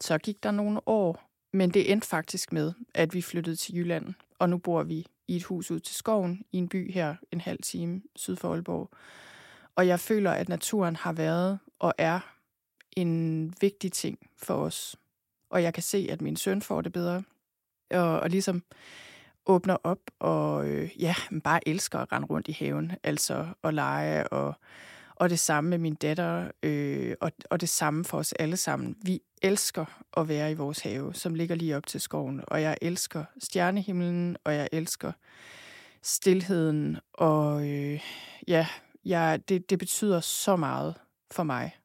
så 0.02 0.18
gik 0.18 0.44
der 0.44 0.52
nogle 0.52 0.88
år, 0.88 1.30
men 1.54 1.70
det 1.70 1.92
endte 1.92 2.08
faktisk 2.08 2.54
med, 2.54 2.74
at 2.94 3.14
vi 3.14 3.22
flyttede 3.22 3.56
til 3.56 3.76
Jylland, 3.76 4.14
og 4.40 4.50
nu 4.50 4.58
bor 4.58 4.84
vi 4.84 5.06
i 5.28 5.36
et 5.36 5.44
hus 5.44 5.72
ud 5.72 5.80
til 5.80 5.96
skoven 5.96 6.46
i 6.52 6.58
en 6.58 6.70
by 6.70 6.92
her 6.92 7.16
en 7.32 7.42
halv 7.42 7.60
time 7.64 8.02
syd 8.16 8.36
for 8.36 8.54
Aalborg. 8.54 8.90
Og 9.76 9.88
jeg 9.88 10.00
føler, 10.00 10.32
at 10.32 10.50
naturen 10.50 10.96
har 10.96 11.14
været 11.14 11.60
og 11.80 11.94
er 11.98 12.20
en 12.92 13.54
vigtig 13.62 13.92
ting 13.92 14.30
for 14.38 14.54
os. 14.54 14.96
Og 15.50 15.64
jeg 15.64 15.74
kan 15.74 15.84
se, 15.84 16.08
at 16.12 16.22
min 16.22 16.36
søn 16.36 16.62
får 16.62 16.82
det 16.82 16.92
bedre. 16.92 17.24
Og, 17.92 18.20
og 18.20 18.30
ligesom 18.30 18.64
åbner 19.46 19.78
op 19.84 20.00
og 20.20 20.68
øh, 20.68 21.02
ja, 21.02 21.16
bare 21.44 21.68
elsker 21.68 22.00
at 22.00 22.12
rende 22.12 22.28
rundt 22.28 22.48
i 22.48 22.52
haven. 22.52 22.92
Altså 23.04 23.48
at 23.64 23.74
lege 23.74 24.28
og 24.28 24.54
og 25.16 25.30
det 25.30 25.40
samme 25.40 25.70
med 25.70 25.78
min 25.78 25.96
datter, 25.96 26.52
øh, 26.64 27.16
og, 27.22 27.32
og 27.50 27.62
det 27.62 27.70
samme 27.70 28.06
for 28.06 28.18
os 28.18 28.34
alle 28.34 28.58
sammen. 28.58 28.96
Vi 29.02 29.22
elsker 29.42 29.86
at 30.18 30.28
være 30.28 30.52
i 30.52 30.54
vores 30.54 30.80
have, 30.80 31.14
som 31.14 31.36
ligger 31.36 31.56
lige 31.56 31.78
op 31.78 31.88
til 31.88 32.02
skoven. 32.02 32.44
Og 32.48 32.62
jeg 32.62 32.78
elsker 32.82 33.26
stjernehimlen, 33.40 34.38
og 34.44 34.56
jeg 34.56 34.70
elsker 34.72 35.12
stillheden. 36.02 36.98
Og 37.14 37.70
øh, 37.70 38.02
ja, 38.48 38.68
jeg, 39.06 39.50
det, 39.50 39.70
det 39.70 39.80
betyder 39.80 40.20
så 40.20 40.56
meget 40.56 40.96
for 41.32 41.44
mig, 41.44 41.76